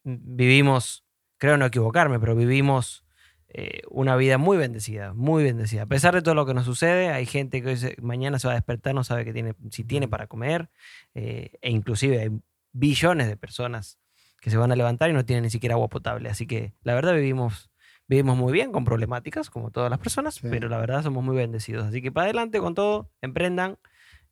vivimos, 0.04 1.04
creo 1.38 1.56
no 1.56 1.66
equivocarme, 1.66 2.18
pero 2.18 2.34
vivimos 2.34 3.04
eh, 3.48 3.82
una 3.90 4.16
vida 4.16 4.38
muy 4.38 4.56
bendecida, 4.58 5.14
muy 5.14 5.44
bendecida. 5.44 5.82
A 5.82 5.86
pesar 5.86 6.14
de 6.14 6.20
todo 6.22 6.34
lo 6.34 6.46
que 6.46 6.52
nos 6.54 6.64
sucede, 6.64 7.08
hay 7.10 7.26
gente 7.26 7.62
que 7.62 7.68
hoy 7.68 7.76
se- 7.76 7.96
mañana 8.02 8.38
se 8.38 8.48
va 8.48 8.52
a 8.52 8.56
despertar, 8.56 8.94
no 8.94 9.04
sabe 9.04 9.24
que 9.24 9.32
tiene, 9.32 9.54
si 9.70 9.84
tiene 9.84 10.08
para 10.08 10.26
comer, 10.26 10.68
e 11.14 11.50
inclusive 11.62 12.20
hay 12.20 12.30
billones 12.78 13.26
de 13.28 13.36
personas 13.36 13.98
que 14.40 14.50
se 14.50 14.56
van 14.56 14.70
a 14.72 14.76
levantar 14.76 15.10
y 15.10 15.12
no 15.12 15.24
tienen 15.24 15.42
ni 15.44 15.50
siquiera 15.50 15.74
agua 15.74 15.88
potable. 15.88 16.28
Así 16.28 16.46
que 16.46 16.74
la 16.82 16.94
verdad 16.94 17.14
vivimos, 17.14 17.70
vivimos 18.06 18.36
muy 18.36 18.52
bien 18.52 18.70
con 18.72 18.84
problemáticas, 18.84 19.50
como 19.50 19.70
todas 19.70 19.90
las 19.90 19.98
personas, 19.98 20.34
Sí. 20.36 20.46
pero 20.50 20.68
la 20.68 20.78
verdad 20.78 21.02
somos 21.02 21.24
muy 21.24 21.36
bendecidos. 21.36 21.86
Así 21.86 22.02
que 22.02 22.12
para 22.12 22.24
adelante 22.26 22.58
con 22.60 22.74
todo, 22.74 23.10
emprendan, 23.22 23.78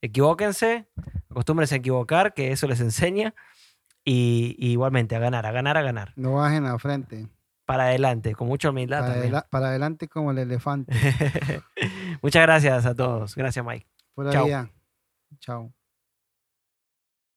equivóquense, 0.02 0.86
acostúmbrense 1.30 1.74
a 1.76 1.78
equivocar, 1.78 2.34
que 2.34 2.52
eso 2.52 2.66
les 2.68 2.80
enseña. 2.80 3.34
Y, 4.06 4.54
y 4.58 4.72
igualmente 4.72 5.16
a 5.16 5.18
ganar, 5.18 5.46
a 5.46 5.50
ganar, 5.52 5.78
a 5.78 5.82
ganar. 5.82 6.12
No 6.16 6.34
bajen 6.34 6.66
a 6.66 6.78
frente. 6.78 7.26
Para 7.64 7.84
adelante, 7.84 8.34
con 8.34 8.46
mucha 8.48 8.68
humildad 8.68 8.98
Para, 9.00 9.12
también. 9.14 9.32
adela- 9.34 9.46
para 9.48 9.68
adelante 9.68 10.08
como 10.08 10.30
el 10.32 10.36
elefante. 10.38 10.92
Muchas 12.22 12.42
gracias 12.42 12.84
a 12.84 12.94
todos. 12.94 13.34
Gracias, 13.34 13.64
Mike. 13.64 13.86
Por 14.14 14.30
Chao. 14.30 14.46
Chao. 15.40 15.72